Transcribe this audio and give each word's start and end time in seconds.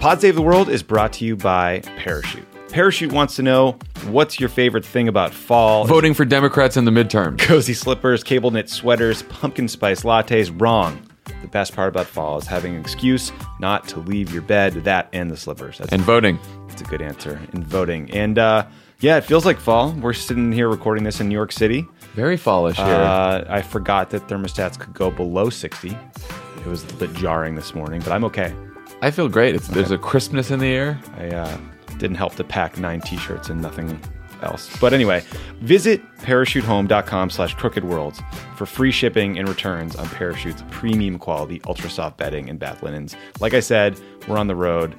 Pod 0.00 0.20
Save 0.20 0.34
the 0.34 0.42
World 0.42 0.68
is 0.70 0.82
brought 0.82 1.12
to 1.14 1.24
you 1.26 1.36
by 1.36 1.80
Parachute. 1.98 2.46
Parachute 2.70 3.12
wants 3.12 3.36
to 3.36 3.42
know 3.42 3.72
what's 4.06 4.40
your 4.40 4.48
favorite 4.48 4.84
thing 4.84 5.08
about 5.08 5.34
fall? 5.34 5.84
Voting 5.84 6.14
for 6.14 6.24
Democrats 6.24 6.76
in 6.78 6.84
the 6.86 6.90
midterms. 6.90 7.38
Cozy 7.38 7.74
slippers, 7.74 8.24
cable 8.24 8.50
knit 8.50 8.70
sweaters, 8.70 9.22
pumpkin 9.24 9.68
spice 9.68 10.02
lattes. 10.02 10.58
Wrong. 10.60 11.06
The 11.42 11.48
best 11.48 11.74
part 11.74 11.88
about 11.88 12.06
fall 12.06 12.38
is 12.38 12.46
having 12.46 12.74
an 12.74 12.80
excuse 12.80 13.30
not 13.58 13.86
to 13.88 14.00
leave 14.00 14.32
your 14.32 14.42
bed. 14.42 14.72
That 14.84 15.08
and 15.12 15.30
the 15.30 15.36
slippers. 15.36 15.78
That's, 15.78 15.92
And 15.92 16.00
voting. 16.02 16.38
that's 16.68 16.80
a 16.80 16.84
good 16.84 17.02
answer. 17.02 17.38
in 17.52 17.62
voting. 17.62 18.10
And 18.10 18.38
uh, 18.38 18.66
yeah, 19.00 19.18
it 19.18 19.24
feels 19.24 19.44
like 19.44 19.58
fall. 19.60 19.92
We're 19.92 20.12
sitting 20.14 20.50
here 20.50 20.68
recording 20.70 21.04
this 21.04 21.20
in 21.20 21.28
New 21.28 21.34
York 21.34 21.52
City. 21.52 21.86
Very 22.14 22.36
fallish 22.38 22.76
here. 22.76 22.86
Uh, 22.86 23.44
I 23.48 23.60
forgot 23.60 24.10
that 24.10 24.26
thermostats 24.28 24.78
could 24.78 24.94
go 24.94 25.10
below 25.10 25.50
60. 25.50 25.90
It 25.90 26.66
was 26.66 26.84
a 26.84 26.94
bit 26.94 27.12
jarring 27.14 27.54
this 27.54 27.74
morning, 27.74 28.00
but 28.00 28.12
I'm 28.12 28.24
okay. 28.24 28.54
I 29.02 29.10
feel 29.10 29.28
great. 29.28 29.54
It's, 29.54 29.68
There's 29.68 29.90
a 29.90 29.98
crispness 29.98 30.50
in 30.50 30.58
the 30.60 30.66
air. 30.66 31.00
I 31.16 31.28
uh, 31.28 31.58
didn't 31.98 32.16
help 32.16 32.34
to 32.36 32.44
pack 32.44 32.78
nine 32.78 33.00
t-shirts 33.00 33.48
and 33.48 33.60
nothing 33.62 34.00
else. 34.42 34.74
But 34.78 34.92
anyway, 34.92 35.22
visit 35.60 36.02
parachutehome.com 36.18 37.30
slash 37.30 37.54
crooked 37.54 37.84
worlds 37.84 38.20
for 38.56 38.66
free 38.66 38.90
shipping 38.90 39.38
and 39.38 39.48
returns 39.48 39.96
on 39.96 40.06
Parachute's 40.06 40.64
premium 40.70 41.18
quality 41.18 41.60
ultra 41.66 41.90
soft 41.90 42.16
bedding 42.18 42.48
and 42.50 42.58
bath 42.58 42.82
linens. 42.82 43.16
Like 43.40 43.54
I 43.54 43.60
said, 43.60 43.98
we're 44.28 44.38
on 44.38 44.46
the 44.46 44.56
road. 44.56 44.94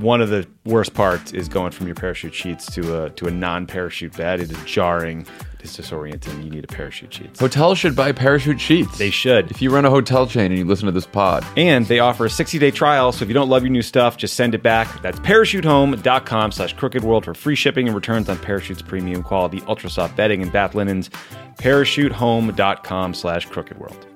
One 0.00 0.20
of 0.20 0.30
the 0.30 0.46
worst 0.64 0.94
parts 0.94 1.32
is 1.32 1.48
going 1.48 1.70
from 1.70 1.86
your 1.86 1.96
parachute 1.96 2.34
sheets 2.34 2.66
to 2.74 3.04
a 3.04 3.10
to 3.10 3.26
a 3.26 3.30
non-parachute 3.30 4.16
bed. 4.16 4.40
It 4.40 4.50
is 4.50 4.62
jarring. 4.64 5.26
It 5.66 5.76
is 5.80 5.84
disorienting. 5.84 6.44
You 6.44 6.50
need 6.50 6.62
a 6.62 6.68
parachute 6.68 7.12
sheets. 7.12 7.40
Hotels 7.40 7.76
should 7.76 7.96
buy 7.96 8.12
parachute 8.12 8.60
sheets. 8.60 8.98
They 8.98 9.10
should. 9.10 9.50
If 9.50 9.60
you 9.60 9.74
run 9.74 9.84
a 9.84 9.90
hotel 9.90 10.28
chain 10.28 10.52
and 10.52 10.58
you 10.58 10.64
listen 10.64 10.86
to 10.86 10.92
this 10.92 11.06
pod, 11.06 11.44
And 11.56 11.84
they 11.86 11.98
offer 11.98 12.26
a 12.26 12.28
60-day 12.28 12.70
trial, 12.70 13.10
so 13.10 13.24
if 13.24 13.28
you 13.28 13.34
don't 13.34 13.48
love 13.48 13.64
your 13.64 13.72
new 13.72 13.82
stuff, 13.82 14.16
just 14.16 14.34
send 14.34 14.54
it 14.54 14.62
back. 14.62 15.02
That's 15.02 15.18
parachutehome.com 15.18 16.52
slash 16.52 16.74
crooked 16.74 17.02
world 17.02 17.24
for 17.24 17.34
free 17.34 17.56
shipping 17.56 17.88
and 17.88 17.96
returns 17.96 18.28
on 18.28 18.36
Parachute's 18.36 18.80
premium 18.80 19.24
quality 19.24 19.60
ultra 19.66 19.90
soft 19.90 20.14
bedding 20.16 20.40
and 20.40 20.52
bath 20.52 20.76
linens. 20.76 21.10
Parachutehome.com 21.58 23.14
slash 23.14 23.46
crooked 23.46 23.76
world. 23.78 24.06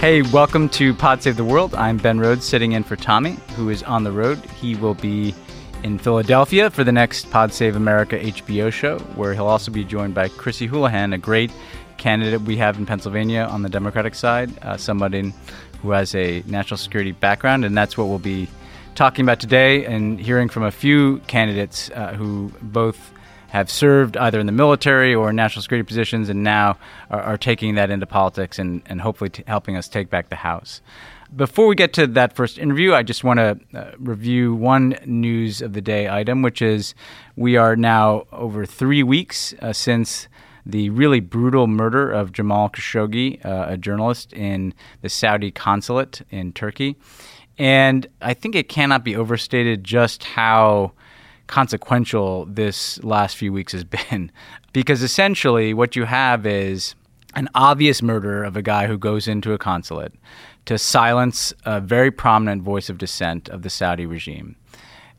Hey, 0.00 0.22
welcome 0.22 0.68
to 0.70 0.92
Pod 0.92 1.22
Save 1.22 1.36
the 1.36 1.44
World. 1.44 1.74
I'm 1.76 1.98
Ben 1.98 2.18
Rhodes 2.18 2.44
sitting 2.44 2.72
in 2.72 2.82
for 2.82 2.96
Tommy, 2.96 3.38
who 3.54 3.70
is 3.70 3.84
on 3.84 4.02
the 4.02 4.10
road. 4.12 4.38
He 4.60 4.74
will 4.74 4.94
be 4.94 5.34
in 5.84 5.98
Philadelphia 5.98 6.70
for 6.70 6.82
the 6.82 6.90
next 6.90 7.30
Pod 7.30 7.52
Save 7.52 7.76
America 7.76 8.18
HBO 8.18 8.72
show, 8.72 8.98
where 9.16 9.34
he'll 9.34 9.46
also 9.46 9.70
be 9.70 9.84
joined 9.84 10.14
by 10.14 10.28
Chrissy 10.28 10.66
Houlahan, 10.66 11.14
a 11.14 11.18
great 11.18 11.52
candidate 11.98 12.40
we 12.40 12.56
have 12.56 12.78
in 12.78 12.86
Pennsylvania 12.86 13.42
on 13.42 13.60
the 13.60 13.68
Democratic 13.68 14.14
side, 14.14 14.50
uh, 14.62 14.78
somebody 14.78 15.34
who 15.82 15.90
has 15.90 16.14
a 16.14 16.42
national 16.46 16.78
security 16.78 17.12
background, 17.12 17.66
and 17.66 17.76
that's 17.76 17.98
what 17.98 18.08
we'll 18.08 18.18
be 18.18 18.48
talking 18.94 19.26
about 19.26 19.40
today 19.40 19.84
and 19.84 20.18
hearing 20.18 20.48
from 20.48 20.62
a 20.62 20.70
few 20.70 21.18
candidates 21.26 21.90
uh, 21.90 22.14
who 22.14 22.50
both 22.62 23.12
have 23.48 23.70
served 23.70 24.16
either 24.16 24.40
in 24.40 24.46
the 24.46 24.52
military 24.52 25.14
or 25.14 25.30
in 25.30 25.36
national 25.36 25.62
security 25.62 25.86
positions 25.86 26.30
and 26.30 26.42
now 26.42 26.78
are, 27.10 27.20
are 27.20 27.38
taking 27.38 27.74
that 27.74 27.90
into 27.90 28.06
politics 28.06 28.58
and, 28.58 28.80
and 28.86 29.02
hopefully 29.02 29.28
t- 29.28 29.44
helping 29.46 29.76
us 29.76 29.86
take 29.86 30.08
back 30.08 30.30
the 30.30 30.36
House. 30.36 30.80
Before 31.34 31.66
we 31.66 31.74
get 31.74 31.92
to 31.94 32.06
that 32.06 32.36
first 32.36 32.58
interview, 32.58 32.94
I 32.94 33.02
just 33.02 33.24
want 33.24 33.38
to 33.38 33.58
uh, 33.74 33.92
review 33.98 34.54
one 34.54 34.96
news 35.04 35.62
of 35.62 35.72
the 35.72 35.80
day 35.80 36.08
item, 36.08 36.42
which 36.42 36.62
is 36.62 36.94
we 37.34 37.56
are 37.56 37.74
now 37.74 38.26
over 38.30 38.64
three 38.64 39.02
weeks 39.02 39.52
uh, 39.60 39.72
since 39.72 40.28
the 40.64 40.90
really 40.90 41.18
brutal 41.18 41.66
murder 41.66 42.12
of 42.12 42.30
Jamal 42.30 42.68
Khashoggi, 42.68 43.44
uh, 43.44 43.66
a 43.70 43.76
journalist 43.76 44.32
in 44.32 44.74
the 45.02 45.08
Saudi 45.08 45.50
consulate 45.50 46.22
in 46.30 46.52
Turkey. 46.52 46.94
And 47.58 48.06
I 48.22 48.34
think 48.34 48.54
it 48.54 48.68
cannot 48.68 49.02
be 49.02 49.16
overstated 49.16 49.82
just 49.82 50.22
how 50.22 50.92
consequential 51.48 52.46
this 52.46 53.02
last 53.02 53.36
few 53.36 53.52
weeks 53.52 53.72
has 53.72 53.84
been. 54.10 54.30
Because 54.72 55.02
essentially, 55.02 55.74
what 55.74 55.96
you 55.96 56.04
have 56.04 56.46
is 56.46 56.94
an 57.34 57.48
obvious 57.56 58.02
murder 58.02 58.44
of 58.44 58.56
a 58.56 58.62
guy 58.62 58.86
who 58.86 58.96
goes 58.96 59.26
into 59.26 59.52
a 59.52 59.58
consulate 59.58 60.12
to 60.66 60.78
silence 60.78 61.52
a 61.64 61.80
very 61.80 62.10
prominent 62.10 62.62
voice 62.62 62.88
of 62.88 62.98
dissent 62.98 63.48
of 63.48 63.62
the 63.62 63.70
Saudi 63.70 64.06
regime. 64.06 64.56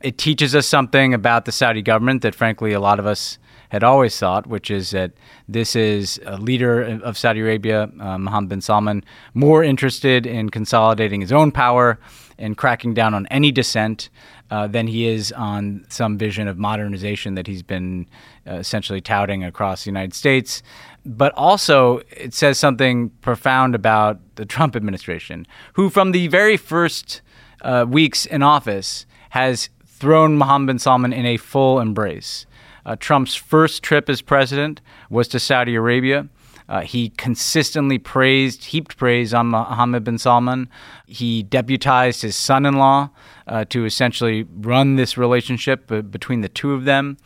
It 0.01 0.17
teaches 0.17 0.55
us 0.55 0.67
something 0.67 1.13
about 1.13 1.45
the 1.45 1.51
Saudi 1.51 1.81
government 1.81 2.21
that, 2.21 2.35
frankly, 2.35 2.73
a 2.73 2.79
lot 2.79 2.99
of 2.99 3.05
us 3.05 3.37
had 3.69 3.83
always 3.83 4.17
thought, 4.17 4.47
which 4.47 4.69
is 4.69 4.91
that 4.91 5.11
this 5.47 5.75
is 5.75 6.19
a 6.25 6.37
leader 6.37 6.81
of 7.03 7.17
Saudi 7.17 7.41
Arabia, 7.41 7.89
uh, 7.99 8.17
Mohammed 8.17 8.49
bin 8.49 8.61
Salman, 8.61 9.03
more 9.33 9.63
interested 9.63 10.25
in 10.25 10.49
consolidating 10.49 11.21
his 11.21 11.31
own 11.31 11.51
power 11.51 11.99
and 12.37 12.57
cracking 12.57 12.93
down 12.93 13.13
on 13.13 13.25
any 13.27 13.51
dissent 13.51 14.09
uh, 14.51 14.67
than 14.67 14.87
he 14.87 15.07
is 15.07 15.31
on 15.31 15.85
some 15.89 16.17
vision 16.17 16.47
of 16.47 16.57
modernization 16.57 17.35
that 17.35 17.47
he's 17.47 17.63
been 17.63 18.07
uh, 18.47 18.53
essentially 18.53 19.01
touting 19.01 19.43
across 19.43 19.83
the 19.83 19.89
United 19.89 20.13
States. 20.13 20.61
But 21.05 21.33
also, 21.35 22.01
it 22.09 22.33
says 22.33 22.57
something 22.57 23.11
profound 23.21 23.75
about 23.75 24.19
the 24.35 24.45
Trump 24.45 24.75
administration, 24.75 25.45
who, 25.73 25.89
from 25.89 26.11
the 26.11 26.27
very 26.27 26.57
first 26.57 27.21
uh, 27.61 27.85
weeks 27.87 28.25
in 28.25 28.41
office, 28.41 29.05
has 29.29 29.69
thrown 29.85 30.37
Mohammed 30.37 30.67
bin 30.67 30.79
Salman 30.79 31.13
in 31.13 31.25
a 31.25 31.37
full 31.37 31.79
embrace. 31.79 32.45
Uh, 32.85 32.95
Trump's 32.95 33.35
first 33.35 33.83
trip 33.83 34.09
as 34.09 34.21
president 34.21 34.81
was 35.09 35.27
to 35.29 35.39
Saudi 35.39 35.75
Arabia. 35.75 36.27
Uh, 36.67 36.81
he 36.81 37.09
consistently 37.09 37.99
praised, 37.99 38.65
heaped 38.65 38.97
praise 38.97 39.33
on 39.33 39.47
Mohammed 39.47 40.03
bin 40.03 40.17
Salman. 40.17 40.67
He 41.05 41.43
deputized 41.43 42.23
his 42.23 42.35
son 42.35 42.65
in 42.65 42.75
law 42.75 43.11
uh, 43.47 43.65
to 43.65 43.85
essentially 43.85 44.47
run 44.51 44.95
this 44.95 45.17
relationship 45.17 45.87
b- 45.87 46.01
between 46.01 46.41
the 46.41 46.49
two 46.49 46.73
of 46.73 46.85
them. 46.85 47.17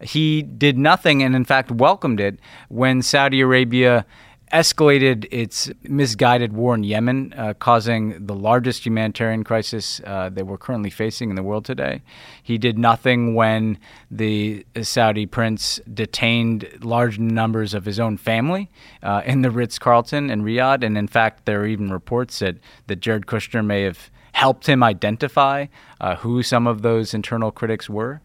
He 0.00 0.42
did 0.42 0.78
nothing 0.78 1.22
and, 1.22 1.34
in 1.34 1.44
fact, 1.44 1.70
welcomed 1.70 2.20
it 2.20 2.38
when 2.68 3.02
Saudi 3.02 3.40
Arabia 3.40 4.04
escalated 4.52 5.26
its 5.32 5.70
misguided 5.82 6.52
war 6.52 6.74
in 6.74 6.84
Yemen, 6.84 7.34
uh, 7.36 7.54
causing 7.54 8.26
the 8.26 8.34
largest 8.34 8.86
humanitarian 8.86 9.42
crisis 9.42 10.00
uh, 10.04 10.28
that 10.30 10.46
we're 10.46 10.58
currently 10.58 10.90
facing 10.90 11.30
in 11.30 11.36
the 11.36 11.42
world 11.42 11.64
today. 11.64 12.02
He 12.42 12.56
did 12.56 12.78
nothing 12.78 13.34
when 13.34 13.78
the 14.10 14.64
Saudi 14.82 15.26
prince 15.26 15.80
detained 15.92 16.68
large 16.80 17.18
numbers 17.18 17.74
of 17.74 17.84
his 17.84 17.98
own 17.98 18.16
family 18.16 18.70
uh, 19.02 19.22
in 19.24 19.42
the 19.42 19.50
Ritz 19.50 19.78
Carlton 19.78 20.30
in 20.30 20.42
Riyadh. 20.42 20.84
And 20.84 20.96
in 20.96 21.08
fact, 21.08 21.44
there 21.44 21.62
are 21.62 21.66
even 21.66 21.90
reports 21.90 22.38
that, 22.38 22.56
that 22.86 23.00
Jared 23.00 23.26
Kushner 23.26 23.64
may 23.64 23.82
have 23.82 24.10
helped 24.32 24.68
him 24.68 24.82
identify 24.82 25.66
uh, 26.00 26.16
who 26.16 26.42
some 26.42 26.66
of 26.66 26.82
those 26.82 27.14
internal 27.14 27.50
critics 27.50 27.88
were. 27.88 28.20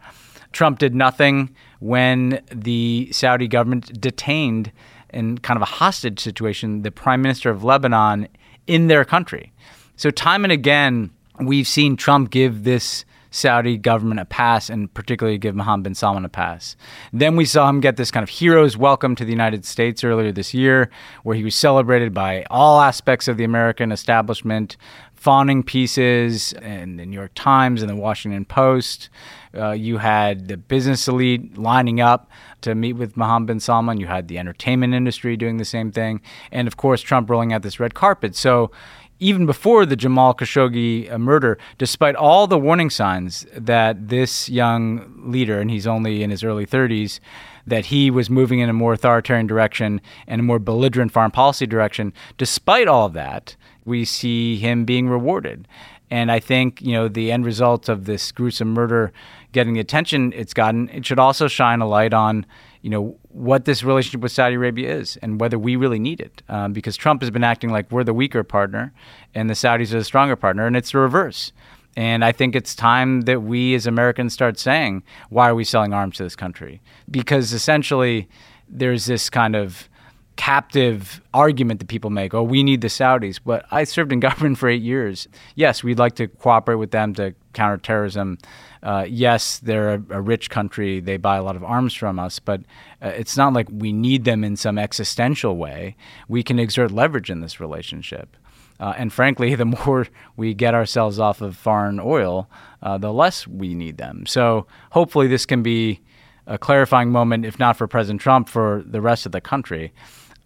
Trump 0.51 0.79
did 0.79 0.93
nothing 0.93 1.55
when 1.79 2.41
the 2.51 3.09
Saudi 3.11 3.47
government 3.47 3.99
detained 3.99 4.71
in 5.13 5.37
kind 5.39 5.57
of 5.57 5.61
a 5.61 5.65
hostage 5.65 6.19
situation 6.19 6.83
the 6.83 6.91
prime 6.91 7.21
minister 7.21 7.49
of 7.49 7.63
Lebanon 7.63 8.27
in 8.67 8.87
their 8.87 9.03
country. 9.03 9.51
So, 9.95 10.09
time 10.09 10.43
and 10.43 10.51
again, 10.51 11.11
we've 11.39 11.67
seen 11.67 11.95
Trump 11.95 12.29
give 12.29 12.63
this 12.63 13.05
Saudi 13.31 13.77
government 13.77 14.19
a 14.19 14.25
pass 14.25 14.69
and 14.69 14.93
particularly 14.93 15.37
give 15.37 15.55
Mohammed 15.55 15.83
bin 15.83 15.95
Salman 15.95 16.25
a 16.25 16.29
pass. 16.29 16.75
Then 17.13 17.37
we 17.37 17.45
saw 17.45 17.69
him 17.69 17.79
get 17.79 17.95
this 17.95 18.11
kind 18.11 18.23
of 18.23 18.29
hero's 18.29 18.75
welcome 18.75 19.15
to 19.15 19.23
the 19.23 19.31
United 19.31 19.65
States 19.65 20.03
earlier 20.03 20.33
this 20.33 20.53
year, 20.53 20.89
where 21.23 21.35
he 21.35 21.43
was 21.43 21.55
celebrated 21.55 22.13
by 22.13 22.45
all 22.49 22.81
aspects 22.81 23.29
of 23.29 23.37
the 23.37 23.45
American 23.45 23.91
establishment, 23.91 24.75
fawning 25.21 25.61
pieces 25.61 26.51
in 26.53 26.97
the 26.97 27.05
New 27.05 27.13
York 27.15 27.31
Times 27.35 27.83
and 27.83 27.89
the 27.91 27.95
Washington 27.95 28.43
Post. 28.43 29.07
Uh, 29.55 29.69
you 29.69 29.99
had 29.99 30.47
the 30.47 30.57
business 30.57 31.07
elite 31.07 31.59
lining 31.59 32.01
up 32.01 32.31
to 32.61 32.73
meet 32.73 32.93
with 32.93 33.15
Mohammed 33.15 33.45
bin 33.45 33.59
Salman. 33.59 33.99
You 33.99 34.07
had 34.07 34.29
the 34.29 34.39
entertainment 34.39 34.95
industry 34.95 35.37
doing 35.37 35.57
the 35.57 35.65
same 35.65 35.91
thing. 35.91 36.21
And 36.51 36.67
of 36.67 36.75
course, 36.75 37.01
Trump 37.01 37.29
rolling 37.29 37.53
out 37.53 37.61
this 37.61 37.79
red 37.79 37.93
carpet. 37.93 38.35
So 38.35 38.71
even 39.19 39.45
before 39.45 39.85
the 39.85 39.95
Jamal 39.95 40.33
Khashoggi 40.33 41.11
uh, 41.11 41.19
murder, 41.19 41.59
despite 41.77 42.15
all 42.15 42.47
the 42.47 42.57
warning 42.57 42.89
signs 42.89 43.45
that 43.55 44.07
this 44.07 44.49
young 44.49 45.13
leader, 45.23 45.61
and 45.61 45.69
he's 45.69 45.85
only 45.85 46.23
in 46.23 46.31
his 46.31 46.43
early 46.43 46.65
30s, 46.65 47.19
that 47.67 47.85
he 47.85 48.09
was 48.09 48.27
moving 48.27 48.57
in 48.57 48.69
a 48.69 48.73
more 48.73 48.93
authoritarian 48.93 49.45
direction 49.45 50.01
and 50.25 50.39
a 50.39 50.43
more 50.43 50.57
belligerent 50.57 51.11
foreign 51.11 51.29
policy 51.29 51.67
direction, 51.67 52.11
despite 52.39 52.87
all 52.87 53.05
of 53.05 53.13
that, 53.13 53.55
we 53.85 54.05
see 54.05 54.57
him 54.57 54.85
being 54.85 55.09
rewarded. 55.09 55.67
And 56.09 56.29
I 56.29 56.39
think, 56.39 56.81
you 56.81 56.91
know, 56.91 57.07
the 57.07 57.31
end 57.31 57.45
result 57.45 57.87
of 57.87 58.05
this 58.05 58.31
gruesome 58.31 58.73
murder 58.73 59.13
getting 59.53 59.73
the 59.73 59.79
attention 59.79 60.33
it's 60.33 60.53
gotten, 60.53 60.89
it 60.89 61.05
should 61.05 61.19
also 61.19 61.47
shine 61.47 61.79
a 61.79 61.87
light 61.87 62.13
on, 62.13 62.45
you 62.81 62.89
know, 62.89 63.17
what 63.29 63.63
this 63.63 63.81
relationship 63.81 64.19
with 64.19 64.33
Saudi 64.33 64.55
Arabia 64.55 64.93
is 64.93 65.17
and 65.17 65.39
whether 65.39 65.57
we 65.57 65.77
really 65.77 65.99
need 65.99 66.19
it. 66.19 66.43
Um, 66.49 66.73
because 66.73 66.97
Trump 66.97 67.21
has 67.21 67.31
been 67.31 67.45
acting 67.45 67.69
like 67.69 67.89
we're 67.91 68.03
the 68.03 68.13
weaker 68.13 68.43
partner 68.43 68.93
and 69.33 69.49
the 69.49 69.53
Saudis 69.53 69.93
are 69.93 69.99
the 69.99 70.03
stronger 70.03 70.35
partner, 70.35 70.67
and 70.67 70.75
it's 70.75 70.91
the 70.91 70.97
reverse. 70.97 71.53
And 71.95 72.23
I 72.23 72.31
think 72.31 72.55
it's 72.55 72.75
time 72.75 73.21
that 73.21 73.43
we 73.43 73.73
as 73.73 73.85
Americans 73.87 74.33
start 74.33 74.59
saying, 74.59 75.03
why 75.29 75.49
are 75.49 75.55
we 75.55 75.63
selling 75.63 75.93
arms 75.93 76.17
to 76.17 76.23
this 76.23 76.35
country? 76.35 76.81
Because 77.09 77.53
essentially, 77.53 78.29
there's 78.67 79.05
this 79.05 79.29
kind 79.29 79.55
of 79.55 79.89
captive 80.35 81.21
argument 81.33 81.79
that 81.79 81.87
people 81.87 82.09
make. 82.09 82.33
Oh, 82.33 82.43
we 82.43 82.63
need 82.63 82.81
the 82.81 82.87
Saudis. 82.87 83.39
But 83.43 83.65
I 83.71 83.83
served 83.83 84.11
in 84.11 84.19
government 84.27 84.57
for 84.57 84.69
eight 84.69 84.81
years. 84.81 85.27
Yes, 85.55 85.83
we'd 85.83 85.99
like 85.99 86.15
to 86.15 86.27
cooperate 86.27 86.75
with 86.75 86.91
them 86.91 87.13
to 87.15 87.35
counter 87.53 87.77
terrorism. 87.77 88.37
Uh, 88.81 89.05
yes, 89.07 89.59
they're 89.59 89.95
a, 89.95 90.03
a, 90.09 90.21
rich 90.21 90.49
country. 90.49 90.99
They 90.99 91.17
buy 91.17 91.37
a 91.37 91.43
lot 91.43 91.55
of 91.55 91.63
arms 91.63 91.93
from 91.93 92.17
us, 92.17 92.39
but 92.39 92.61
uh, 93.01 93.09
it's 93.09 93.37
not 93.37 93.53
like 93.53 93.67
we 93.71 93.93
need 93.93 94.25
them 94.25 94.43
in 94.43 94.55
some 94.55 94.79
existential 94.79 95.57
way. 95.57 95.95
We 96.27 96.41
can 96.41 96.57
exert 96.57 96.91
leverage 96.91 97.29
in 97.29 97.41
this 97.41 97.59
relationship. 97.59 98.35
Uh, 98.79 98.93
and 98.97 99.13
frankly, 99.13 99.53
the 99.63 99.65
more 99.65 100.07
we 100.35 100.53
get 100.53 100.73
ourselves 100.73 101.19
off 101.19 101.41
of 101.41 101.55
foreign 101.55 101.99
oil, 101.99 102.49
uh, 102.81 102.97
the 102.97 103.13
less 103.13 103.47
we 103.47 103.75
need 103.75 103.97
them. 103.97 104.25
So 104.25 104.65
hopefully, 104.91 105.27
this 105.27 105.45
can 105.45 105.61
be 105.61 106.01
a 106.47 106.57
clarifying 106.57 107.11
moment, 107.11 107.45
if 107.45 107.59
not 107.59 107.77
for 107.77 107.87
President 107.87 108.21
Trump, 108.21 108.49
for 108.49 108.83
the 108.87 109.01
rest 109.01 109.27
of 109.27 109.31
the 109.31 109.41
country 109.41 109.93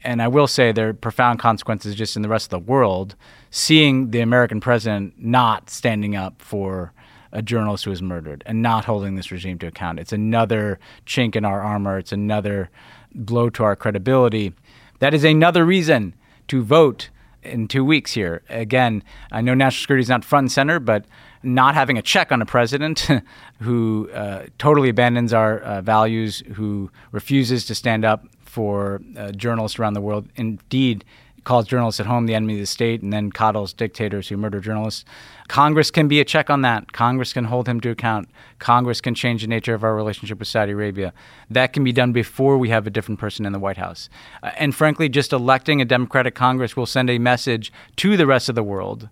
and 0.05 0.21
I 0.21 0.27
will 0.27 0.47
say 0.47 0.71
there 0.71 0.89
are 0.89 0.93
profound 0.93 1.39
consequences 1.39 1.95
just 1.95 2.15
in 2.15 2.21
the 2.21 2.29
rest 2.29 2.45
of 2.45 2.49
the 2.51 2.71
world, 2.71 3.15
seeing 3.49 4.11
the 4.11 4.21
American 4.21 4.61
president 4.61 5.15
not 5.17 5.69
standing 5.69 6.15
up 6.15 6.41
for 6.41 6.93
a 7.31 7.41
journalist 7.41 7.83
who 7.83 7.89
was 7.89 8.01
murdered 8.01 8.43
and 8.45 8.61
not 8.61 8.85
holding 8.85 9.15
this 9.15 9.31
regime 9.31 9.57
to 9.59 9.67
account. 9.67 9.99
It's 9.99 10.13
another 10.13 10.79
chink 11.05 11.35
in 11.35 11.43
our 11.43 11.61
armor. 11.61 11.97
It's 11.97 12.13
another 12.13 12.69
blow 13.13 13.49
to 13.49 13.63
our 13.63 13.75
credibility. 13.75 14.53
That 14.99 15.13
is 15.13 15.25
another 15.25 15.65
reason 15.65 16.13
to 16.47 16.63
vote 16.63 17.09
in 17.43 17.67
two 17.67 17.83
weeks 17.83 18.13
here. 18.13 18.43
Again, 18.49 19.03
I 19.31 19.41
know 19.41 19.53
national 19.53 19.81
security 19.81 20.03
is 20.03 20.09
not 20.09 20.23
front 20.23 20.45
and 20.45 20.51
center, 20.51 20.79
but 20.79 21.05
not 21.43 21.75
having 21.75 21.97
a 21.97 22.01
check 22.01 22.31
on 22.31 22.41
a 22.41 22.45
president 22.45 23.07
who 23.59 24.09
uh, 24.13 24.45
totally 24.57 24.89
abandons 24.89 25.33
our 25.33 25.59
uh, 25.59 25.81
values, 25.81 26.41
who 26.53 26.89
refuses 27.11 27.65
to 27.65 27.75
stand 27.75 28.05
up 28.05 28.25
for 28.55 29.01
uh, 29.17 29.33
journalists 29.33 29.77
around 29.77 29.95
the 29.95 30.01
world. 30.01 30.29
Indeed, 30.37 31.03
calls 31.43 31.67
journalists 31.67 31.99
at 31.99 32.05
home 32.05 32.25
the 32.25 32.33
enemy 32.33 32.53
of 32.53 32.61
the 32.61 32.65
state 32.65 33.01
and 33.01 33.11
then 33.11 33.31
coddles 33.31 33.73
dictators 33.73 34.29
who 34.29 34.37
murder 34.37 34.61
journalists. 34.61 35.03
Congress 35.49 35.91
can 35.91 36.07
be 36.07 36.21
a 36.21 36.25
check 36.25 36.49
on 36.49 36.61
that. 36.61 36.93
Congress 36.93 37.33
can 37.33 37.43
hold 37.43 37.67
him 37.67 37.81
to 37.81 37.89
account. 37.89 38.29
Congress 38.59 39.01
can 39.01 39.13
change 39.13 39.41
the 39.41 39.47
nature 39.47 39.73
of 39.73 39.83
our 39.83 39.93
relationship 39.93 40.39
with 40.39 40.47
Saudi 40.47 40.71
Arabia. 40.71 41.13
That 41.49 41.73
can 41.73 41.83
be 41.83 41.91
done 41.91 42.13
before 42.13 42.57
we 42.57 42.69
have 42.69 42.87
a 42.87 42.89
different 42.89 43.19
person 43.19 43.45
in 43.45 43.51
the 43.51 43.59
White 43.59 43.77
House. 43.77 44.09
Uh, 44.41 44.51
and 44.55 44.73
frankly, 44.73 45.09
just 45.09 45.33
electing 45.33 45.81
a 45.81 45.85
Democratic 45.85 46.33
Congress 46.33 46.77
will 46.77 46.85
send 46.85 47.09
a 47.09 47.19
message 47.19 47.73
to 47.97 48.15
the 48.15 48.25
rest 48.25 48.47
of 48.47 48.55
the 48.55 48.63
world 48.63 49.09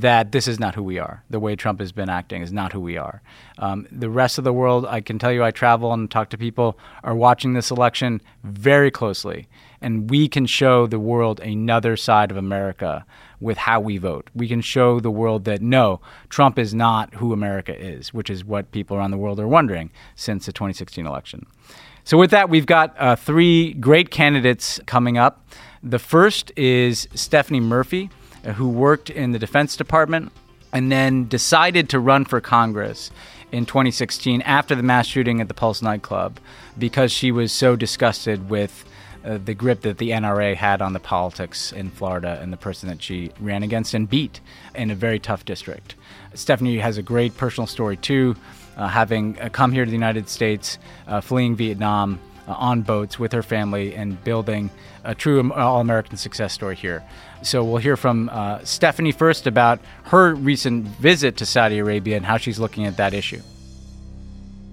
that 0.00 0.32
this 0.32 0.46
is 0.46 0.60
not 0.60 0.74
who 0.74 0.82
we 0.82 0.98
are. 0.98 1.22
The 1.30 1.40
way 1.40 1.56
Trump 1.56 1.80
has 1.80 1.90
been 1.90 2.08
acting 2.08 2.42
is 2.42 2.52
not 2.52 2.72
who 2.72 2.80
we 2.80 2.96
are. 2.96 3.22
Um, 3.58 3.86
the 3.90 4.10
rest 4.10 4.36
of 4.36 4.44
the 4.44 4.52
world, 4.52 4.84
I 4.86 5.00
can 5.00 5.18
tell 5.18 5.32
you, 5.32 5.42
I 5.42 5.50
travel 5.50 5.92
and 5.92 6.10
talk 6.10 6.28
to 6.30 6.38
people, 6.38 6.78
are 7.02 7.14
watching 7.14 7.54
this 7.54 7.70
election 7.70 8.20
very 8.44 8.90
closely. 8.90 9.48
And 9.80 10.10
we 10.10 10.28
can 10.28 10.46
show 10.46 10.86
the 10.86 10.98
world 10.98 11.40
another 11.40 11.96
side 11.96 12.30
of 12.30 12.36
America 12.36 13.06
with 13.40 13.58
how 13.58 13.80
we 13.80 13.96
vote. 13.96 14.30
We 14.34 14.48
can 14.48 14.60
show 14.60 15.00
the 15.00 15.10
world 15.10 15.44
that 15.44 15.62
no, 15.62 16.00
Trump 16.28 16.58
is 16.58 16.74
not 16.74 17.14
who 17.14 17.32
America 17.32 17.78
is, 17.78 18.12
which 18.12 18.28
is 18.30 18.44
what 18.44 18.72
people 18.72 18.96
around 18.96 19.10
the 19.10 19.18
world 19.18 19.40
are 19.40 19.48
wondering 19.48 19.90
since 20.14 20.46
the 20.46 20.52
2016 20.52 21.06
election. 21.06 21.46
So, 22.04 22.16
with 22.16 22.30
that, 22.30 22.48
we've 22.48 22.66
got 22.66 22.94
uh, 22.98 23.16
three 23.16 23.74
great 23.74 24.10
candidates 24.10 24.80
coming 24.86 25.18
up. 25.18 25.48
The 25.82 25.98
first 25.98 26.52
is 26.56 27.08
Stephanie 27.14 27.60
Murphy 27.60 28.10
who 28.54 28.68
worked 28.68 29.10
in 29.10 29.32
the 29.32 29.38
Defense 29.38 29.76
Department 29.76 30.32
and 30.72 30.90
then 30.90 31.28
decided 31.28 31.88
to 31.90 32.00
run 32.00 32.24
for 32.24 32.40
Congress 32.40 33.10
in 33.52 33.66
2016 33.66 34.42
after 34.42 34.74
the 34.74 34.82
mass 34.82 35.06
shooting 35.06 35.40
at 35.40 35.48
the 35.48 35.54
Pulse 35.54 35.82
nightclub 35.82 36.38
because 36.78 37.12
she 37.12 37.30
was 37.30 37.52
so 37.52 37.76
disgusted 37.76 38.50
with 38.50 38.84
uh, 39.24 39.38
the 39.44 39.54
grip 39.54 39.80
that 39.80 39.98
the 39.98 40.10
NRA 40.10 40.54
had 40.54 40.80
on 40.80 40.92
the 40.92 41.00
politics 41.00 41.72
in 41.72 41.90
Florida 41.90 42.38
and 42.40 42.52
the 42.52 42.56
person 42.56 42.88
that 42.88 43.02
she 43.02 43.32
ran 43.40 43.62
against 43.62 43.94
and 43.94 44.08
beat 44.08 44.40
in 44.74 44.90
a 44.90 44.94
very 44.94 45.18
tough 45.18 45.44
district. 45.44 45.94
Stephanie 46.34 46.78
has 46.78 46.98
a 46.98 47.02
great 47.02 47.36
personal 47.36 47.66
story 47.66 47.96
too, 47.96 48.36
uh, 48.76 48.86
having 48.86 49.40
uh, 49.40 49.48
come 49.48 49.72
here 49.72 49.84
to 49.84 49.90
the 49.90 49.96
United 49.96 50.28
States, 50.28 50.78
uh, 51.06 51.20
fleeing 51.20 51.56
Vietnam 51.56 52.20
uh, 52.46 52.52
on 52.52 52.82
boats 52.82 53.18
with 53.18 53.32
her 53.32 53.42
family, 53.42 53.94
and 53.94 54.22
building 54.24 54.70
a 55.04 55.14
true 55.14 55.52
all 55.52 55.80
American 55.80 56.16
success 56.16 56.52
story 56.52 56.76
here. 56.76 57.02
So 57.42 57.62
we'll 57.62 57.78
hear 57.78 57.96
from 57.96 58.28
uh, 58.32 58.64
Stephanie 58.64 59.12
first 59.12 59.46
about 59.46 59.80
her 60.04 60.34
recent 60.34 60.86
visit 60.86 61.36
to 61.38 61.46
Saudi 61.46 61.78
Arabia 61.78 62.16
and 62.16 62.26
how 62.26 62.38
she's 62.38 62.58
looking 62.58 62.86
at 62.86 62.96
that 62.96 63.14
issue. 63.14 63.40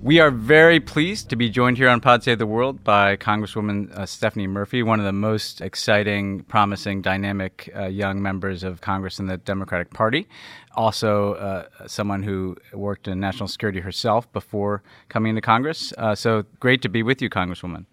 We 0.04 0.20
are 0.20 0.32
very 0.32 0.82
pleased 0.82 1.30
to 1.30 1.38
be 1.38 1.50
joined 1.50 1.78
here 1.78 1.88
on 1.88 2.02
Pod 2.02 2.24
Save 2.24 2.38
the 2.38 2.46
World 2.46 2.84
by 2.84 3.16
Congresswoman 3.16 3.90
uh, 3.98 4.06
Stephanie 4.06 4.48
Murphy, 4.48 4.84
one 4.84 5.00
of 5.00 5.06
the 5.06 5.14
most 5.14 5.62
exciting, 5.62 6.44
promising, 6.44 7.02
dynamic 7.02 7.72
uh, 7.74 7.86
young 7.86 8.22
members 8.22 8.66
of 8.66 8.82
Congress 8.82 9.20
in 9.20 9.28
the 9.28 9.38
Democratic 9.38 9.92
Party. 9.92 10.28
Also, 10.76 11.34
uh, 11.36 11.88
someone 11.88 12.24
who 12.24 12.58
worked 12.74 13.08
in 13.08 13.20
national 13.20 13.48
security 13.48 13.80
herself 13.80 14.32
before 14.34 14.82
coming 15.10 15.32
into 15.32 15.42
Congress. 15.42 15.94
Uh, 15.98 16.16
so 16.16 16.44
great 16.60 16.82
to 16.82 16.90
be 16.90 17.04
with 17.04 17.22
you, 17.22 17.30
Congresswoman. 17.30 17.86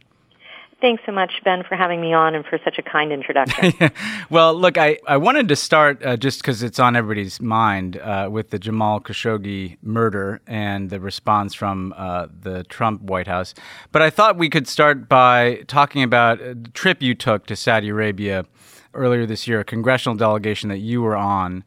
Thanks 0.81 1.03
so 1.05 1.13
much, 1.13 1.33
Ben, 1.45 1.63
for 1.63 1.77
having 1.77 2.01
me 2.01 2.15
on 2.15 2.35
and 2.35 2.45
for 2.47 2.59
such 2.65 2.79
a 2.79 2.83
kind 2.83 3.13
introduction. 3.13 3.91
well, 4.31 4.55
look, 4.55 4.79
I, 4.79 4.99
I 5.07 5.19
wanted 5.19 5.49
to 5.49 5.57
start 5.57 6.03
uh, 6.03 6.17
just 6.17 6.41
because 6.41 6.63
it's 6.63 6.79
on 6.79 6.97
everybody's 6.97 7.39
mind 7.39 7.99
uh, 7.99 8.29
with 8.33 8.49
the 8.49 8.59
Jamal 8.59 8.99
Khashoggi 8.99 9.77
murder 9.83 10.41
and 10.47 10.89
the 10.89 10.99
response 10.99 11.53
from 11.53 11.93
uh, 11.99 12.29
the 12.43 12.65
Trump 12.65 13.03
White 13.03 13.27
House. 13.27 13.53
But 13.93 14.01
I 14.01 14.09
thought 14.09 14.39
we 14.39 14.49
could 14.49 14.67
start 14.67 15.07
by 15.07 15.65
talking 15.67 16.03
about 16.03 16.39
the 16.39 16.71
trip 16.73 17.03
you 17.03 17.15
took 17.15 17.45
to 17.47 17.57
Saudi 17.57 17.91
Arabia 17.91 18.47
earlier 18.95 19.27
this 19.27 19.47
year, 19.47 19.61
a 19.61 19.65
congressional 19.65 20.17
delegation 20.17 20.71
that 20.71 20.79
you 20.79 21.03
were 21.03 21.17
on. 21.17 21.63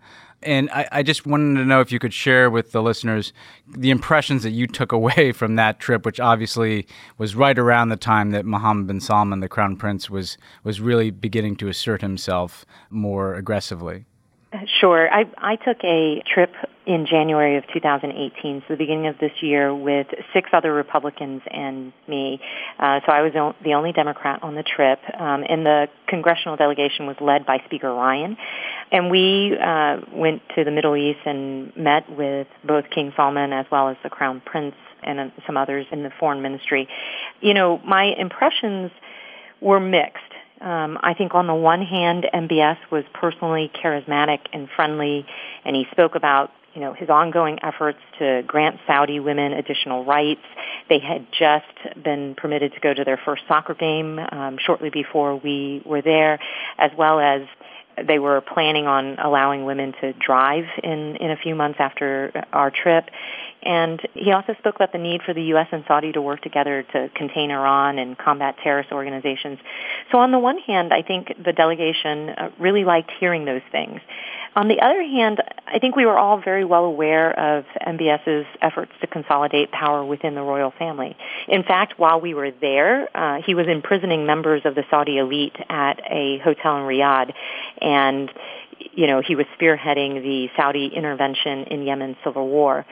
And 0.45 0.69
I, 0.71 0.87
I, 0.91 1.03
just 1.03 1.25
wanted 1.25 1.59
to 1.59 1.65
know 1.65 1.81
if 1.81 1.91
you 1.91 1.99
could 1.99 2.13
share 2.13 2.49
with 2.49 2.71
the 2.71 2.81
listeners 2.81 3.33
the 3.67 3.89
impressions 3.89 4.43
that 4.43 4.51
you 4.51 4.67
took 4.67 4.91
away 4.99 5.31
from 5.31 5.55
that 5.55 5.79
trip, 5.79 6.05
which 6.05 6.19
obviously 6.19 6.87
was 7.17 7.35
right 7.35 7.57
around 7.57 7.89
the 7.89 7.97
time 7.97 8.31
that 8.31 8.45
Mohammed 8.45 8.87
bin 8.87 8.99
Salman, 8.99 9.39
the 9.39 9.49
crown 9.49 9.75
prince, 9.75 10.09
was 10.09 10.37
was 10.63 10.79
really 10.81 11.11
beginning 11.11 11.55
to 11.57 11.67
assert 11.67 12.01
himself 12.01 12.65
more 12.89 13.35
aggressively. 13.35 14.05
Sure. 14.79 15.11
I, 15.11 15.25
I 15.37 15.55
took 15.55 15.83
a 15.83 16.21
trip 16.31 16.51
in 16.85 17.07
January 17.09 17.57
of 17.57 17.63
2018, 17.73 18.61
so 18.61 18.73
the 18.73 18.77
beginning 18.77 19.07
of 19.07 19.17
this 19.17 19.31
year, 19.41 19.73
with 19.73 20.07
six 20.33 20.49
other 20.53 20.73
Republicans 20.73 21.41
and 21.49 21.93
me. 22.07 22.39
Uh, 22.77 22.99
so 23.05 23.11
I 23.11 23.21
was 23.21 23.31
the 23.63 23.73
only 23.73 23.93
Democrat 23.93 24.43
on 24.43 24.55
the 24.55 24.63
trip, 24.63 24.99
um, 25.19 25.43
and 25.47 25.65
the 25.65 25.87
congressional 26.07 26.55
delegation 26.57 27.07
was 27.07 27.15
led 27.19 27.45
by 27.45 27.59
Speaker 27.65 27.91
Ryan. 27.93 28.37
And 28.93 29.09
we 29.09 29.57
uh, 29.57 29.97
went 30.13 30.43
to 30.55 30.63
the 30.63 30.69
Middle 30.69 30.95
East 30.95 31.19
and 31.25 31.75
met 31.75 32.07
with 32.15 32.47
both 32.63 32.85
King 32.91 33.11
Salman 33.15 33.51
as 33.51 33.65
well 33.71 33.89
as 33.89 33.97
the 34.03 34.09
Crown 34.09 34.39
Prince 34.45 34.75
and 35.01 35.19
uh, 35.19 35.29
some 35.47 35.57
others 35.57 35.87
in 35.91 36.03
the 36.03 36.11
foreign 36.19 36.43
ministry. 36.43 36.87
You 37.41 37.55
know, 37.55 37.79
my 37.79 38.13
impressions 38.17 38.91
were 39.61 39.79
mixed. 39.79 40.21
Um, 40.61 40.99
I 41.01 41.15
think 41.15 41.33
on 41.33 41.47
the 41.47 41.55
one 41.55 41.81
hand, 41.81 42.27
MBS 42.31 42.77
was 42.91 43.03
personally 43.13 43.71
charismatic 43.83 44.39
and 44.53 44.69
friendly, 44.75 45.25
and 45.65 45.75
he 45.75 45.87
spoke 45.91 46.13
about 46.13 46.51
you 46.75 46.81
know 46.81 46.93
his 46.93 47.09
ongoing 47.09 47.59
efforts 47.63 47.99
to 48.19 48.43
grant 48.45 48.79
Saudi 48.85 49.19
women 49.19 49.53
additional 49.53 50.05
rights. 50.05 50.41
They 50.87 50.99
had 50.99 51.25
just 51.31 51.65
been 52.01 52.35
permitted 52.35 52.73
to 52.73 52.79
go 52.79 52.93
to 52.93 53.03
their 53.03 53.19
first 53.25 53.43
soccer 53.47 53.73
game 53.73 54.19
um, 54.19 54.57
shortly 54.63 54.89
before 54.89 55.35
we 55.35 55.81
were 55.83 56.01
there, 56.01 56.39
as 56.77 56.91
well 56.97 57.19
as 57.19 57.41
they 58.01 58.19
were 58.19 58.41
planning 58.41 58.87
on 58.87 59.17
allowing 59.19 59.65
women 59.65 59.93
to 60.01 60.13
drive 60.13 60.65
in, 60.83 61.15
in 61.17 61.31
a 61.31 61.37
few 61.37 61.55
months 61.55 61.77
after 61.79 62.45
our 62.51 62.71
trip. 62.71 63.09
And 63.63 64.01
he 64.13 64.31
also 64.31 64.55
spoke 64.59 64.75
about 64.75 64.91
the 64.91 64.97
need 64.97 65.21
for 65.23 65.33
the 65.33 65.43
U.S. 65.43 65.67
and 65.71 65.83
Saudi 65.87 66.11
to 66.11 66.21
work 66.21 66.41
together 66.41 66.83
to 66.93 67.09
contain 67.15 67.51
Iran 67.51 67.97
and 67.97 68.17
combat 68.17 68.57
terrorist 68.63 68.91
organizations. 68.91 69.59
So 70.11 70.19
on 70.19 70.31
the 70.31 70.39
one 70.39 70.57
hand, 70.59 70.93
I 70.93 71.01
think 71.01 71.33
the 71.43 71.53
delegation 71.53 72.29
uh, 72.29 72.49
really 72.59 72.83
liked 72.83 73.11
hearing 73.19 73.45
those 73.45 73.61
things. 73.71 74.01
On 74.55 74.67
the 74.67 74.81
other 74.81 75.01
hand, 75.01 75.41
I 75.65 75.79
think 75.79 75.95
we 75.95 76.05
were 76.05 76.17
all 76.17 76.39
very 76.39 76.63
well 76.63 76.85
aware 76.85 77.37
of 77.39 77.65
MBS's 77.87 78.45
efforts 78.61 78.91
to 79.01 79.07
consolidate 79.07 79.71
power 79.71 80.05
within 80.05 80.35
the 80.35 80.43
royal 80.43 80.71
family. 80.77 81.17
In 81.47 81.63
fact, 81.63 81.97
while 81.97 82.21
we 82.21 82.35
were 82.35 82.51
there, 82.51 83.09
uh, 83.17 83.41
he 83.41 83.55
was 83.55 83.67
imprisoning 83.67 84.27
members 84.27 84.61
of 84.65 84.75
the 84.75 84.83
Saudi 84.91 85.17
elite 85.17 85.55
at 85.69 85.99
a 86.09 86.37
hotel 86.39 86.77
in 86.77 86.83
Riyadh, 86.83 87.33
and 87.81 88.31
you 88.93 89.07
know 89.07 89.21
he 89.21 89.35
was 89.35 89.47
spearheading 89.59 90.21
the 90.21 90.49
Saudi 90.55 90.87
intervention 90.87 91.63
in 91.63 91.81
Yemen's 91.81 92.17
civil 92.23 92.47
war, 92.47 92.85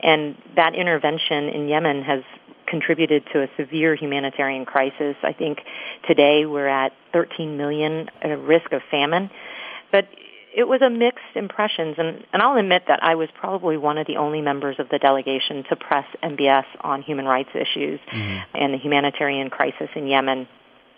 and 0.00 0.36
that 0.56 0.74
intervention 0.74 1.48
in 1.48 1.68
Yemen 1.68 2.02
has 2.02 2.22
contributed 2.66 3.24
to 3.32 3.42
a 3.42 3.48
severe 3.56 3.94
humanitarian 3.94 4.64
crisis. 4.64 5.16
I 5.22 5.32
think 5.32 5.60
today 6.06 6.46
we're 6.46 6.68
at 6.68 6.92
13 7.12 7.56
million 7.56 8.10
at 8.22 8.38
risk 8.38 8.72
of 8.72 8.82
famine. 8.90 9.30
But 9.90 10.06
it 10.54 10.66
was 10.66 10.82
a 10.82 10.90
mixed 10.90 11.36
impressions, 11.36 11.96
and, 11.98 12.24
and 12.32 12.42
I'll 12.42 12.56
admit 12.56 12.84
that 12.88 13.02
I 13.02 13.14
was 13.14 13.28
probably 13.38 13.76
one 13.76 13.98
of 13.98 14.06
the 14.06 14.16
only 14.16 14.40
members 14.40 14.76
of 14.78 14.88
the 14.88 14.98
delegation 14.98 15.64
to 15.68 15.76
press 15.76 16.06
MBS 16.22 16.64
on 16.80 17.02
human 17.02 17.26
rights 17.26 17.50
issues 17.54 18.00
mm-hmm. 18.12 18.56
and 18.56 18.74
the 18.74 18.78
humanitarian 18.78 19.50
crisis 19.50 19.88
in 19.94 20.06
Yemen. 20.06 20.48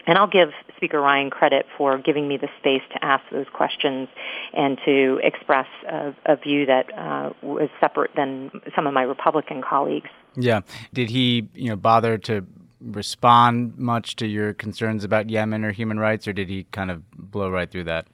And 0.07 0.17
I'll 0.19 0.27
give 0.27 0.51
Speaker 0.77 1.01
Ryan 1.01 1.31
credit 1.31 1.67
for 1.77 1.99
giving 1.99 2.27
me 2.27 2.37
the 2.37 2.49
space 2.59 2.83
to 2.93 3.05
ask 3.05 3.23
those 3.31 3.47
questions 3.53 4.09
and 4.55 4.79
to 4.85 5.21
express 5.23 5.67
a, 5.89 6.15
a 6.27 6.37
view 6.37 6.67
that 6.67 6.87
uh, 6.99 7.31
was 7.43 7.69
separate 7.81 8.15
than 8.17 8.51
some 8.75 8.87
of 8.87 8.95
my 8.95 9.03
Republican 9.03 9.63
colleagues. 9.63 10.11
Yeah. 10.37 10.61
Did 10.93 11.11
he, 11.11 11.49
you 11.55 11.69
know, 11.69 11.77
bother 11.77 12.19
to 12.19 12.47
respond 12.81 13.77
much 13.79 14.17
to 14.17 14.27
your 14.27 14.55
concerns 14.55 15.05
about 15.05 15.29
Yemen 15.29 15.65
or 15.65 15.73
human 15.73 15.99
rights, 15.99 16.27
or 16.27 16.33
did 16.33 16.49
he 16.49 16.65
kind 16.73 16.91
of 16.91 17.03
blow 17.11 17.51
right 17.51 17.71
through 17.71 17.85
that? 17.85 18.07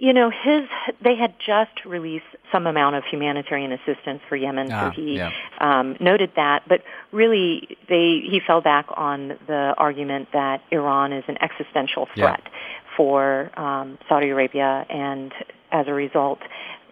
You 0.00 0.12
know, 0.12 0.30
his 0.30 0.64
they 1.02 1.14
had 1.14 1.34
just 1.38 1.84
released 1.84 2.24
some 2.50 2.66
amount 2.66 2.96
of 2.96 3.04
humanitarian 3.04 3.72
assistance 3.72 4.20
for 4.28 4.36
Yemen, 4.36 4.70
ah, 4.72 4.90
so 4.90 4.90
he 4.90 5.16
yeah. 5.16 5.30
um, 5.60 5.96
noted 6.00 6.32
that. 6.36 6.62
But 6.68 6.82
really, 7.12 7.76
they 7.88 8.20
he 8.28 8.40
fell 8.44 8.60
back 8.60 8.86
on 8.96 9.38
the 9.46 9.74
argument 9.78 10.28
that 10.32 10.62
Iran 10.70 11.12
is 11.12 11.24
an 11.28 11.38
existential 11.42 12.08
threat 12.14 12.42
Yeah. 12.44 12.50
for 12.96 13.50
um, 13.58 13.98
Saudi 14.08 14.30
Arabia, 14.30 14.84
and 14.88 15.32
as 15.70 15.86
a 15.88 15.92
result, 15.92 16.40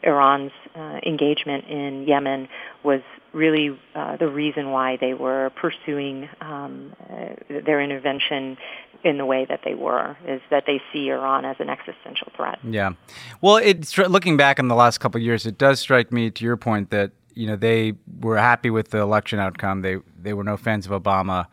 Iran's 0.03 0.53
uh, 0.75 1.01
engagement 1.05 1.67
in 1.69 2.07
Yemen 2.07 2.49
was 2.83 3.01
really 3.33 3.79
uh, 3.95 4.17
the 4.17 4.29
reason 4.29 4.71
why 4.71 4.97
they 4.97 5.15
were 5.15 5.51
pursuing 5.51 6.29
um, 6.41 6.93
uh, 7.11 7.61
their 7.65 7.81
intervention 7.81 8.59
in 9.05 9.19
the 9.19 9.27
way 9.27 9.45
that 9.45 9.61
they 9.65 9.75
were, 9.75 10.17
is 10.27 10.41
that 10.51 10.65
they 10.67 10.81
see 10.93 11.09
Iran 11.09 11.45
as 11.45 11.57
an 11.59 11.69
existential 11.69 12.29
threat. 12.37 12.59
Yeah. 12.63 12.93
Well, 13.41 13.57
it's 13.57 13.97
looking 13.99 14.37
back 14.37 14.61
on 14.61 14.69
the 14.69 14.75
last 14.75 14.99
couple 14.99 15.19
of 15.19 15.25
years, 15.25 15.45
it 15.45 15.59
does 15.59 15.81
strike 15.81 16.13
me 16.13 16.31
to 16.31 16.45
your 16.45 16.57
point 16.57 16.91
that 16.91 17.11
you 17.35 17.47
know 17.47 17.57
they 17.57 17.95
were 18.21 18.37
happy 18.37 18.71
with 18.71 18.91
the 18.91 18.99
election 18.99 19.39
outcome. 19.39 19.83
They 19.83 19.97
they 20.21 20.33
were 20.35 20.45
no 20.45 20.57
fans 20.57 20.87
of 20.87 21.03
Obama. 21.03 21.47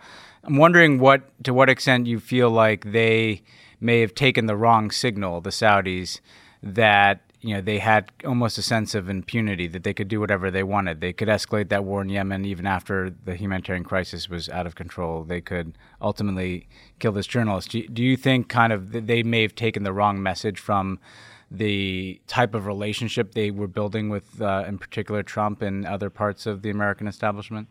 I'm 0.44 0.58
wondering 0.58 1.00
what 1.00 1.44
to 1.44 1.54
what 1.54 1.70
extent 1.70 2.08
you 2.08 2.20
feel 2.20 2.50
like 2.50 2.92
they 2.92 3.42
may 3.80 4.02
have 4.02 4.14
taken 4.14 4.46
the 4.46 4.58
wrong 4.58 4.92
signal, 4.92 5.42
the 5.42 5.52
Saudis, 5.52 6.20
that 6.62 7.22
you 7.42 7.56
know 7.56 7.62
they 7.62 7.80
had 7.80 8.12
almost 8.26 8.58
a 8.58 8.62
sense 8.62 8.96
of 8.96 9.10
impunity 9.10 9.68
that 9.68 9.84
they 9.84 9.94
could 9.94 10.08
do 10.08 10.20
whatever 10.20 10.52
they 10.52 10.64
wanted. 10.64 11.00
They 11.00 11.14
could 11.14 11.28
escalate 11.28 11.70
that 11.70 11.86
war 11.86 12.02
in 12.02 12.10
Yemen 12.10 12.46
even 12.46 12.66
after 12.66 13.10
the 13.10 13.36
humanitarian 13.36 13.84
crisis 13.84 14.30
was 14.30 14.50
out 14.50 14.66
of 14.68 14.76
control. 14.76 15.24
They 15.24 15.42
could 15.42 15.78
ultimately 16.02 16.68
kill 17.00 17.14
this 17.14 17.28
journalist. 17.28 17.72
Do, 17.72 17.88
do 17.88 18.04
you 18.04 18.18
think 18.18 18.50
kind 18.50 18.74
of 18.74 18.92
they 18.92 19.24
may 19.24 19.42
have 19.42 19.56
taken 19.56 19.84
the 19.84 19.94
wrong 19.94 20.22
message 20.22 20.60
from 20.60 21.00
the 21.52 22.22
type 22.28 22.54
of 22.54 22.66
relationship 22.66 23.34
they 23.34 23.52
were 23.52 23.68
building 23.68 24.10
with, 24.10 24.42
uh, 24.42 24.66
in 24.68 24.78
particular, 24.78 25.24
Trump 25.24 25.62
and 25.62 25.86
other 25.86 26.10
parts 26.10 26.46
of 26.46 26.62
the 26.62 26.70
American 26.70 27.08
establishment? 27.08 27.68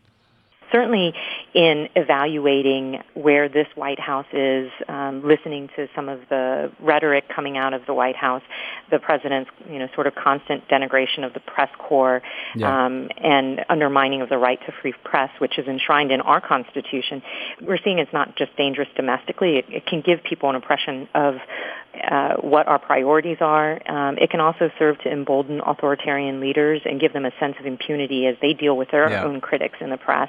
Certainly 0.73 1.15
in 1.55 1.89
evaluating 1.97 3.03
where 3.15 3.49
this 3.49 3.67
White 3.75 4.01
House 4.01 4.27
is, 4.33 4.71
um, 4.89 5.23
listening 5.27 5.69
to 5.77 5.89
some 5.95 6.09
of 6.09 6.21
the 6.29 6.71
rhetoric 6.81 7.29
coming 7.29 7.57
out 7.57 7.75
of 7.75 7.87
the 7.87 7.95
White 7.95 8.17
House, 8.17 8.43
the 8.91 8.99
president's 8.99 9.51
you 9.71 9.79
know 9.79 9.89
sort 9.95 10.07
of 10.07 10.15
constant 10.15 10.67
denigration 10.69 11.25
of 11.25 11.33
the 11.35 11.41
press 11.41 11.71
corps, 11.79 12.23
Yeah. 12.55 12.87
um, 12.87 13.09
and 13.19 13.65
undermining 13.69 14.23
of 14.23 14.29
the 14.29 14.39
right 14.39 14.61
to 14.67 14.73
free 14.81 14.95
press, 15.05 15.31
which 15.39 15.59
is 15.59 15.67
enshrined 15.67 16.11
in 16.13 16.21
our 16.21 16.41
Constitution. 16.41 17.23
We're 17.61 17.79
seeing 17.79 17.99
it's 17.99 18.13
not 18.13 18.37
just 18.37 18.57
dangerous 18.57 18.89
domestically; 18.97 19.57
it, 19.59 19.67
it 19.69 19.87
can 19.87 20.01
give 20.01 20.23
people 20.23 20.49
an 20.51 20.57
impression 20.57 21.09
of 21.15 21.37
uh, 22.09 22.35
what 22.37 22.69
our 22.69 22.79
priorities 22.79 23.39
are. 23.41 23.81
Um, 23.91 24.19
it 24.19 24.31
can 24.31 24.41
also 24.41 24.71
serve 24.79 24.99
to 25.01 25.11
embolden 25.11 25.61
authoritarian 25.67 26.41
leaders 26.41 26.83
and 26.85 27.01
give 27.01 27.13
them 27.13 27.25
a 27.25 27.33
sense 27.41 27.57
of 27.59 27.67
impunity 27.67 28.27
as 28.27 28.37
they 28.41 28.53
deal 28.53 28.77
with 28.77 28.91
their 28.91 29.11
Yeah. 29.11 29.25
own 29.25 29.41
critics 29.41 29.79
in 29.81 29.91
the 29.91 29.97
press. 29.97 30.29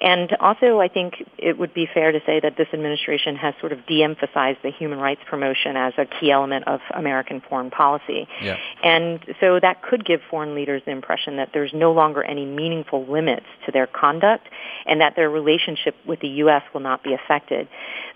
And 0.00 0.34
also, 0.40 0.80
I 0.80 0.88
think 0.88 1.14
it 1.38 1.58
would 1.58 1.74
be 1.74 1.86
fair 1.92 2.12
to 2.12 2.20
say 2.24 2.40
that 2.40 2.56
this 2.56 2.68
administration 2.72 3.36
has 3.36 3.54
sort 3.60 3.72
of 3.72 3.86
de-emphasized 3.86 4.58
the 4.62 4.70
human 4.70 4.98
rights 4.98 5.20
promotion 5.28 5.76
as 5.76 5.92
a 5.98 6.06
key 6.06 6.30
element 6.30 6.66
of 6.66 6.80
American 6.94 7.42
foreign 7.48 7.70
policy. 7.70 8.26
Yeah. 8.42 8.56
And 8.82 9.20
so 9.40 9.60
that 9.60 9.82
could 9.82 10.04
give 10.04 10.20
foreign 10.30 10.54
leaders 10.54 10.82
the 10.86 10.92
impression 10.92 11.36
that 11.36 11.50
there's 11.52 11.72
no 11.74 11.92
longer 11.92 12.22
any 12.22 12.46
meaningful 12.46 13.06
limits 13.06 13.46
to 13.66 13.72
their 13.72 13.86
conduct 13.86 14.46
and 14.86 15.00
that 15.00 15.16
their 15.16 15.28
relationship 15.28 15.94
with 16.06 16.20
the 16.20 16.28
U.S. 16.28 16.62
will 16.72 16.80
not 16.80 17.02
be 17.02 17.14
affected. 17.14 17.68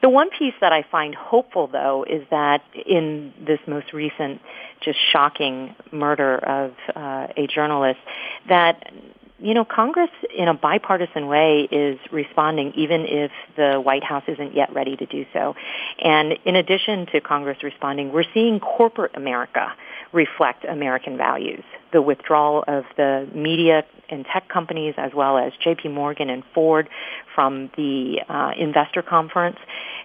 The 0.02 0.08
one 0.08 0.30
piece 0.30 0.54
that 0.60 0.72
I 0.72 0.84
find 0.90 1.14
hopeful, 1.14 1.66
though, 1.66 2.04
is 2.08 2.26
that 2.30 2.62
in 2.86 3.32
this 3.46 3.60
most 3.66 3.92
recent, 3.92 4.40
just 4.80 4.98
shocking 5.12 5.74
murder 5.92 6.36
of 6.36 6.72
uh, 6.94 7.26
a 7.36 7.46
journalist, 7.46 8.00
that 8.48 8.92
you 9.40 9.52
know, 9.52 9.64
Congress 9.64 10.10
in 10.36 10.46
a 10.46 10.54
bipartisan 10.54 11.26
way 11.26 11.68
is 11.70 11.98
responding 12.12 12.72
even 12.76 13.04
if 13.04 13.32
the 13.56 13.80
White 13.80 14.04
House 14.04 14.22
isn't 14.28 14.54
yet 14.54 14.72
ready 14.72 14.96
to 14.96 15.06
do 15.06 15.26
so. 15.32 15.56
And 16.00 16.34
in 16.44 16.54
addition 16.54 17.06
to 17.06 17.20
Congress 17.20 17.62
responding, 17.62 18.12
we're 18.12 18.24
seeing 18.32 18.60
corporate 18.60 19.12
America 19.16 19.72
reflect 20.12 20.64
American 20.64 21.16
values. 21.16 21.64
The 21.92 22.00
withdrawal 22.00 22.62
of 22.68 22.84
the 22.96 23.28
media 23.34 23.84
and 24.08 24.24
tech 24.24 24.48
companies 24.48 24.94
as 24.96 25.12
well 25.14 25.36
as 25.36 25.52
JP 25.64 25.92
Morgan 25.92 26.30
and 26.30 26.44
Ford 26.54 26.88
from 27.34 27.70
the 27.76 28.20
uh, 28.28 28.52
investor 28.56 29.02
conference, 29.02 29.58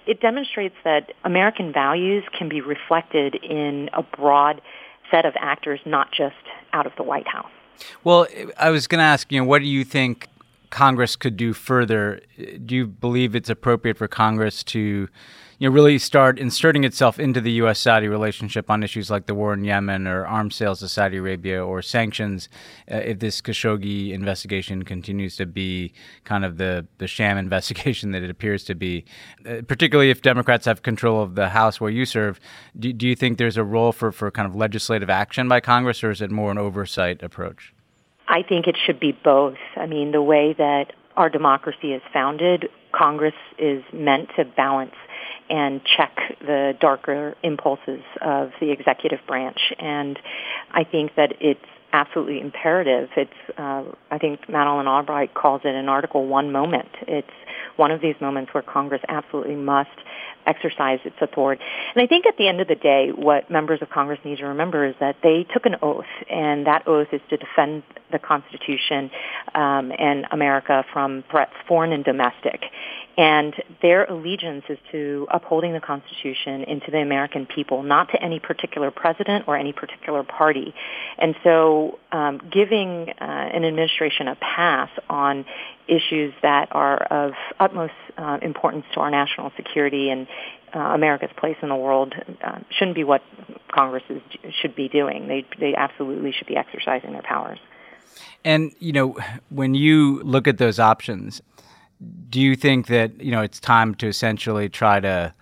it 0.08 0.22
demonstrates 0.22 0.76
that 0.84 1.12
American 1.24 1.72
values 1.72 2.24
can 2.36 2.50
be 2.50 2.62
reflected 2.62 3.36
in 3.36 3.92
a 3.94 4.02
broad 4.02 4.60
set 5.12 5.26
of 5.26 5.36
actors, 5.40 5.80
not 5.86 6.12
just 6.12 6.36
out 6.74 6.88
of 6.88 6.94
the 6.98 7.04
White 7.04 7.28
House. 7.28 7.52
Well, 8.04 8.28
I 8.58 8.70
was 8.70 8.88
going 8.88 9.00
to 9.00 9.06
ask, 9.06 9.32
you 9.32 9.40
know, 9.40 9.46
what 9.46 9.60
do 9.60 9.68
you 9.68 9.84
think 9.84 10.28
Congress 10.70 11.16
could 11.16 11.38
do 11.38 11.54
further? 11.54 12.22
Do 12.66 12.76
you 12.76 12.88
believe 12.88 13.36
it's 13.36 13.50
appropriate 13.50 13.98
for 13.98 14.08
Congress 14.08 14.64
to, 14.66 15.10
you 15.60 15.68
know, 15.68 15.74
really 15.76 16.00
start 16.00 16.40
inserting 16.40 16.86
itself 16.86 17.20
into 17.20 17.42
the 17.42 17.52
U.S. 17.52 17.80
Saudi 17.80 18.08
relationship 18.08 18.70
on 18.70 18.82
issues 18.82 19.12
like 19.12 19.26
the 19.26 19.36
war 19.36 19.54
in 19.54 19.66
Yemen 19.66 20.08
or 20.08 20.26
arms 20.26 20.56
sales 20.56 20.80
to 20.80 20.88
Saudi 20.88 21.18
Arabia 21.18 21.64
or 21.64 21.82
sanctions 21.82 22.48
uh, 22.90 22.96
if 22.96 23.20
this 23.20 23.42
Khashoggi 23.42 24.14
investigation 24.14 24.84
continues 24.84 25.36
to 25.36 25.46
be 25.46 25.92
kind 26.24 26.46
of 26.46 26.58
the, 26.58 26.88
the 26.98 27.08
sham 27.08 27.38
investigation 27.46 28.12
that 28.12 28.24
it 28.24 28.30
appears 28.30 28.64
to 28.64 28.74
be? 28.74 29.04
Uh, 29.46 29.62
particularly 29.68 30.10
if 30.10 30.22
Democrats 30.22 30.66
have 30.66 30.82
control 30.82 31.22
of 31.22 31.36
the 31.36 31.50
House 31.50 31.82
where 31.82 31.92
you 31.92 32.06
serve, 32.06 32.40
do, 32.78 32.94
do 32.94 33.06
you 33.06 33.16
think 33.16 33.38
there's 33.38 33.58
a 33.58 33.64
role 33.64 33.92
for, 33.92 34.14
for 34.14 34.32
kind 34.32 34.48
of 34.48 34.56
legislative 34.56 35.10
action 35.10 35.50
by 35.50 35.60
Congress 35.60 36.04
or 36.04 36.10
is 36.10 36.22
it 36.22 36.32
more 36.32 36.52
an 36.52 36.58
oversight 36.58 37.22
approach? 37.22 37.74
I 38.30 38.44
think 38.48 38.66
it 38.66 38.78
should 38.86 39.00
be 39.00 39.12
both. 39.12 39.58
I 39.76 39.88
mean, 39.88 40.14
the 40.14 40.22
way 40.22 40.56
that 40.58 40.94
our 41.18 41.30
democracy 41.30 41.92
is 41.92 42.02
founded, 42.14 42.70
Congress 42.94 43.34
is 43.58 43.84
meant 43.92 44.30
to 44.38 44.46
balance 44.46 44.94
and 45.50 45.82
check 45.98 46.16
the 46.42 46.74
darker 46.80 47.36
impulses 47.44 48.02
of 48.22 48.52
the 48.60 48.72
executive 48.72 49.20
branch. 49.28 49.60
And 49.80 50.20
I 50.72 50.84
think 50.84 51.16
that 51.16 51.34
it's 51.40 51.60
absolutely 51.92 52.40
imperative. 52.40 53.10
It's, 53.18 53.58
uh, 53.58 53.84
I 54.12 54.18
think 54.20 54.48
Madeleine 54.48 54.88
Albright 54.88 55.34
calls 55.34 55.62
it 55.64 55.74
an 55.74 55.90
Article 55.90 56.28
1 56.28 56.52
moment. 56.52 56.90
It's 57.08 57.28
one 57.78 57.92
of 57.92 58.02
these 58.02 58.16
moments 58.22 58.54
where 58.54 58.62
Congress 58.62 59.02
absolutely 59.08 59.56
must 59.56 59.90
exercise 60.46 61.00
its 61.06 61.16
authority. 61.22 61.62
And 61.96 62.04
I 62.04 62.08
think 62.08 62.26
at 62.26 62.38
the 62.38 62.48
end 62.48 62.62
of 62.62 62.68
the 62.68 62.76
day, 62.76 63.10
what 63.16 63.50
members 63.50 63.82
of 63.82 63.90
Congress 63.90 64.20
need 64.24 64.38
to 64.40 64.46
remember 64.46 64.86
is 64.86 64.96
that 65.00 65.18
they 65.24 65.46
took 65.54 65.66
an 65.66 65.76
oath, 65.82 66.06
and 66.30 66.66
that 66.66 66.88
oath 66.88 67.08
is 67.12 67.22
to 67.30 67.38
defend 67.38 67.84
the 68.12 68.20
Constitution 68.20 69.12
um, 69.56 69.92
and 69.98 70.26
America 70.32 70.84
from 70.92 71.24
threats, 71.30 71.54
foreign 71.68 71.92
and 71.94 72.04
domestic. 72.04 72.62
And 73.20 73.54
their 73.82 74.06
allegiance 74.06 74.64
is 74.70 74.78
to 74.94 75.28
upholding 75.30 75.74
the 75.74 75.82
Constitution 75.82 76.64
and 76.64 76.82
to 76.84 76.92
the 76.92 77.00
American 77.00 77.46
people, 77.46 77.84
not 77.84 78.08
to 78.12 78.24
any 78.24 78.40
particular 78.40 78.92
president 78.92 79.44
or 79.46 79.58
any 79.58 79.74
particular 79.74 80.24
party. 80.24 80.74
And 81.18 81.36
so 81.44 82.00
um, 82.14 82.40
giving 82.50 83.10
uh, 83.10 83.16
an 83.20 83.66
administration 83.66 84.30
a 84.30 84.36
pass 84.36 84.90
on 85.10 85.44
issues 85.90 86.34
that 86.44 86.70
are 86.72 86.98
of 86.98 87.34
utmost 87.60 87.92
uh, 88.18 88.38
importance 88.42 88.86
to 88.94 89.02
our 89.02 89.12
national 89.12 89.52
security 89.58 90.10
and 90.10 90.26
uh, 90.74 90.80
America's 90.80 91.32
place 91.36 91.58
in 91.62 91.68
the 91.68 91.76
world 91.76 92.14
uh, 92.42 92.60
shouldn't 92.70 92.96
be 92.96 93.04
what 93.04 93.22
Congress 93.70 94.04
is, 94.10 94.22
should 94.62 94.78
be 94.78 94.88
doing. 94.88 95.28
They, 95.28 95.46
they 95.60 95.76
absolutely 95.76 96.32
should 96.32 96.48
be 96.48 96.56
exercising 96.56 97.12
their 97.12 97.24
powers. 97.24 97.60
And 98.46 98.72
you 98.80 98.94
know, 98.94 99.18
when 99.50 99.74
you 99.74 100.24
look 100.24 100.48
at 100.48 100.58
those 100.58 100.80
options, 100.80 101.42
do 102.30 102.40
you 102.40 102.56
think 102.56 102.88
that 102.88 103.20
you 103.22 103.32
know 103.32 103.42
it's 103.42 103.60
time 103.60 103.96
to 103.96 104.08
essentially 104.08 104.70
try 104.70 105.00
to 105.00 105.34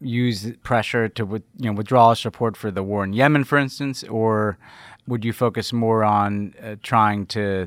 use 0.00 0.52
pressure 0.62 1.08
to 1.08 1.42
you 1.58 1.70
know 1.70 1.72
withdraw 1.72 2.14
support 2.14 2.56
for 2.56 2.70
the 2.70 2.82
war 2.82 3.04
in 3.04 3.12
Yemen, 3.12 3.44
for 3.44 3.58
instance, 3.58 4.04
or 4.04 4.58
would 5.06 5.24
you 5.24 5.32
focus 5.32 5.72
more 5.72 6.04
on 6.04 6.54
uh, 6.62 6.76
trying 6.82 7.26
to 7.26 7.66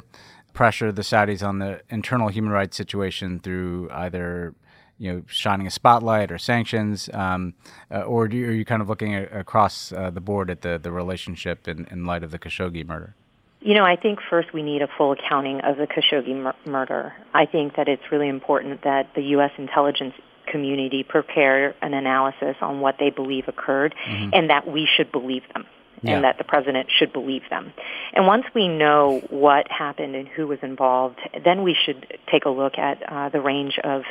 pressure 0.54 0.92
the 0.92 1.02
Saudis 1.02 1.48
on 1.48 1.60
the 1.60 1.82
internal 1.90 2.28
human 2.28 2.52
rights 2.52 2.78
situation 2.78 3.40
through 3.40 3.90
either 3.92 4.54
you 4.98 5.12
know 5.12 5.24
shining 5.28 5.68
a 5.68 5.72
spotlight 5.72 6.32
or 6.32 6.38
sanctions, 6.38 7.10
um, 7.14 7.54
uh, 7.92 8.02
or 8.02 8.28
you, 8.28 8.48
are 8.48 8.52
you 8.52 8.66
kind 8.66 8.82
of 8.82 8.90
looking 8.90 9.16
across 9.16 9.92
uh, 9.92 10.10
the 10.10 10.22
board 10.22 10.50
at 10.50 10.62
the 10.62 10.80
the 10.80 10.92
relationship 10.92 11.68
in, 11.68 11.86
in 11.92 12.06
light 12.06 12.24
of 12.24 12.32
the 12.32 12.40
Khashoggi 12.40 12.86
murder? 12.86 13.16
You 13.62 13.76
know, 13.76 13.86
I 13.86 13.96
think 13.96 14.20
first 14.30 14.54
we 14.54 14.64
need 14.64 14.82
a 14.82 14.88
full 14.98 15.12
accounting 15.12 15.62
of 15.62 15.78
the 15.78 15.88
Khashoggi 15.88 16.36
mur- 16.36 16.56
murder. 16.66 17.14
I 17.34 17.46
think 17.46 17.76
that 17.76 17.88
it's 17.88 18.04
really 18.12 18.28
important 18.28 18.84
that 18.84 19.10
the 19.16 19.22
U.S. 19.36 19.52
intelligence 19.58 20.14
community 20.48 21.04
prepare 21.04 21.76
an 21.82 21.94
analysis 21.94 22.56
on 22.62 22.82
what 22.82 22.96
they 23.00 23.12
believe 23.12 23.48
occurred 23.48 23.94
mm-hmm. 24.08 24.32
and 24.34 24.50
that 24.50 24.68
we 24.68 24.88
should 24.98 25.12
believe 25.12 25.44
them 25.54 25.66
yeah. 26.02 26.16
and 26.16 26.24
that 26.24 26.38
the 26.38 26.44
president 26.44 26.90
should 26.90 27.14
believe 27.14 27.44
them. 27.50 27.74
And 28.14 28.28
once 28.28 28.46
we 28.54 28.68
know 28.68 29.22
what 29.30 29.70
happened 29.72 30.16
and 30.16 30.28
who 30.28 30.48
was 30.48 30.60
involved, 30.62 31.20
then 31.44 31.64
we 31.64 31.76
should 31.86 32.20
take 32.32 32.46
a 32.46 32.50
look 32.50 32.78
at 32.78 33.02
uh, 33.08 33.30
the 33.30 33.42
range 33.42 33.80
of 33.84 34.04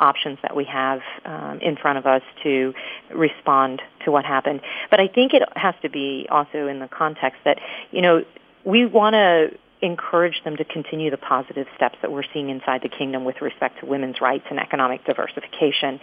options 0.00 0.38
that 0.42 0.56
we 0.56 0.64
have 0.64 1.00
um, 1.24 1.60
in 1.60 1.76
front 1.76 1.98
of 1.98 2.06
us 2.06 2.22
to 2.42 2.74
respond 3.14 3.82
to 4.04 4.10
what 4.10 4.24
happened. 4.24 4.60
But 4.90 5.00
I 5.00 5.08
think 5.08 5.32
it 5.32 5.42
has 5.54 5.74
to 5.82 5.88
be 5.88 6.26
also 6.30 6.66
in 6.66 6.80
the 6.80 6.88
context 6.88 7.38
that, 7.44 7.58
you 7.90 8.02
know, 8.02 8.24
we 8.66 8.84
want 8.84 9.14
to 9.14 9.50
encourage 9.80 10.42
them 10.44 10.56
to 10.56 10.64
continue 10.64 11.10
the 11.10 11.16
positive 11.16 11.66
steps 11.76 11.96
that 12.02 12.10
we're 12.10 12.24
seeing 12.34 12.50
inside 12.50 12.80
the 12.82 12.88
kingdom 12.88 13.24
with 13.24 13.40
respect 13.40 13.80
to 13.80 13.86
women's 13.86 14.20
rights 14.20 14.44
and 14.50 14.58
economic 14.58 15.04
diversification. 15.04 16.00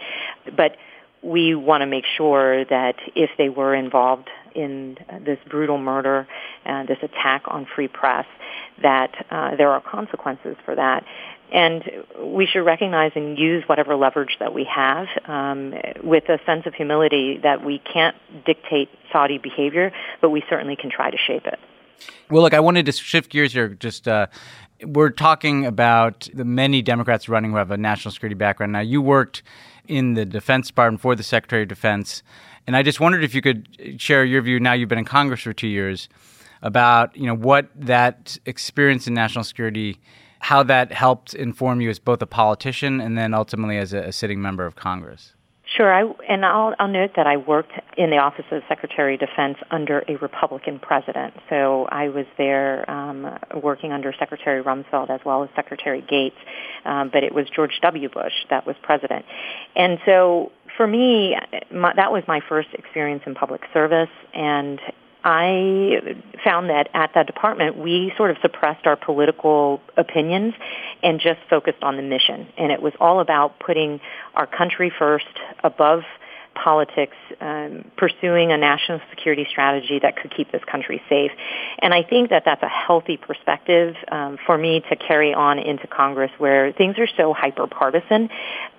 But 0.56 0.76
we 1.22 1.54
want 1.54 1.82
to 1.82 1.86
make 1.86 2.04
sure 2.16 2.64
that 2.64 2.96
if 3.14 3.30
they 3.38 3.48
were 3.48 3.74
involved 3.74 4.28
in 4.54 4.96
this 5.24 5.38
brutal 5.48 5.78
murder 5.78 6.26
and 6.64 6.88
this 6.88 6.98
attack 7.02 7.42
on 7.46 7.66
free 7.74 7.88
press, 7.88 8.26
that 8.82 9.12
uh, 9.30 9.56
there 9.56 9.70
are 9.70 9.80
consequences 9.80 10.56
for 10.64 10.74
that. 10.74 11.04
And 11.52 11.84
we 12.22 12.46
should 12.46 12.64
recognize 12.64 13.12
and 13.14 13.38
use 13.38 13.64
whatever 13.66 13.94
leverage 13.96 14.36
that 14.40 14.54
we 14.54 14.64
have 14.64 15.06
um, 15.26 15.74
with 16.02 16.24
a 16.28 16.38
sense 16.46 16.66
of 16.66 16.74
humility 16.74 17.38
that 17.42 17.64
we 17.64 17.78
can't 17.78 18.16
dictate 18.44 18.88
Saudi 19.12 19.38
behavior, 19.38 19.92
but 20.20 20.30
we 20.30 20.42
certainly 20.48 20.76
can 20.76 20.90
try 20.90 21.10
to 21.10 21.18
shape 21.26 21.46
it. 21.46 21.58
Well, 22.30 22.42
look, 22.42 22.54
I 22.54 22.60
wanted 22.60 22.86
to 22.86 22.92
shift 22.92 23.30
gears 23.30 23.52
here. 23.52 23.68
Just 23.68 24.08
uh, 24.08 24.26
we're 24.82 25.10
talking 25.10 25.66
about 25.66 26.28
the 26.34 26.44
many 26.44 26.82
Democrats 26.82 27.28
running 27.28 27.52
who 27.52 27.56
have 27.58 27.70
a 27.70 27.76
national 27.76 28.12
security 28.12 28.34
background. 28.34 28.72
Now, 28.72 28.80
you 28.80 29.00
worked 29.02 29.42
in 29.86 30.14
the 30.14 30.24
Defense 30.24 30.68
Department 30.68 31.00
for 31.00 31.14
the 31.14 31.22
Secretary 31.22 31.62
of 31.62 31.68
Defense, 31.68 32.22
and 32.66 32.76
I 32.76 32.82
just 32.82 33.00
wondered 33.00 33.24
if 33.24 33.34
you 33.34 33.42
could 33.42 33.68
share 33.98 34.24
your 34.24 34.42
view. 34.42 34.58
Now 34.58 34.72
you've 34.72 34.88
been 34.88 34.98
in 34.98 35.04
Congress 35.04 35.42
for 35.42 35.52
two 35.52 35.68
years 35.68 36.08
about 36.62 37.14
you 37.16 37.26
know 37.26 37.34
what 37.34 37.68
that 37.74 38.38
experience 38.46 39.06
in 39.06 39.14
national 39.14 39.44
security, 39.44 40.00
how 40.40 40.62
that 40.62 40.92
helped 40.92 41.34
inform 41.34 41.80
you 41.80 41.90
as 41.90 41.98
both 41.98 42.22
a 42.22 42.26
politician 42.26 43.00
and 43.00 43.18
then 43.18 43.34
ultimately 43.34 43.76
as 43.76 43.92
a, 43.92 43.98
a 43.98 44.12
sitting 44.12 44.40
member 44.40 44.64
of 44.64 44.74
Congress. 44.74 45.33
Sure, 45.76 45.92
I, 45.92 46.08
and 46.28 46.46
I'll, 46.46 46.72
I'll 46.78 46.88
note 46.88 47.12
that 47.16 47.26
I 47.26 47.36
worked 47.36 47.72
in 47.96 48.10
the 48.10 48.18
Office 48.18 48.44
of 48.52 48.62
Secretary 48.68 49.14
of 49.14 49.20
Defense 49.20 49.58
under 49.72 50.04
a 50.06 50.16
Republican 50.16 50.78
president. 50.78 51.34
So 51.50 51.86
I 51.90 52.10
was 52.10 52.26
there 52.38 52.88
um, 52.88 53.38
working 53.60 53.90
under 53.92 54.12
Secretary 54.16 54.62
Rumsfeld 54.62 55.10
as 55.10 55.20
well 55.24 55.42
as 55.42 55.50
Secretary 55.56 56.00
Gates, 56.00 56.36
um, 56.84 57.10
but 57.12 57.24
it 57.24 57.34
was 57.34 57.46
George 57.50 57.80
W. 57.82 58.08
Bush 58.08 58.32
that 58.50 58.66
was 58.66 58.76
president. 58.82 59.24
And 59.74 59.98
so 60.06 60.52
for 60.76 60.86
me, 60.86 61.36
my, 61.72 61.92
that 61.96 62.12
was 62.12 62.22
my 62.28 62.40
first 62.48 62.68
experience 62.74 63.22
in 63.26 63.34
public 63.34 63.62
service, 63.72 64.10
and 64.32 64.78
I 65.24 66.16
found 66.44 66.68
that 66.68 66.90
at 66.92 67.12
that 67.14 67.26
department 67.26 67.78
we 67.78 68.12
sort 68.16 68.30
of 68.30 68.36
suppressed 68.42 68.86
our 68.86 68.96
political 68.96 69.80
opinions 69.96 70.52
and 71.02 71.18
just 71.18 71.40
focused 71.48 71.82
on 71.82 71.96
the 71.96 72.02
mission. 72.02 72.46
And 72.58 72.70
it 72.70 72.82
was 72.82 72.92
all 73.00 73.20
about 73.20 73.58
putting 73.58 74.00
our 74.34 74.46
country 74.46 74.92
first 74.96 75.24
above 75.62 76.02
politics, 76.54 77.16
um, 77.40 77.90
pursuing 77.96 78.52
a 78.52 78.56
national 78.56 79.00
security 79.10 79.46
strategy 79.48 79.98
that 80.00 80.16
could 80.16 80.34
keep 80.34 80.50
this 80.52 80.62
country 80.64 81.02
safe. 81.08 81.30
And 81.78 81.92
I 81.92 82.02
think 82.02 82.30
that 82.30 82.44
that's 82.44 82.62
a 82.62 82.68
healthy 82.68 83.16
perspective 83.16 83.96
um, 84.10 84.38
for 84.46 84.56
me 84.56 84.82
to 84.88 84.96
carry 84.96 85.34
on 85.34 85.58
into 85.58 85.86
Congress 85.86 86.30
where 86.38 86.72
things 86.72 86.98
are 86.98 87.08
so 87.16 87.32
hyper 87.32 87.66
partisan 87.66 88.30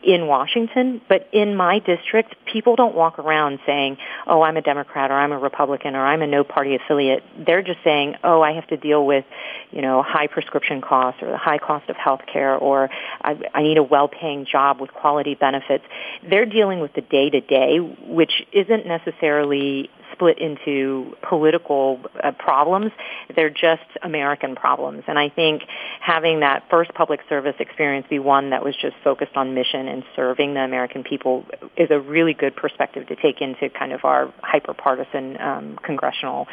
in 0.03 0.27
Washington, 0.27 1.01
but 1.10 1.27
in 1.34 1.55
my 1.55 1.79
district, 1.79 2.36
people 2.46 2.75
don't 2.75 2.94
walk 2.94 3.17
around 3.17 3.60
saying, 3.65 3.98
oh, 4.27 4.44
I'm 4.44 4.55
a 4.55 4.62
Democrat 4.62 5.10
or 5.10 5.15
I'm 5.15 5.32
a 5.32 5.39
Republican 5.39 5.96
or 5.96 6.05
I'm 6.05 6.22
a 6.22 6.27
no 6.27 6.44
party 6.44 6.75
affiliate. 6.75 7.24
They're 7.44 7.63
just 7.63 7.79
saying, 7.84 8.15
oh, 8.24 8.41
I 8.41 8.53
have 8.53 8.67
to 8.67 8.77
deal 8.77 9.03
with, 9.03 9.25
you 9.72 9.82
know, 9.82 10.03
high 10.03 10.27
prescription 10.27 10.82
costs 10.82 11.24
or 11.24 11.32
the 11.32 11.38
high 11.38 11.58
cost 11.58 11.89
of 11.89 11.96
health 11.96 12.22
care 12.32 12.55
or 12.55 12.90
I, 13.22 13.40
I 13.53 13.64
need 13.64 13.77
a 13.77 13.83
well-paying 13.83 14.46
job 14.46 14.79
with 14.79 14.94
quality 14.94 15.33
benefits. 15.33 15.83
They're 16.29 16.46
dealing 16.46 16.81
with 16.81 16.94
the 16.94 17.01
day-to-day, 17.01 17.65
which 18.08 18.44
isn't 18.51 18.86
necessarily 18.86 19.90
split 20.16 20.38
into 20.40 21.16
political 21.28 22.00
uh, 22.24 22.32
problems. 22.32 22.92
They're 23.36 23.50
just 23.50 23.90
American 24.01 24.56
problems. 24.56 25.04
And 25.08 25.20
I 25.20 25.30
think 25.30 25.64
having 26.00 26.40
that 26.40 26.64
first 26.70 26.94
public 26.94 27.20
service 27.30 27.56
experience 27.60 28.08
be 28.10 28.20
one 28.20 28.51
that 28.51 28.64
was 28.64 28.75
just 28.75 28.96
focused 29.04 29.36
on 29.36 29.54
mission 29.54 29.88
and 29.88 30.04
serving 30.16 30.54
the 30.54 30.62
American 30.62 31.04
people 31.04 31.46
is 31.78 31.90
a 31.92 32.00
really 32.00 32.34
good 32.34 32.56
perspective 32.56 33.08
to 33.08 33.16
take 33.16 33.42
into 33.42 33.70
kind 33.70 33.92
of 33.92 34.06
our 34.06 34.34
hyper-partisan 34.42 35.40
um, 35.42 35.80
congressional 35.84 36.48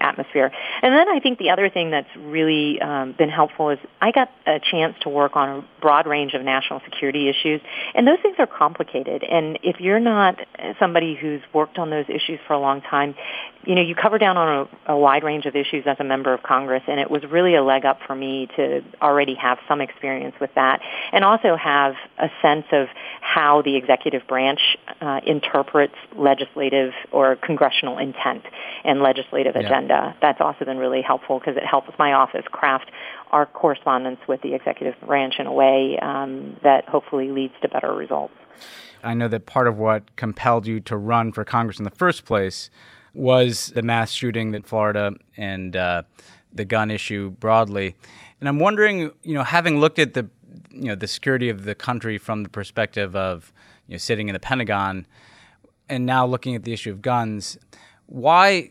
atmosphere. 0.00 0.50
And 0.82 0.94
then 0.94 1.08
I 1.08 1.18
think 1.20 1.38
the 1.38 1.50
other 1.50 1.68
thing 1.68 1.90
that's 1.90 2.08
really 2.16 2.80
um, 2.80 3.14
been 3.18 3.30
helpful 3.30 3.70
is 3.70 3.78
I 4.00 4.12
got 4.12 4.30
a 4.46 4.60
chance 4.60 4.94
to 5.02 5.08
work 5.08 5.34
on 5.34 5.48
a 5.48 5.80
broad 5.80 6.06
range 6.06 6.34
of 6.34 6.42
national 6.42 6.80
security 6.84 7.28
issues, 7.28 7.60
and 7.94 8.06
those 8.06 8.18
things 8.22 8.36
are 8.38 8.46
complicated. 8.46 9.24
And 9.24 9.58
if 9.62 9.80
you're 9.80 10.00
not 10.00 10.36
somebody 10.78 11.16
who's 11.20 11.42
worked 11.52 11.78
on 11.78 11.90
those 11.90 12.06
issues 12.08 12.38
for 12.46 12.52
a 12.52 12.60
long 12.60 12.80
time, 12.82 13.07
you 13.64 13.74
know, 13.74 13.82
you 13.82 13.94
cover 13.94 14.18
down 14.18 14.36
on 14.36 14.68
a, 14.86 14.92
a 14.92 14.96
wide 14.96 15.24
range 15.24 15.44
of 15.44 15.54
issues 15.54 15.84
as 15.86 15.96
a 16.00 16.04
member 16.04 16.32
of 16.32 16.42
Congress, 16.42 16.82
and 16.86 16.98
it 17.00 17.10
was 17.10 17.22
really 17.24 17.54
a 17.54 17.62
leg 17.62 17.84
up 17.84 17.98
for 18.06 18.14
me 18.14 18.48
to 18.56 18.82
already 19.02 19.34
have 19.34 19.58
some 19.68 19.80
experience 19.80 20.34
with 20.40 20.50
that, 20.54 20.80
and 21.12 21.24
also 21.24 21.56
have 21.56 21.94
a 22.18 22.28
sense 22.40 22.66
of 22.72 22.88
how 23.20 23.62
the 23.62 23.76
executive 23.76 24.26
branch 24.26 24.60
uh, 25.00 25.20
interprets 25.26 25.94
legislative 26.16 26.92
or 27.12 27.36
congressional 27.36 27.98
intent 27.98 28.44
and 28.84 29.02
legislative 29.02 29.54
yeah. 29.54 29.66
agenda. 29.66 30.16
That's 30.22 30.40
also 30.40 30.64
been 30.64 30.78
really 30.78 31.02
helpful 31.02 31.38
because 31.38 31.56
it 31.56 31.66
helps 31.66 31.90
my 31.98 32.12
office 32.12 32.44
craft 32.50 32.90
our 33.30 33.46
correspondence 33.46 34.20
with 34.26 34.40
the 34.42 34.54
executive 34.54 34.94
branch 35.06 35.34
in 35.38 35.46
a 35.46 35.52
way 35.52 35.98
um, 36.00 36.56
that 36.62 36.88
hopefully 36.88 37.30
leads 37.30 37.54
to 37.62 37.68
better 37.68 37.92
results. 37.92 38.34
I 39.02 39.14
know 39.14 39.28
that 39.28 39.46
part 39.46 39.68
of 39.68 39.76
what 39.76 40.16
compelled 40.16 40.66
you 40.66 40.80
to 40.80 40.96
run 40.96 41.32
for 41.32 41.44
Congress 41.44 41.78
in 41.78 41.84
the 41.84 41.90
first 41.90 42.24
place 42.24 42.70
was 43.18 43.72
the 43.74 43.82
mass 43.82 44.12
shooting 44.12 44.54
in 44.54 44.62
Florida 44.62 45.12
and 45.36 45.76
uh, 45.76 46.02
the 46.52 46.64
gun 46.64 46.90
issue 46.90 47.30
broadly. 47.30 47.96
And 48.40 48.48
I'm 48.48 48.60
wondering, 48.60 49.10
you 49.22 49.34
know, 49.34 49.42
having 49.42 49.80
looked 49.80 49.98
at 49.98 50.14
the, 50.14 50.28
you 50.70 50.84
know, 50.84 50.94
the 50.94 51.08
security 51.08 51.48
of 51.48 51.64
the 51.64 51.74
country 51.74 52.16
from 52.16 52.44
the 52.44 52.48
perspective 52.48 53.16
of, 53.16 53.52
you 53.88 53.94
know, 53.94 53.98
sitting 53.98 54.28
in 54.28 54.34
the 54.34 54.40
Pentagon, 54.40 55.06
and 55.88 56.06
now 56.06 56.26
looking 56.26 56.54
at 56.54 56.62
the 56.62 56.72
issue 56.72 56.90
of 56.90 57.02
guns, 57.02 57.58
why 58.06 58.70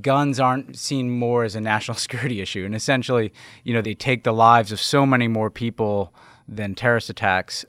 guns 0.00 0.40
aren't 0.40 0.76
seen 0.76 1.10
more 1.10 1.44
as 1.44 1.54
a 1.54 1.60
national 1.60 1.96
security 2.06 2.40
issue? 2.40 2.64
And 2.64 2.74
essentially, 2.74 3.32
you 3.62 3.72
know, 3.72 3.82
they 3.82 3.94
take 3.94 4.24
the 4.24 4.32
lives 4.32 4.72
of 4.72 4.80
so 4.80 5.06
many 5.06 5.28
more 5.28 5.50
people 5.50 6.12
than 6.48 6.74
terrorist 6.74 7.10
attacks. 7.10 7.64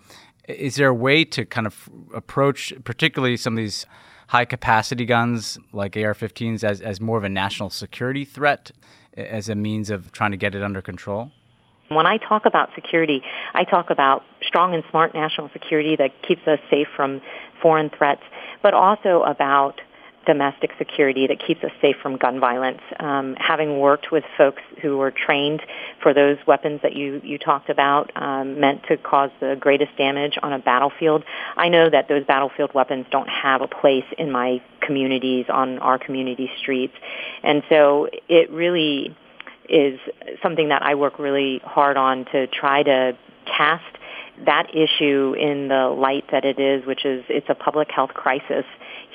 Is 0.47 0.75
there 0.75 0.89
a 0.89 0.93
way 0.93 1.25
to 1.25 1.45
kind 1.45 1.67
of 1.67 1.89
approach, 2.13 2.73
particularly 2.83 3.37
some 3.37 3.53
of 3.53 3.57
these 3.57 3.85
high 4.27 4.45
capacity 4.45 5.05
guns 5.05 5.57
like 5.71 5.95
AR 5.95 6.13
15s 6.13 6.63
as, 6.63 6.81
as 6.81 6.99
more 6.99 7.17
of 7.17 7.23
a 7.23 7.29
national 7.29 7.69
security 7.69 8.25
threat 8.25 8.71
as 9.15 9.49
a 9.49 9.55
means 9.55 9.89
of 9.89 10.11
trying 10.11 10.31
to 10.31 10.37
get 10.37 10.55
it 10.55 10.63
under 10.63 10.81
control? 10.81 11.31
When 11.89 12.07
I 12.07 12.17
talk 12.17 12.45
about 12.45 12.69
security, 12.73 13.21
I 13.53 13.63
talk 13.63 13.89
about 13.89 14.23
strong 14.41 14.73
and 14.73 14.83
smart 14.89 15.13
national 15.13 15.49
security 15.53 15.95
that 15.97 16.11
keeps 16.27 16.47
us 16.47 16.59
safe 16.69 16.87
from 16.95 17.21
foreign 17.61 17.89
threats, 17.89 18.23
but 18.63 18.73
also 18.73 19.21
about 19.21 19.81
domestic 20.25 20.71
security 20.79 21.27
that 21.27 21.39
keeps 21.45 21.63
us 21.63 21.71
safe 21.81 21.95
from 22.01 22.17
gun 22.17 22.39
violence. 22.39 22.81
Um, 22.99 23.35
having 23.37 23.79
worked 23.79 24.11
with 24.11 24.23
folks 24.35 24.63
who 24.81 24.97
were 24.97 25.11
trained 25.11 25.61
for 26.05 26.13
those 26.13 26.37
weapons 26.45 26.81
that 26.83 26.95
you, 26.95 27.19
you 27.23 27.39
talked 27.39 27.67
about 27.67 28.11
um, 28.15 28.59
meant 28.59 28.83
to 28.83 28.95
cause 28.95 29.31
the 29.39 29.57
greatest 29.59 29.89
damage 29.97 30.37
on 30.43 30.53
a 30.53 30.59
battlefield, 30.59 31.23
I 31.57 31.69
know 31.69 31.89
that 31.89 32.07
those 32.07 32.23
battlefield 32.23 32.75
weapons 32.75 33.07
don't 33.09 33.27
have 33.27 33.63
a 33.63 33.67
place 33.67 34.05
in 34.15 34.31
my 34.31 34.61
communities, 34.81 35.47
on 35.49 35.79
our 35.79 35.97
community 35.97 36.51
streets. 36.59 36.93
And 37.41 37.63
so 37.69 38.07
it 38.29 38.51
really 38.51 39.17
is 39.67 39.99
something 40.43 40.69
that 40.69 40.83
I 40.83 40.93
work 40.93 41.17
really 41.17 41.59
hard 41.63 41.97
on 41.97 42.25
to 42.25 42.45
try 42.45 42.83
to 42.83 43.17
cast 43.47 43.97
that 44.45 44.75
issue 44.75 45.33
in 45.33 45.69
the 45.69 45.87
light 45.87 46.25
that 46.31 46.45
it 46.45 46.59
is, 46.59 46.85
which 46.85 47.03
is 47.03 47.25
it's 47.29 47.49
a 47.49 47.55
public 47.55 47.89
health 47.89 48.13
crisis 48.13 48.65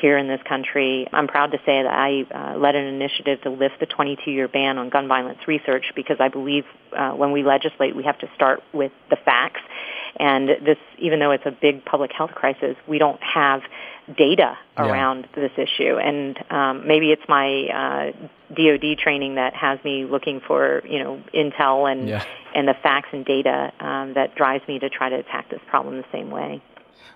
here 0.00 0.16
in 0.18 0.28
this 0.28 0.40
country. 0.48 1.06
I'm 1.12 1.26
proud 1.26 1.52
to 1.52 1.58
say 1.58 1.82
that 1.82 1.92
I 1.92 2.24
uh, 2.34 2.58
led 2.58 2.74
an 2.74 2.86
initiative 2.86 3.42
to 3.42 3.50
lift 3.50 3.80
the 3.80 3.86
22-year 3.86 4.48
ban 4.48 4.78
on 4.78 4.88
gun 4.88 5.08
violence 5.08 5.38
research 5.46 5.92
because 5.94 6.16
I 6.20 6.28
believe 6.28 6.64
uh, 6.96 7.12
when 7.12 7.32
we 7.32 7.42
legislate, 7.42 7.94
we 7.94 8.04
have 8.04 8.18
to 8.18 8.30
start 8.34 8.62
with 8.72 8.92
the 9.10 9.16
facts. 9.16 9.60
And 10.16 10.48
this, 10.48 10.78
even 10.98 11.20
though 11.20 11.30
it's 11.30 11.46
a 11.46 11.52
big 11.52 11.84
public 11.84 12.12
health 12.12 12.32
crisis, 12.32 12.76
we 12.88 12.98
don't 12.98 13.22
have 13.22 13.62
data 14.16 14.58
around 14.76 15.28
yeah. 15.36 15.48
this 15.48 15.52
issue. 15.56 15.96
And 15.96 16.38
um, 16.50 16.86
maybe 16.86 17.12
it's 17.12 17.22
my 17.28 17.66
uh, 17.68 18.28
DoD 18.54 18.98
training 18.98 19.36
that 19.36 19.54
has 19.54 19.82
me 19.84 20.04
looking 20.04 20.40
for, 20.40 20.82
you 20.86 20.98
know, 20.98 21.22
intel 21.34 21.90
and 21.90 22.08
yeah. 22.08 22.24
and 22.54 22.66
the 22.66 22.74
facts 22.74 23.08
and 23.12 23.24
data 23.24 23.72
um, 23.80 24.14
that 24.14 24.34
drives 24.34 24.66
me 24.66 24.78
to 24.80 24.90
try 24.90 25.08
to 25.08 25.16
attack 25.16 25.48
this 25.50 25.60
problem 25.68 25.96
the 25.96 26.04
same 26.12 26.30
way. 26.30 26.60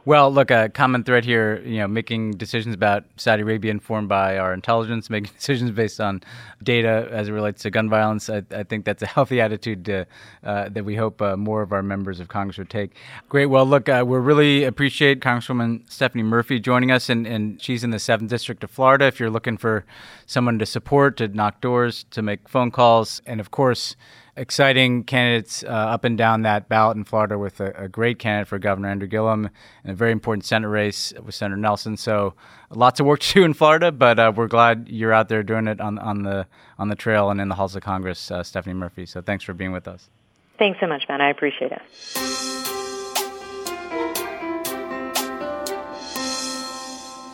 Well, 0.06 0.30
look, 0.30 0.50
a 0.50 0.68
common 0.68 1.02
thread 1.02 1.24
here, 1.24 1.62
you 1.64 1.78
know, 1.78 1.88
making 1.88 2.32
decisions 2.32 2.74
about 2.74 3.04
Saudi 3.16 3.42
Arabia 3.42 3.70
informed 3.70 4.06
by 4.06 4.36
our 4.36 4.52
intelligence, 4.52 5.08
making 5.16 5.32
decisions 5.34 5.70
based 5.70 5.98
on 5.98 6.22
data 6.62 7.08
as 7.10 7.28
it 7.28 7.32
relates 7.32 7.62
to 7.62 7.70
gun 7.70 7.88
violence. 7.88 8.28
I, 8.28 8.42
I 8.50 8.64
think 8.64 8.84
that's 8.84 9.02
a 9.02 9.06
healthy 9.06 9.40
attitude 9.40 9.86
to, 9.86 10.06
uh, 10.42 10.68
that 10.68 10.84
we 10.84 10.96
hope 10.96 11.22
uh, 11.22 11.38
more 11.38 11.62
of 11.62 11.72
our 11.72 11.82
members 11.82 12.20
of 12.20 12.28
Congress 12.28 12.58
would 12.58 12.68
take. 12.68 12.94
Great. 13.30 13.46
Well, 13.46 13.64
look, 13.64 13.88
uh, 13.88 14.04
we 14.06 14.18
really 14.18 14.64
appreciate 14.64 15.20
Congresswoman 15.20 15.90
Stephanie 15.90 16.22
Murphy 16.22 16.60
joining 16.60 16.90
us, 16.90 17.08
and, 17.08 17.26
and 17.26 17.62
she's 17.62 17.82
in 17.82 17.90
the 17.90 17.96
7th 17.96 18.28
District 18.28 18.62
of 18.62 18.70
Florida. 18.70 19.06
If 19.06 19.18
you're 19.18 19.30
looking 19.30 19.56
for 19.56 19.86
someone 20.26 20.58
to 20.58 20.66
support, 20.66 21.16
to 21.16 21.28
knock 21.28 21.62
doors, 21.62 22.04
to 22.10 22.20
make 22.20 22.46
phone 22.46 22.70
calls, 22.70 23.22
and 23.24 23.40
of 23.40 23.50
course, 23.50 23.96
exciting 24.36 25.04
candidates 25.04 25.62
uh, 25.64 25.68
up 25.68 26.04
and 26.04 26.18
down 26.18 26.42
that 26.42 26.68
ballot 26.68 26.96
in 26.96 27.04
Florida 27.04 27.38
with 27.38 27.60
a, 27.60 27.72
a, 27.84 27.88
great 27.88 28.18
candidate 28.18 28.48
for 28.48 28.58
Governor 28.58 28.88
Andrew 28.88 29.06
Gillum 29.06 29.48
and 29.84 29.92
a 29.92 29.94
very 29.94 30.12
important 30.12 30.44
Senate 30.44 30.68
race 30.68 31.12
with 31.22 31.34
Senator 31.34 31.56
Nelson. 31.56 31.96
So 31.96 32.34
lots 32.70 33.00
of 33.00 33.06
work 33.06 33.20
to 33.20 33.32
do 33.34 33.44
in 33.44 33.54
Florida, 33.54 33.92
but 33.92 34.18
uh, 34.18 34.32
we're 34.34 34.48
glad 34.48 34.88
you're 34.88 35.12
out 35.12 35.28
there 35.28 35.42
doing 35.42 35.68
it 35.68 35.80
on, 35.80 35.98
on 35.98 36.22
the 36.22 36.46
on 36.78 36.88
the 36.88 36.96
trail 36.96 37.30
and 37.30 37.40
in 37.40 37.48
the 37.48 37.54
halls 37.54 37.76
of 37.76 37.82
Congress, 37.82 38.30
uh, 38.30 38.42
Stephanie 38.42 38.74
Murphy. 38.74 39.06
So 39.06 39.20
thanks 39.20 39.44
for 39.44 39.54
being 39.54 39.72
with 39.72 39.86
us. 39.86 40.10
Thanks 40.58 40.80
so 40.80 40.86
much, 40.86 41.06
Ben. 41.06 41.20
I 41.20 41.30
appreciate 41.30 41.72
it. 41.72 41.82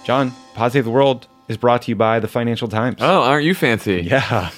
John, 0.04 0.32
Pod 0.54 0.72
Save 0.72 0.84
the 0.84 0.90
World 0.90 1.28
is 1.48 1.56
brought 1.56 1.82
to 1.82 1.90
you 1.90 1.96
by 1.96 2.20
the 2.20 2.28
Financial 2.28 2.68
Times. 2.68 2.96
Oh, 3.00 3.22
aren't 3.22 3.44
you 3.44 3.54
fancy? 3.54 4.02
Yeah. 4.02 4.50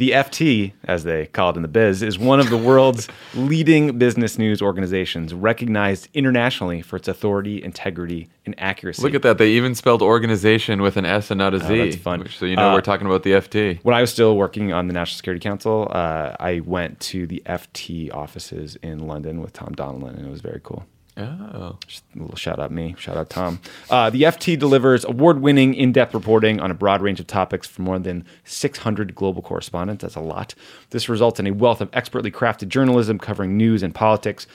The 0.00 0.12
FT, 0.12 0.72
as 0.84 1.04
they 1.04 1.26
call 1.26 1.50
it 1.50 1.56
in 1.56 1.62
the 1.62 1.68
biz, 1.68 2.02
is 2.02 2.18
one 2.18 2.40
of 2.40 2.48
the 2.48 2.56
world's 2.56 3.06
leading 3.34 3.98
business 3.98 4.38
news 4.38 4.62
organizations, 4.62 5.34
recognized 5.34 6.08
internationally 6.14 6.80
for 6.80 6.96
its 6.96 7.06
authority, 7.06 7.62
integrity, 7.62 8.30
and 8.46 8.54
accuracy. 8.56 9.02
Look 9.02 9.12
at 9.12 9.20
that. 9.20 9.36
They 9.36 9.50
even 9.50 9.74
spelled 9.74 10.00
organization 10.00 10.80
with 10.80 10.96
an 10.96 11.04
S 11.04 11.30
and 11.30 11.36
not 11.36 11.52
a 11.52 11.58
Z. 11.60 11.66
Oh, 11.68 11.84
that's 11.84 11.96
fun. 11.96 12.26
So 12.30 12.46
you 12.46 12.56
know 12.56 12.70
Uh, 12.70 12.74
we're 12.74 12.80
talking 12.80 13.06
about 13.06 13.24
the 13.24 13.32
FT. 13.32 13.78
when 13.82 13.94
I 13.94 14.00
was 14.00 14.10
still 14.10 14.38
working 14.38 14.72
on 14.72 14.86
the 14.86 14.94
National 14.94 15.16
Security 15.18 15.42
Council, 15.42 15.86
uh, 15.90 16.34
I 16.40 16.60
went 16.60 16.98
to 17.00 17.26
the 17.26 17.42
FT 17.44 18.10
offices 18.14 18.76
in 18.82 19.06
London 19.06 19.42
with 19.42 19.52
Tom 19.52 19.74
Donilon, 19.74 20.16
and 20.16 20.26
it 20.26 20.30
was 20.30 20.40
very 20.40 20.60
cool. 20.64 20.86
Oh. 21.20 21.78
Just 21.86 22.04
a 22.16 22.20
little 22.20 22.36
shout 22.36 22.58
out 22.58 22.70
me, 22.70 22.94
shout 22.98 23.16
out 23.16 23.30
Tom. 23.30 23.60
Uh, 23.88 24.10
the 24.10 24.22
FT 24.22 24.58
delivers 24.58 25.04
award 25.04 25.40
winning, 25.40 25.74
in 25.74 25.92
depth 25.92 26.14
reporting 26.14 26.60
on 26.60 26.70
a 26.70 26.74
broad 26.74 27.02
range 27.02 27.20
of 27.20 27.26
topics 27.26 27.66
for 27.66 27.82
more 27.82 27.98
than 27.98 28.24
600 28.44 29.14
global 29.14 29.42
correspondents. 29.42 30.02
That's 30.02 30.16
a 30.16 30.20
lot. 30.20 30.54
This 30.90 31.08
results 31.08 31.40
in 31.40 31.46
a 31.46 31.52
wealth 31.52 31.80
of 31.80 31.90
expertly 31.92 32.30
crafted 32.30 32.68
journalism 32.68 33.18
covering 33.18 33.56
news 33.56 33.82
and 33.82 33.94
politics, 33.94 34.46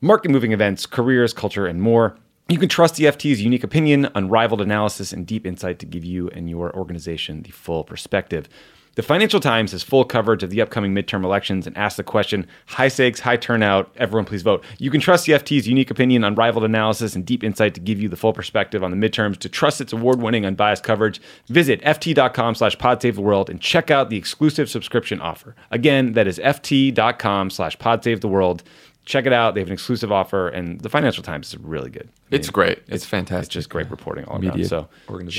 market 0.00 0.30
moving 0.30 0.52
events, 0.52 0.86
careers, 0.86 1.32
culture, 1.32 1.66
and 1.66 1.80
more. 1.80 2.16
You 2.48 2.58
can 2.58 2.68
trust 2.68 2.96
the 2.96 3.04
FT's 3.04 3.40
unique 3.40 3.64
opinion, 3.64 4.10
unrivaled 4.14 4.60
analysis, 4.60 5.12
and 5.12 5.26
deep 5.26 5.46
insight 5.46 5.78
to 5.78 5.86
give 5.86 6.04
you 6.04 6.28
and 6.28 6.50
your 6.50 6.74
organization 6.76 7.42
the 7.42 7.50
full 7.50 7.84
perspective. 7.84 8.48
The 8.96 9.02
Financial 9.02 9.40
Times 9.40 9.72
has 9.72 9.82
full 9.82 10.04
coverage 10.04 10.44
of 10.44 10.50
the 10.50 10.60
upcoming 10.60 10.94
midterm 10.94 11.24
elections 11.24 11.66
and 11.66 11.76
asks 11.76 11.96
the 11.96 12.04
question 12.04 12.46
high 12.66 12.86
stakes, 12.86 13.20
high 13.20 13.36
turnout, 13.36 13.92
everyone 13.96 14.24
please 14.24 14.42
vote. 14.42 14.64
You 14.78 14.90
can 14.90 15.00
trust 15.00 15.26
the 15.26 15.32
FT's 15.32 15.66
unique 15.66 15.90
opinion, 15.90 16.22
unrivaled 16.22 16.64
analysis, 16.64 17.16
and 17.16 17.26
deep 17.26 17.42
insight 17.42 17.74
to 17.74 17.80
give 17.80 18.00
you 18.00 18.08
the 18.08 18.16
full 18.16 18.32
perspective 18.32 18.84
on 18.84 18.92
the 18.92 18.96
midterms. 18.96 19.36
To 19.38 19.48
trust 19.48 19.80
its 19.80 19.92
award 19.92 20.20
winning, 20.20 20.46
unbiased 20.46 20.84
coverage, 20.84 21.20
visit 21.48 21.82
ft.com 21.82 22.54
slash 22.54 22.76
podsavetheworld 22.76 23.48
and 23.48 23.60
check 23.60 23.90
out 23.90 24.10
the 24.10 24.16
exclusive 24.16 24.70
subscription 24.70 25.20
offer. 25.20 25.56
Again, 25.72 26.12
that 26.12 26.28
is 26.28 26.38
ft.com 26.38 27.50
slash 27.50 27.76
podsavetheworld. 27.78 28.62
Check 29.06 29.26
it 29.26 29.32
out. 29.32 29.54
They 29.54 29.60
have 29.60 29.68
an 29.68 29.74
exclusive 29.74 30.12
offer, 30.12 30.48
and 30.48 30.80
the 30.80 30.88
Financial 30.88 31.22
Times 31.22 31.48
is 31.48 31.58
really 31.58 31.90
good. 31.90 32.08
I 32.30 32.36
It's 32.36 32.48
great. 32.48 32.78
It's 32.86 33.04
fantastic. 33.04 33.46
It's 33.46 33.54
just 33.54 33.68
great 33.68 33.90
reporting 33.90 34.24
all 34.26 34.38
around. 34.50 34.64
So 34.66 34.88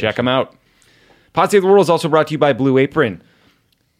check 0.02 0.18
them 0.18 0.28
out. 0.28 0.56
Pod 1.34 1.52
Save 1.52 1.64
the 1.64 1.68
World 1.68 1.84
is 1.84 1.90
also 1.90 2.08
brought 2.08 2.28
to 2.28 2.34
you 2.34 2.38
by 2.38 2.54
Blue 2.54 2.78
Apron. 2.78 3.24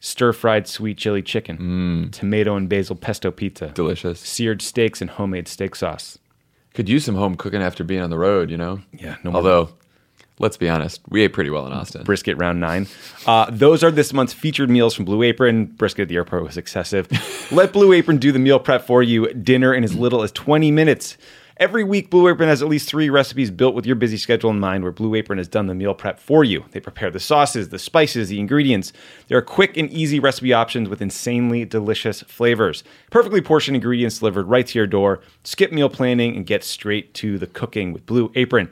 Stir 0.06 0.34
fried 0.34 0.68
sweet 0.68 1.00
chili 1.00 1.24
chicken, 1.24 1.58
Mm. 1.58 2.12
tomato 2.12 2.56
and 2.56 2.70
basil 2.70 2.96
pesto 2.96 3.32
pizza, 3.32 3.70
Delicious. 3.74 4.20
seared 4.20 4.62
steaks 4.62 5.02
and 5.02 5.10
homemade 5.10 5.48
steak 5.48 5.76
sauce. 5.76 6.20
Could 6.76 6.88
use 6.88 7.04
some 7.06 7.16
home 7.16 7.34
cooking 7.36 7.64
after 7.64 7.84
being 7.84 8.02
on 8.04 8.12
the 8.12 8.18
road, 8.20 8.52
you 8.52 8.58
know? 8.58 8.82
Yeah, 8.96 9.16
no 9.24 9.32
more- 9.32 9.38
Although, 9.38 9.70
let's 10.38 10.58
be 10.58 10.70
honest, 10.70 11.02
we 11.10 11.24
ate 11.24 11.34
pretty 11.34 11.50
well 11.50 11.66
in 11.66 11.74
Austin. 11.74 12.04
Brisket 12.04 12.38
round 12.38 12.60
nine. 12.60 12.86
Uh, 13.26 13.48
those 13.50 13.84
are 13.84 13.90
this 13.90 14.14
month's 14.14 14.34
featured 14.34 14.70
meals 14.70 14.94
from 14.94 15.06
Blue 15.06 15.24
Apron. 15.24 15.66
Brisket 15.66 16.04
at 16.04 16.10
the 16.10 16.18
airport 16.18 16.44
was 16.44 16.56
excessive. 16.56 17.08
Let 17.52 17.74
Blue 17.74 17.92
Apron 17.92 18.18
do 18.18 18.32
the 18.32 18.38
meal 18.38 18.60
prep 18.60 18.86
for 18.86 19.02
you. 19.02 19.34
Dinner 19.34 19.74
in 19.74 19.84
as 19.84 19.96
little 19.96 20.22
as 20.22 20.32
20 20.34 20.70
minutes. 20.70 21.18
Every 21.58 21.86
week, 21.86 22.10
Blue 22.10 22.28
Apron 22.28 22.50
has 22.50 22.62
at 22.62 22.68
least 22.68 22.90
three 22.90 23.10
recipes 23.10 23.50
built 23.50 23.76
with 23.76 23.86
your 23.86 23.96
busy 23.96 24.18
schedule 24.18 24.50
in 24.50 24.60
mind, 24.60 24.84
where 24.84 24.92
Blue 24.92 25.16
Apron 25.16 25.38
has 25.38 25.48
done 25.48 25.68
the 25.68 25.74
meal 25.74 25.94
prep 25.94 26.20
for 26.20 26.44
you. 26.44 26.66
They 26.72 26.82
prepare 26.82 27.10
the 27.10 27.20
sauces, 27.22 27.70
the 27.70 27.80
spices, 27.80 28.28
the 28.28 28.42
ingredients. 28.42 28.92
There 29.30 29.38
are 29.38 29.42
quick 29.42 29.78
and 29.78 29.90
easy 29.90 30.20
recipe 30.20 30.52
options 30.52 30.90
with 30.90 31.02
insanely 31.02 31.64
delicious 31.64 32.24
flavors. 32.24 32.84
Perfectly 33.10 33.40
portioned 33.40 33.76
ingredients 33.76 34.20
delivered 34.20 34.50
right 34.50 34.68
to 34.68 34.78
your 34.78 34.86
door. 34.86 35.22
Skip 35.46 35.72
meal 35.72 35.88
planning 35.88 36.36
and 36.36 36.46
get 36.46 36.62
straight 36.66 37.14
to 37.14 37.38
the 37.38 37.48
cooking 37.48 37.94
with 37.94 38.06
Blue 38.06 38.34
Apron. 38.36 38.70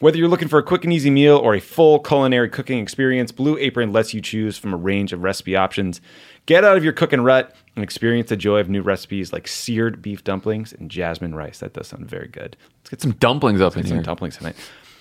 Whether 0.00 0.18
you're 0.18 0.28
looking 0.28 0.48
for 0.48 0.60
a 0.60 0.62
quick 0.62 0.84
and 0.84 0.92
easy 0.92 1.10
meal 1.10 1.38
or 1.38 1.54
a 1.54 1.60
full 1.60 1.98
culinary 1.98 2.50
cooking 2.50 2.78
experience, 2.78 3.32
Blue 3.32 3.56
Apron 3.56 3.90
lets 3.90 4.12
you 4.12 4.20
choose 4.20 4.58
from 4.58 4.74
a 4.74 4.76
range 4.76 5.14
of 5.14 5.22
recipe 5.22 5.56
options. 5.56 6.02
Get 6.48 6.64
out 6.64 6.78
of 6.78 6.82
your 6.82 6.94
cooking 6.94 7.20
rut 7.20 7.54
and 7.76 7.82
experience 7.84 8.30
the 8.30 8.36
joy 8.36 8.58
of 8.58 8.70
new 8.70 8.80
recipes 8.80 9.34
like 9.34 9.46
seared 9.46 10.00
beef 10.00 10.24
dumplings 10.24 10.72
and 10.72 10.90
jasmine 10.90 11.34
rice. 11.34 11.58
That 11.58 11.74
does 11.74 11.88
sound 11.88 12.08
very 12.08 12.26
good. 12.28 12.56
Let's 12.80 12.88
get 12.88 13.02
some 13.02 13.10
Some 13.10 13.18
dumplings 13.18 13.60
up 13.60 13.76
in 13.76 13.84
some 13.86 13.98
here. 13.98 14.02
dumplings 14.02 14.38
tonight. 14.38 14.56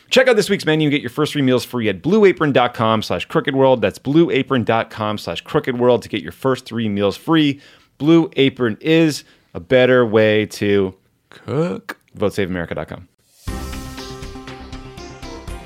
Check 0.10 0.28
out 0.28 0.36
this 0.36 0.50
week's 0.50 0.66
menu 0.66 0.88
and 0.88 0.92
get 0.92 1.02
your 1.02 1.10
first 1.10 1.32
three 1.32 1.42
meals 1.42 1.64
free 1.64 1.88
at 1.88 2.02
blueapron.com 2.02 3.02
slash 3.02 3.28
crookedworld. 3.30 3.80
That's 3.80 3.98
blueapron.com 3.98 5.18
slash 5.20 5.42
crookedworld 5.46 6.02
to 6.02 6.10
get 6.10 6.22
your 6.22 6.34
first 6.34 6.66
three 6.66 6.90
meals 6.90 7.16
free. 7.16 7.62
Blue 7.98 8.30
Apron 8.36 8.78
is 8.82 9.24
a 9.54 9.62
better 9.62 10.06
way 10.06 10.46
to 10.48 10.96
Cook. 11.30 11.98
votesaveamerica.com. 12.18 13.08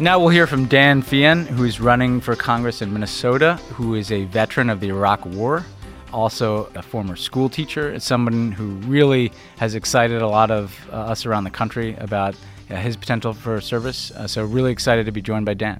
Now 0.01 0.17
we'll 0.17 0.29
hear 0.29 0.47
from 0.47 0.65
Dan 0.65 1.03
Feehan, 1.03 1.45
who 1.45 1.63
is 1.63 1.79
running 1.79 2.21
for 2.21 2.35
Congress 2.35 2.81
in 2.81 2.91
Minnesota, 2.91 3.57
who 3.75 3.93
is 3.93 4.11
a 4.11 4.23
veteran 4.23 4.71
of 4.71 4.79
the 4.79 4.87
Iraq 4.87 5.23
War, 5.27 5.63
also 6.11 6.71
a 6.73 6.81
former 6.81 7.15
school 7.15 7.49
teacher, 7.49 7.99
someone 7.99 8.51
who 8.51 8.69
really 8.89 9.31
has 9.57 9.75
excited 9.75 10.23
a 10.23 10.27
lot 10.27 10.49
of 10.49 10.75
uh, 10.91 10.95
us 10.95 11.27
around 11.27 11.43
the 11.43 11.51
country 11.51 11.95
about 11.99 12.33
uh, 12.71 12.77
his 12.77 12.97
potential 12.97 13.31
for 13.31 13.61
service. 13.61 14.09
Uh, 14.09 14.25
so, 14.25 14.43
really 14.43 14.71
excited 14.71 15.05
to 15.05 15.11
be 15.11 15.21
joined 15.21 15.45
by 15.45 15.53
Dan. 15.53 15.79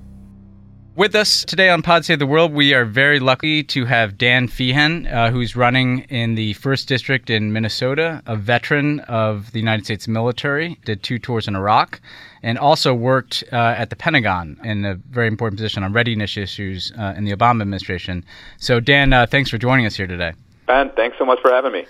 With 0.95 1.15
us 1.15 1.43
today 1.43 1.69
on 1.69 1.81
Pod 1.81 2.05
Save 2.05 2.19
the 2.19 2.27
World, 2.27 2.53
we 2.53 2.75
are 2.75 2.85
very 2.85 3.19
lucky 3.19 3.63
to 3.63 3.85
have 3.85 4.19
Dan 4.19 4.47
Feehan, 4.47 5.11
uh, 5.11 5.31
who's 5.31 5.55
running 5.55 6.01
in 6.09 6.35
the 6.35 6.53
first 6.53 6.87
district 6.87 7.31
in 7.31 7.53
Minnesota, 7.53 8.21
a 8.27 8.35
veteran 8.35 8.99
of 8.99 9.51
the 9.51 9.59
United 9.59 9.85
States 9.85 10.07
military, 10.07 10.77
did 10.85 11.01
two 11.01 11.17
tours 11.17 11.47
in 11.47 11.55
Iraq, 11.55 11.99
and 12.43 12.57
also 12.57 12.93
worked 12.93 13.43
uh, 13.51 13.75
at 13.77 13.89
the 13.89 13.95
Pentagon 13.95 14.59
in 14.63 14.85
a 14.85 14.95
very 14.95 15.27
important 15.27 15.57
position 15.57 15.83
on 15.83 15.93
readiness 15.93 16.37
issues 16.37 16.91
uh, 16.97 17.13
in 17.15 17.23
the 17.23 17.35
Obama 17.35 17.61
administration. 17.61 18.25
So, 18.57 18.79
Dan, 18.79 19.13
uh, 19.13 19.25
thanks 19.25 19.49
for 19.49 19.57
joining 19.57 19.85
us 19.85 19.95
here 19.95 20.07
today. 20.07 20.33
Ben, 20.67 20.91
thanks 20.95 21.17
so 21.17 21.25
much 21.25 21.39
for 21.41 21.51
having 21.51 21.71
me. 21.71 21.85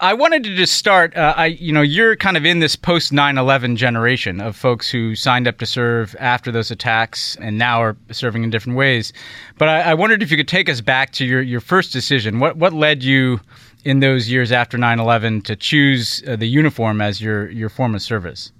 I 0.00 0.12
wanted 0.12 0.42
to 0.44 0.56
just 0.56 0.74
start. 0.74 1.16
Uh, 1.16 1.34
I, 1.36 1.46
you 1.46 1.72
know, 1.72 1.80
you're 1.80 2.16
kind 2.16 2.36
of 2.36 2.44
in 2.44 2.58
this 2.58 2.74
post 2.74 3.12
9/11 3.12 3.76
generation 3.76 4.40
of 4.40 4.56
folks 4.56 4.90
who 4.90 5.14
signed 5.14 5.46
up 5.46 5.58
to 5.58 5.66
serve 5.66 6.16
after 6.18 6.50
those 6.50 6.70
attacks 6.72 7.36
and 7.40 7.58
now 7.58 7.80
are 7.80 7.96
serving 8.10 8.42
in 8.42 8.50
different 8.50 8.76
ways. 8.76 9.12
But 9.56 9.68
I, 9.68 9.80
I 9.82 9.94
wondered 9.94 10.22
if 10.22 10.32
you 10.32 10.36
could 10.36 10.48
take 10.48 10.68
us 10.68 10.80
back 10.80 11.12
to 11.12 11.24
your, 11.24 11.40
your 11.40 11.60
first 11.60 11.92
decision. 11.92 12.40
What 12.40 12.56
what 12.56 12.72
led 12.72 13.04
you 13.04 13.40
in 13.84 14.00
those 14.00 14.28
years 14.28 14.50
after 14.50 14.76
9/11 14.76 15.44
to 15.44 15.54
choose 15.54 16.24
uh, 16.26 16.34
the 16.34 16.48
uniform 16.48 17.00
as 17.00 17.20
your 17.20 17.48
your 17.50 17.68
form 17.68 17.94
of 17.94 18.02
service? 18.02 18.50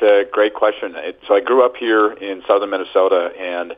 It's 0.00 0.30
a 0.30 0.30
great 0.32 0.54
question. 0.54 0.94
It, 0.96 1.20
so 1.28 1.34
I 1.34 1.40
grew 1.40 1.64
up 1.64 1.76
here 1.76 2.12
in 2.12 2.42
southern 2.46 2.70
Minnesota, 2.70 3.32
and 3.38 3.74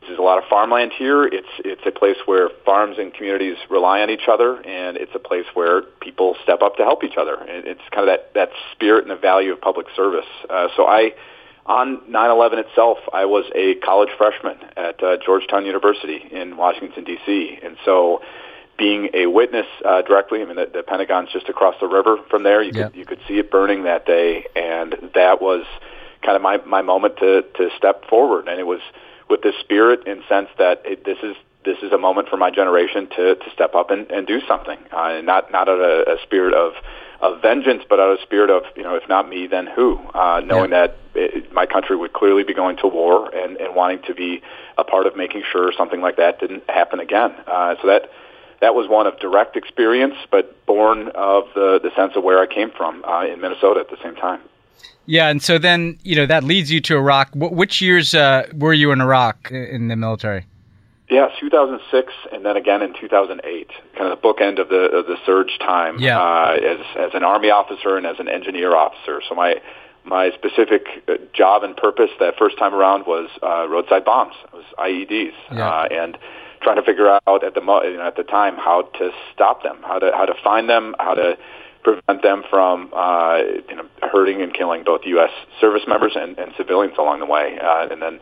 there's 0.00 0.18
a 0.18 0.22
lot 0.22 0.38
of 0.38 0.44
farmland 0.48 0.92
here. 0.96 1.24
It's 1.24 1.48
it's 1.58 1.82
a 1.84 1.90
place 1.90 2.16
where 2.24 2.48
farms 2.64 2.96
and 2.98 3.12
communities 3.12 3.56
rely 3.68 4.00
on 4.00 4.08
each 4.08 4.28
other, 4.30 4.56
and 4.62 4.96
it's 4.96 5.12
a 5.14 5.18
place 5.18 5.44
where 5.52 5.82
people 6.00 6.36
step 6.42 6.62
up 6.62 6.76
to 6.76 6.82
help 6.82 7.04
each 7.04 7.16
other. 7.18 7.34
And 7.34 7.66
it's 7.66 7.82
kind 7.90 8.08
of 8.08 8.16
that 8.16 8.32
that 8.34 8.50
spirit 8.72 9.02
and 9.02 9.10
the 9.10 9.20
value 9.20 9.52
of 9.52 9.60
public 9.60 9.86
service. 9.94 10.28
Uh, 10.48 10.68
so 10.76 10.86
I. 10.86 11.12
On 11.66 11.98
9/11 12.10 12.58
itself, 12.58 12.98
I 13.12 13.26
was 13.26 13.44
a 13.54 13.74
college 13.76 14.08
freshman 14.16 14.56
at 14.76 15.00
uh, 15.04 15.18
Georgetown 15.24 15.66
University 15.66 16.16
in 16.32 16.56
Washington 16.56 17.04
D.C., 17.04 17.58
and 17.62 17.76
so 17.84 18.22
being 18.80 19.10
a 19.12 19.26
witness 19.26 19.66
uh, 19.84 20.00
directly. 20.00 20.40
I 20.40 20.46
mean, 20.46 20.56
the, 20.56 20.68
the 20.72 20.82
Pentagon's 20.82 21.28
just 21.30 21.50
across 21.50 21.74
the 21.80 21.86
river 21.86 22.16
from 22.30 22.42
there. 22.44 22.62
You 22.62 22.72
Yeah. 22.74 22.88
could 22.88 22.96
you 22.96 23.04
could 23.04 23.20
see 23.28 23.38
it 23.38 23.50
burning 23.50 23.84
that 23.84 24.06
day, 24.06 24.46
and 24.56 24.96
that 25.14 25.42
was 25.42 25.64
kind 26.24 26.34
of 26.34 26.42
my 26.42 26.56
my 26.76 26.82
moment 26.82 27.18
to 27.18 27.42
to 27.58 27.68
step 27.76 28.06
forward. 28.06 28.48
And 28.48 28.58
it 28.58 28.66
was 28.66 28.80
with 29.28 29.42
this 29.42 29.54
spirit 29.60 30.00
and 30.08 30.22
sense 30.28 30.48
that 30.58 30.80
it, 30.86 31.04
this 31.04 31.18
is 31.22 31.36
this 31.66 31.76
is 31.82 31.92
a 31.92 31.98
moment 31.98 32.30
for 32.30 32.38
my 32.38 32.50
generation 32.50 33.06
to 33.16 33.34
to 33.36 33.50
step 33.52 33.74
up 33.74 33.90
and, 33.90 34.10
and 34.10 34.26
do 34.26 34.40
something, 34.48 34.78
uh, 34.92 35.18
and 35.18 35.26
not 35.26 35.52
not 35.52 35.68
out 35.68 35.78
of 35.78 35.80
a, 35.80 36.12
a 36.14 36.16
spirit 36.22 36.54
of 36.54 36.72
of 37.20 37.42
vengeance, 37.42 37.82
but 37.86 38.00
out 38.00 38.10
of 38.10 38.18
a 38.18 38.22
spirit 38.22 38.48
of 38.48 38.62
you 38.76 38.82
know, 38.82 38.94
if 38.96 39.06
not 39.10 39.28
me, 39.28 39.46
then 39.46 39.66
who? 39.66 40.00
Uh, 40.14 40.40
knowing 40.40 40.70
Yeah. 40.70 40.86
that 40.86 40.96
it, 41.14 41.52
my 41.52 41.66
country 41.66 41.96
would 41.96 42.14
clearly 42.14 42.44
be 42.44 42.54
going 42.54 42.78
to 42.78 42.86
war 42.86 43.28
and, 43.34 43.58
and 43.58 43.74
wanting 43.76 44.00
to 44.06 44.14
be 44.14 44.40
a 44.78 44.84
part 44.84 45.06
of 45.06 45.16
making 45.16 45.42
sure 45.52 45.70
something 45.76 46.00
like 46.00 46.16
that 46.16 46.40
didn't 46.40 46.64
happen 46.70 46.98
again. 46.98 47.32
Uh, 47.46 47.74
so 47.82 47.88
that 47.88 48.08
that 48.60 48.74
was 48.74 48.88
one 48.88 49.06
of 49.06 49.18
direct 49.20 49.56
experience, 49.56 50.14
but 50.30 50.64
born 50.66 51.08
of 51.14 51.44
the 51.54 51.80
the 51.82 51.90
sense 51.96 52.12
of 52.16 52.22
where 52.24 52.38
I 52.40 52.46
came 52.46 52.70
from 52.70 53.04
uh, 53.04 53.24
in 53.26 53.40
Minnesota 53.40 53.80
at 53.80 53.90
the 53.90 53.96
same 54.02 54.16
time. 54.16 54.40
Yeah, 55.06 55.28
and 55.28 55.42
so 55.42 55.58
then 55.58 55.98
you 56.02 56.14
know 56.16 56.26
that 56.26 56.44
leads 56.44 56.70
you 56.70 56.80
to 56.82 56.96
Iraq. 56.96 57.30
Wh- 57.32 57.52
which 57.52 57.80
years 57.80 58.14
uh, 58.14 58.46
were 58.54 58.72
you 58.74 58.92
in 58.92 59.00
Iraq 59.00 59.50
in 59.50 59.88
the 59.88 59.96
military? 59.96 60.44
Yeah, 61.08 61.26
2006, 61.40 62.12
and 62.32 62.44
then 62.46 62.56
again 62.56 62.82
in 62.82 62.94
2008, 62.94 63.68
kind 63.98 64.12
of 64.12 64.20
the 64.20 64.28
bookend 64.28 64.60
of 64.60 64.68
the 64.68 64.82
of 64.98 65.06
the 65.06 65.16
surge 65.26 65.58
time 65.58 65.98
Yeah. 65.98 66.20
uh, 66.20 66.52
as 66.62 66.78
as 66.96 67.14
an 67.14 67.24
army 67.24 67.50
officer 67.50 67.96
and 67.96 68.06
as 68.06 68.20
an 68.20 68.28
engineer 68.28 68.76
officer. 68.76 69.20
So 69.28 69.34
my 69.34 69.60
my 70.04 70.30
specific 70.32 70.86
uh, 71.08 71.14
job 71.32 71.64
and 71.64 71.76
purpose 71.76 72.10
that 72.20 72.38
first 72.38 72.58
time 72.58 72.74
around 72.74 73.06
was 73.06 73.28
uh, 73.42 73.66
roadside 73.68 74.04
bombs, 74.04 74.34
it 74.44 74.52
was 74.52 74.64
IEDs, 74.78 75.32
Yeah. 75.52 75.68
uh, 75.68 75.88
and 75.90 76.16
trying 76.62 76.76
to 76.76 76.82
figure 76.82 77.08
out 77.26 77.44
at 77.44 77.54
the 77.54 77.60
mo- 77.60 77.82
you 77.82 77.96
know, 77.96 78.06
at 78.06 78.16
the 78.16 78.22
time 78.22 78.56
how 78.56 78.82
to 78.98 79.10
stop 79.32 79.62
them, 79.62 79.78
how 79.82 79.98
to 79.98 80.10
how 80.14 80.26
to 80.26 80.34
find 80.42 80.68
them, 80.68 80.94
how 80.98 81.14
to 81.14 81.36
prevent 81.82 82.22
them 82.22 82.42
from 82.50 82.90
uh, 82.94 83.38
you 83.68 83.76
know 83.76 83.86
hurting 84.02 84.42
and 84.42 84.52
killing 84.52 84.84
both 84.84 85.02
U.S. 85.04 85.30
service 85.60 85.82
members 85.86 86.12
and, 86.14 86.38
and 86.38 86.52
civilians 86.56 86.96
along 86.98 87.20
the 87.20 87.26
way, 87.26 87.58
uh, 87.58 87.88
and 87.90 88.02
then 88.02 88.20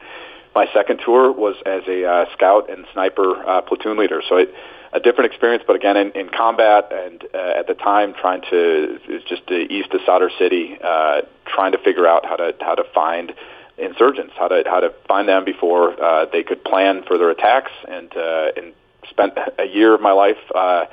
my 0.54 0.66
second 0.72 1.00
tour 1.04 1.32
was 1.32 1.56
as 1.66 1.82
a 1.88 2.04
uh, 2.04 2.24
scout 2.32 2.70
and 2.70 2.86
sniper 2.92 3.36
uh, 3.46 3.60
platoon 3.62 3.98
leader. 3.98 4.22
So 4.28 4.36
it, 4.36 4.54
a 4.92 5.00
different 5.00 5.30
experience, 5.30 5.62
but 5.66 5.76
again 5.76 5.96
in, 5.96 6.12
in 6.12 6.30
combat 6.30 6.90
and 6.90 7.22
uh, 7.34 7.58
at 7.58 7.66
the 7.66 7.74
time 7.74 8.14
trying 8.14 8.40
to 8.50 8.98
just 9.28 9.42
uh, 9.50 9.54
east 9.54 9.92
of 9.92 10.00
Sadr 10.06 10.30
City, 10.38 10.78
uh, 10.82 11.22
trying 11.46 11.72
to 11.72 11.78
figure 11.78 12.06
out 12.06 12.24
how 12.24 12.36
to 12.36 12.54
how 12.60 12.74
to 12.74 12.84
find 12.94 13.34
insurgents, 13.78 14.34
how 14.38 14.48
to 14.48 14.62
how 14.66 14.80
to 14.80 14.92
find 15.06 15.28
them 15.28 15.44
before 15.44 16.00
uh, 16.02 16.26
they 16.32 16.42
could 16.42 16.64
plan 16.64 17.02
further 17.08 17.30
attacks, 17.30 17.72
and 17.88 18.14
uh, 18.16 18.52
and 18.56 18.72
spent 19.08 19.34
a 19.58 19.64
year 19.64 19.94
of 19.94 20.00
my 20.00 20.12
life 20.12 20.38
uh, 20.54 20.84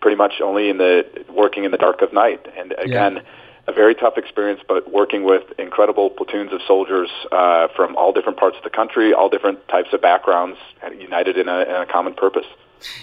pretty 0.00 0.16
much 0.16 0.34
only 0.42 0.68
in 0.68 0.78
the 0.78 1.24
working 1.30 1.64
in 1.64 1.70
the 1.70 1.78
dark 1.78 2.02
of 2.02 2.12
night. 2.12 2.46
And 2.56 2.72
again 2.72 3.22
a 3.66 3.72
very 3.72 3.94
tough 3.94 4.18
experience, 4.18 4.60
but 4.66 4.92
working 4.92 5.24
with 5.24 5.42
incredible 5.58 6.10
platoons 6.10 6.52
of 6.52 6.60
soldiers 6.66 7.10
uh, 7.32 7.68
from 7.74 7.96
all 7.96 8.12
different 8.12 8.38
parts 8.38 8.56
of 8.56 8.62
the 8.62 8.70
country, 8.70 9.14
all 9.14 9.28
different 9.28 9.66
types 9.68 9.88
of 9.92 10.02
backgrounds, 10.02 10.58
united 10.98 11.38
in 11.38 11.48
a, 11.48 11.60
in 11.62 11.74
a 11.76 11.86
common 11.86 12.14
purpose. 12.14 12.46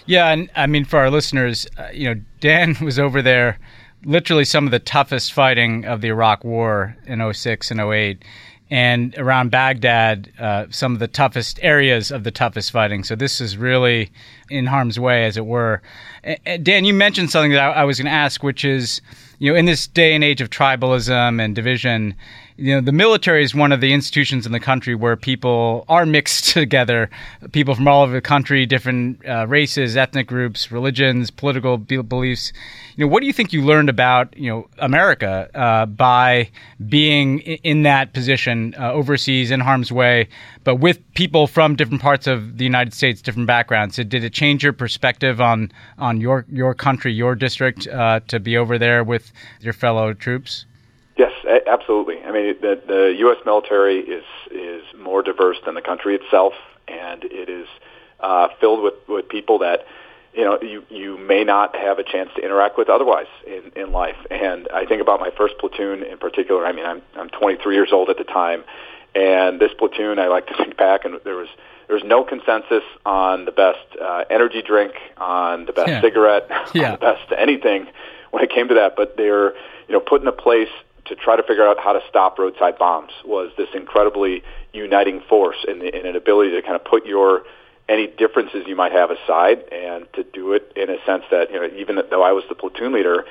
Yeah, 0.06 0.32
and 0.32 0.52
I 0.56 0.68
mean 0.68 0.86
for 0.86 1.00
our 1.00 1.10
listeners, 1.10 1.68
uh, 1.78 1.88
you 1.92 2.14
know, 2.14 2.22
Dan 2.40 2.76
was 2.82 3.00
over 3.00 3.22
there, 3.22 3.60
literally 4.06 4.46
some 4.46 4.66
of 4.66 4.72
the 4.72 4.80
toughest 4.80 5.34
fighting 5.34 5.86
of 5.86 6.02
the 6.02 6.10
Iraq 6.10 6.44
War 6.44 6.96
in 7.06 7.34
06 7.34 7.72
and 7.72 7.80
08. 7.80 8.24
And 8.72 9.14
around 9.18 9.52
Baghdad, 9.52 10.32
uh, 10.40 10.66
some 10.70 10.94
of 10.94 11.00
the 11.00 11.08
toughest 11.10 11.60
areas 11.62 12.10
of 12.10 12.24
the 12.24 12.32
toughest 12.32 12.72
fighting. 12.72 13.04
So 13.04 13.16
this 13.18 13.42
is 13.42 13.58
really 13.58 14.10
in 14.50 14.66
harm's 14.66 14.98
way, 14.98 15.26
as 15.26 15.36
it 15.36 15.46
were. 15.46 15.82
A- 16.24 16.40
a- 16.46 16.58
Dan, 16.58 16.86
you 16.86 16.94
mentioned 16.94 17.32
something 17.32 17.52
that 17.52 17.60
I, 17.60 17.82
I 17.82 17.84
was 17.84 17.98
going 17.98 18.06
to 18.06 18.12
ask, 18.12 18.42
which 18.44 18.64
is, 18.64 19.02
you 19.40 19.52
know, 19.52 19.58
in 19.58 19.66
this 19.66 19.88
day 19.88 20.16
and 20.16 20.24
age 20.24 20.40
of 20.40 20.50
tribalism 20.50 21.44
and 21.44 21.54
division, 21.54 22.16
you 22.62 22.76
know, 22.76 22.82
the 22.82 22.92
military 22.92 23.44
is 23.44 23.56
one 23.56 23.72
of 23.72 23.82
the 23.82 23.92
institutions 23.92 24.46
in 24.46 24.52
the 24.52 24.60
country 24.60 24.94
where 24.94 25.18
people 25.18 25.84
are 25.90 26.06
mixed 26.06 26.50
together, 26.54 27.10
people 27.52 27.74
from 27.74 27.88
all 27.88 28.04
over 28.04 28.14
the 28.14 28.22
country, 28.22 28.68
different 28.68 29.26
uh, 29.28 29.48
races, 29.48 29.98
ethnic 29.98 30.28
groups, 30.28 30.72
religions, 30.72 31.32
political 31.32 31.78
be- 31.80 32.02
beliefs. 32.02 32.54
You 32.96 33.06
know, 33.06 33.12
what 33.12 33.22
do 33.22 33.26
you 33.28 33.34
think 33.34 33.52
you 33.52 33.64
learned 33.64 33.90
about, 33.90 34.38
you 34.38 34.52
know, 34.52 34.68
America 34.78 35.50
uh, 35.56 35.88
by 35.88 36.52
being 36.88 37.40
in 37.40 37.82
that 37.84 38.14
position 38.14 38.76
uh, 38.78 38.92
overseas 38.94 39.50
in 39.50 39.60
harm's 39.60 39.92
way, 39.92 40.30
but 40.64 40.76
with 40.76 41.00
people 41.16 41.48
from 41.48 41.76
different 41.76 42.02
parts 42.02 42.28
of 42.28 42.60
the 42.60 42.64
United 42.64 42.94
States, 42.94 43.24
different 43.24 43.48
backgrounds? 43.48 43.96
Did 43.96 44.14
it 44.14 44.34
change 44.34 44.64
your 44.64 44.74
perspective 44.74 45.42
on 45.42 45.72
on 45.98 46.22
your 46.22 46.46
your 46.48 46.76
country, 46.76 47.12
your 47.12 47.34
district, 47.34 47.88
uh, 47.88 48.20
to 48.28 48.40
be 48.40 48.56
over 48.56 48.78
there 48.78 49.04
with 49.04 49.32
your 49.62 49.74
fellow 49.74 50.14
troops? 50.14 50.66
Yes, 51.18 51.32
absolutely. 51.68 52.22
I 52.24 52.32
mean, 52.32 52.56
the, 52.62 52.82
the 52.88 53.16
U.S. 53.20 53.38
military 53.46 54.00
is 54.00 54.24
is 54.50 54.84
more 54.98 55.22
diverse 55.22 55.58
than 55.66 55.76
the 55.76 55.82
country 55.82 56.16
itself, 56.16 56.54
and 56.88 57.24
it 57.26 57.50
is 57.50 57.68
uh, 58.22 58.48
filled 58.60 58.82
with, 58.84 58.94
with 59.08 59.28
people 59.28 59.60
that 59.60 59.86
you 60.34 60.44
know 60.46 60.58
you 60.62 60.84
you 60.90 61.18
may 61.18 61.44
not 61.44 61.76
have 61.76 62.00
a 62.00 62.04
chance 62.04 62.30
to 62.38 62.42
interact 62.42 62.78
with 62.78 62.90
otherwise 62.90 63.28
in 63.46 63.72
in 63.76 63.92
life. 63.92 64.16
And 64.32 64.68
I 64.74 64.86
think 64.86 65.02
about 65.02 65.20
my 65.20 65.32
first 65.38 65.58
platoon 65.60 66.04
in 66.04 66.18
particular. 66.18 66.66
I 66.66 66.72
mean, 66.72 66.86
I'm 66.86 67.02
I'm 67.18 67.30
23 67.30 67.76
years 67.76 67.90
old 67.92 68.10
at 68.10 68.18
the 68.18 68.24
time, 68.24 68.64
and 69.14 69.60
this 69.60 69.72
platoon, 69.78 70.18
I 70.18 70.28
like 70.28 70.48
to 70.48 70.56
think 70.56 70.78
back, 70.78 71.04
and 71.04 71.20
there 71.26 71.36
was 71.36 71.50
there 71.88 71.96
was 71.96 72.06
no 72.06 72.24
consensus 72.24 72.84
on 73.06 73.44
the 73.44 73.52
best 73.52 73.80
uh, 74.02 74.24
energy 74.30 74.62
drink, 74.62 74.94
on 75.18 75.66
the 75.66 75.74
best 75.74 75.90
Yeah. 75.90 76.02
cigarette, 76.02 76.48
Yeah. 76.74 76.86
on 76.86 76.92
the 76.94 76.98
best 77.00 77.32
anything 77.38 77.88
when 78.32 78.44
it 78.44 78.50
came 78.50 78.70
to 78.70 78.76
that. 78.76 78.96
But 78.96 79.18
they're 79.18 79.54
you 79.88 79.94
know 79.94 80.00
put 80.00 80.22
in 80.22 80.28
a 80.28 80.32
place 80.32 80.70
to 81.06 81.16
try 81.16 81.36
to 81.36 81.44
figure 81.44 81.68
out 81.68 81.78
how 81.80 81.94
to 81.94 82.00
stop 82.10 82.38
roadside 82.38 82.78
bombs 82.78 83.12
was 83.26 83.52
this 83.58 83.70
incredibly 83.74 84.44
uniting 84.74 85.22
force 85.28 85.58
in, 85.68 85.80
the, 85.80 86.00
in 86.00 86.06
an 86.06 86.16
ability 86.16 86.52
to 86.52 86.62
kind 86.62 86.76
of 86.76 86.84
put 86.84 87.06
your 87.06 87.44
any 87.90 88.08
differences 88.08 88.64
you 88.68 88.76
might 88.76 88.92
have 88.92 89.10
aside 89.12 89.60
and 89.72 90.06
to 90.14 90.24
do 90.24 90.54
it 90.54 90.72
in 90.76 90.90
a 90.90 90.98
sense 91.06 91.24
that 91.32 91.52
you 91.52 91.60
know 91.60 91.68
even 91.76 92.00
though 92.10 92.24
I 92.24 92.32
was 92.32 92.44
the 92.48 92.56
platoon 92.56 92.94
leader 92.94 93.26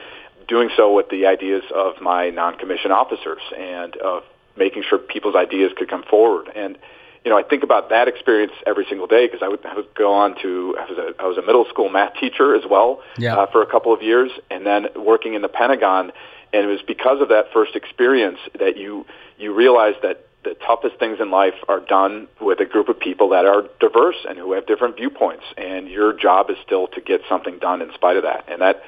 doing 0.49 0.69
so 0.77 0.93
with 0.95 1.09
the 1.11 1.27
ideas 1.27 1.63
of 1.75 2.01
my 2.01 2.31
non-commissioned 2.31 2.93
officers 2.93 3.41
and 3.57 3.97
of 3.99 4.25
making 4.57 4.83
sure 4.89 4.99
people's 4.99 5.37
ideas 5.37 5.71
could 5.77 5.89
come 5.89 6.03
forward 6.03 6.51
and 6.55 6.77
you 7.25 7.31
know 7.31 7.39
I 7.39 7.43
think 7.43 7.63
about 7.63 7.89
that 7.91 8.09
experience 8.09 8.53
every 8.67 8.85
single 8.89 9.07
day 9.07 9.27
because 9.27 9.43
I 9.43 9.49
would, 9.49 9.65
I 9.65 9.75
would 9.77 9.95
go 9.95 10.13
on 10.13 10.35
to 10.43 10.77
I 10.79 10.85
was 10.91 10.99
a, 10.99 11.23
I 11.23 11.27
was 11.27 11.39
a 11.39 11.43
middle 11.43 11.65
school 11.71 11.89
math 11.89 12.15
teacher 12.21 12.55
as 12.55 12.65
well 12.69 13.01
Yeah. 13.17 13.37
uh, 13.37 13.47
for 13.47 13.63
a 13.63 13.67
couple 13.67 13.95
of 13.95 14.03
years 14.03 14.31
and 14.51 14.67
then 14.67 14.89
working 14.97 15.35
in 15.35 15.43
the 15.43 15.49
Pentagon 15.49 16.13
and 16.53 16.65
it 16.65 16.69
was 16.69 16.83
because 16.87 17.21
of 17.21 17.29
that 17.29 17.53
first 17.53 17.77
experience 17.77 18.39
that 18.59 18.77
you 18.77 19.07
you 19.39 19.55
realize 19.55 19.95
that 20.03 20.27
the 20.43 20.55
toughest 20.67 20.99
things 20.99 21.19
in 21.21 21.31
life 21.31 21.55
are 21.69 21.81
done 21.81 22.27
with 22.41 22.61
a 22.61 22.65
group 22.65 22.89
of 22.89 22.99
people 22.99 23.29
that 23.31 23.45
are 23.45 23.65
diverse 23.79 24.17
and 24.29 24.39
who 24.39 24.53
have 24.53 24.67
different 24.67 24.97
viewpoints 24.97 25.45
and 25.59 25.89
your 25.89 26.13
job 26.13 26.51
is 26.51 26.57
still 26.65 26.87
to 26.89 27.01
get 27.01 27.21
something 27.29 27.59
done 27.59 27.83
in 27.83 27.93
spite 27.95 28.17
of 28.17 28.23
that 28.23 28.45
and 28.49 28.61
that 28.61 28.83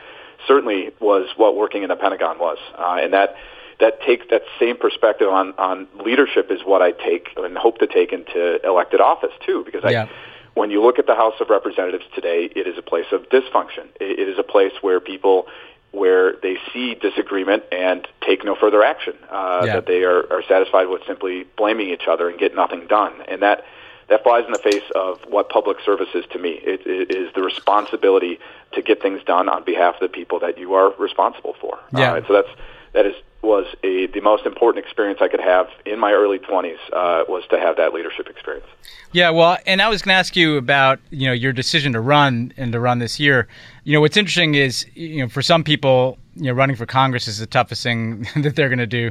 certainly 0.46 0.90
was 1.01 1.29
what 1.37 1.57
working 1.57 1.83
in 1.83 1.88
the 1.88 1.96
Pentagon 1.96 2.38
was 2.38 2.59
uh, 2.79 2.98
and 3.01 3.12
that 3.12 3.37
that 3.81 4.01
take 4.03 4.31
that 4.31 4.42
same 4.61 4.77
perspective 4.77 5.29
on 5.29 5.53
on 5.59 5.87
leadership 6.05 6.51
is 6.51 6.61
what 6.64 6.83
I 6.83 6.92
take 6.92 7.29
and 7.37 7.57
hope 7.57 7.79
to 7.79 7.87
take 7.87 8.12
into 8.12 8.64
elected 8.64 9.01
office 9.01 9.33
too 9.44 9.62
because 9.64 9.83
Yeah. 9.88 10.05
I 10.05 10.09
when 10.55 10.70
you 10.70 10.83
look 10.83 10.98
at 10.98 11.07
the 11.07 11.14
House 11.14 11.35
of 11.40 11.48
Representatives 11.51 12.05
today, 12.14 12.51
it 12.55 12.66
is 12.66 12.77
a 12.77 12.83
place 12.83 13.07
of 13.12 13.29
dysfunction. 13.29 13.88
It 14.01 14.18
it 14.18 14.29
is 14.29 14.38
a 14.38 14.42
place 14.42 14.72
where 14.81 15.01
people, 15.01 15.46
where 15.92 16.33
they 16.42 16.57
see 16.72 16.94
disagreement 16.94 17.62
and 17.70 18.07
take 18.26 18.44
no 18.44 18.55
further 18.55 18.83
action. 18.83 19.14
Uh, 19.31 19.62
Yeah. 19.64 19.74
That 19.74 19.87
they 19.87 20.02
are, 20.05 20.31
are 20.33 20.42
satisfied 20.42 20.88
with 20.88 21.02
simply 21.07 21.44
blaming 21.57 21.90
each 21.90 22.09
other 22.09 22.28
and 22.28 22.38
get 22.38 22.55
nothing 22.55 22.87
done. 22.87 23.12
And 23.28 23.42
that 23.42 23.64
that 24.09 24.22
flies 24.24 24.44
in 24.44 24.52
the 24.52 24.59
face 24.59 24.83
of 24.94 25.20
what 25.28 25.48
public 25.48 25.78
service 25.85 26.09
is 26.14 26.24
to 26.33 26.38
me. 26.38 26.50
It, 26.50 26.87
it 26.87 27.14
is 27.14 27.33
the 27.35 27.42
responsibility 27.42 28.40
to 28.72 28.83
get 28.83 29.00
things 29.00 29.22
done 29.24 29.48
on 29.48 29.64
behalf 29.64 29.94
of 29.94 30.00
the 30.00 30.09
people 30.09 30.40
that 30.40 30.59
you 30.59 30.74
are 30.74 30.92
responsible 30.98 31.55
for. 31.61 31.78
Yeah. 31.96 32.12
Uh, 32.12 32.16
and 32.16 32.26
so 32.26 32.33
that's 32.35 32.48
that 32.92 33.07
is 33.07 33.14
was 33.42 33.66
a 33.83 34.07
the 34.07 34.20
most 34.20 34.46
important 34.46 34.85
experience 34.85 35.18
I 35.20 35.28
could 35.28 35.40
have 35.40 35.66
in 35.85 35.98
my 35.98 36.12
early 36.12 36.38
20s 36.38 36.76
uh, 36.92 37.24
was 37.28 37.42
to 37.50 37.59
have 37.59 37.76
that 37.76 37.92
leadership 37.92 38.28
experience. 38.28 38.66
Yeah, 39.11 39.31
well, 39.31 39.59
and 39.66 39.83
I 39.83 39.88
was 39.88 40.00
going 40.00 40.14
to 40.14 40.18
ask 40.18 40.37
you 40.37 40.57
about 40.57 41.00
you 41.11 41.26
know 41.26 41.33
your 41.33 41.52
decision 41.52 41.92
to 41.92 42.00
run 42.00 42.52
and 42.57 42.72
to 42.72 42.81
run 42.81 42.98
this 42.98 43.18
year. 43.18 43.48
You 43.85 43.94
know, 43.94 44.00
what's 44.00 44.16
interesting 44.16 44.55
is 44.55 44.87
you 44.94 45.18
know 45.18 45.28
for 45.28 45.42
some 45.42 45.64
people, 45.64 46.18
you 46.37 46.44
know, 46.44 46.52
running 46.52 46.76
for 46.76 46.87
Congress 46.87 47.26
is 47.26 47.38
the 47.38 47.46
toughest 47.46 47.83
thing 47.83 48.26
that 48.37 48.55
they're 48.55 48.68
going 48.68 48.78
to 48.78 48.87
do. 48.87 49.11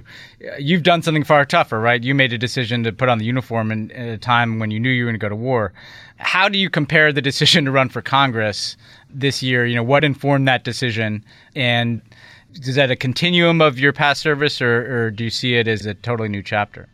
You've 0.58 0.84
done 0.84 1.02
something 1.02 1.26
far 1.26 1.46
tougher, 1.46 1.80
right? 1.80 2.02
You 2.02 2.16
made 2.16 2.32
a 2.32 2.38
decision 2.38 2.84
to 2.84 2.94
put 2.94 3.10
on 3.10 3.18
the 3.18 3.26
uniform 3.26 3.72
in, 3.72 3.92
at 3.92 4.08
a 4.08 4.18
time 4.18 4.60
when 4.60 4.72
you 4.72 4.80
knew 4.80 4.90
you 4.90 5.04
were 5.04 5.12
going 5.12 5.20
to 5.20 5.24
go 5.24 5.30
to 5.30 5.36
war. 5.36 5.74
How 6.18 6.48
do 6.48 6.58
you 6.58 6.70
compare 6.70 7.12
the 7.12 7.22
decision 7.32 7.66
to 7.66 7.72
run 7.72 7.90
for 7.90 8.02
Congress 8.02 8.78
this 9.10 9.44
year? 9.44 9.66
You 9.66 9.76
know, 9.76 9.84
what 9.84 10.06
informed 10.06 10.48
that 10.48 10.64
decision, 10.64 11.26
and 11.54 12.02
is 12.54 12.76
that 12.76 12.92
a 12.92 12.96
continuum 12.96 13.62
of 13.62 13.80
your 13.80 13.94
past 13.94 14.22
service, 14.22 14.62
or, 14.62 15.06
or 15.06 15.12
do 15.12 15.24
you 15.24 15.30
see 15.30 15.56
it 15.56 15.68
as 15.68 15.86
a 15.86 15.94
totally 15.94 16.30
new 16.30 16.44
chapter? 16.44 16.88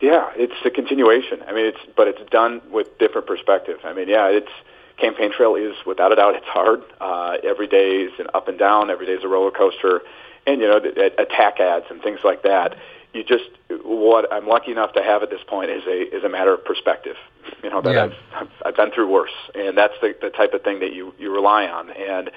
Yeah, 0.00 0.30
it's 0.36 0.54
a 0.64 0.70
continuation. 0.70 1.42
I 1.46 1.52
mean, 1.52 1.66
it's 1.66 1.78
but 1.96 2.08
it's 2.08 2.20
done 2.30 2.60
with 2.70 2.98
different 2.98 3.26
perspective. 3.26 3.78
I 3.84 3.92
mean, 3.92 4.08
yeah, 4.08 4.28
it's 4.28 4.50
campaign 4.98 5.32
trail 5.32 5.54
is 5.54 5.74
without 5.86 6.12
a 6.12 6.16
doubt 6.16 6.34
it's 6.36 6.46
hard. 6.46 6.82
Uh, 7.00 7.38
every 7.42 7.66
day 7.66 8.02
is 8.02 8.12
an 8.18 8.26
up 8.34 8.48
and 8.48 8.58
down. 8.58 8.90
Every 8.90 9.06
day 9.06 9.12
is 9.12 9.24
a 9.24 9.28
roller 9.28 9.50
coaster, 9.50 10.02
and 10.46 10.60
you 10.60 10.66
know, 10.68 10.80
the, 10.80 10.90
the 10.90 11.22
attack 11.22 11.60
ads 11.60 11.86
and 11.90 12.02
things 12.02 12.20
like 12.24 12.42
that. 12.42 12.76
You 13.12 13.22
just 13.22 13.44
what 13.84 14.30
I'm 14.32 14.48
lucky 14.48 14.72
enough 14.72 14.92
to 14.94 15.02
have 15.02 15.22
at 15.22 15.30
this 15.30 15.42
point 15.46 15.70
is 15.70 15.84
a 15.86 16.16
is 16.16 16.24
a 16.24 16.28
matter 16.28 16.52
of 16.52 16.64
perspective. 16.64 17.16
You 17.62 17.70
know 17.70 17.80
that 17.80 17.94
Yeah. 17.94 18.04
I've, 18.04 18.14
I've 18.34 18.50
I've 18.66 18.76
been 18.76 18.90
through 18.90 19.10
worse, 19.10 19.34
and 19.54 19.78
that's 19.78 19.94
the 20.00 20.14
the 20.20 20.30
type 20.30 20.52
of 20.52 20.62
thing 20.62 20.80
that 20.80 20.92
you 20.92 21.14
you 21.18 21.32
rely 21.32 21.66
on 21.66 21.90
and 21.90 22.30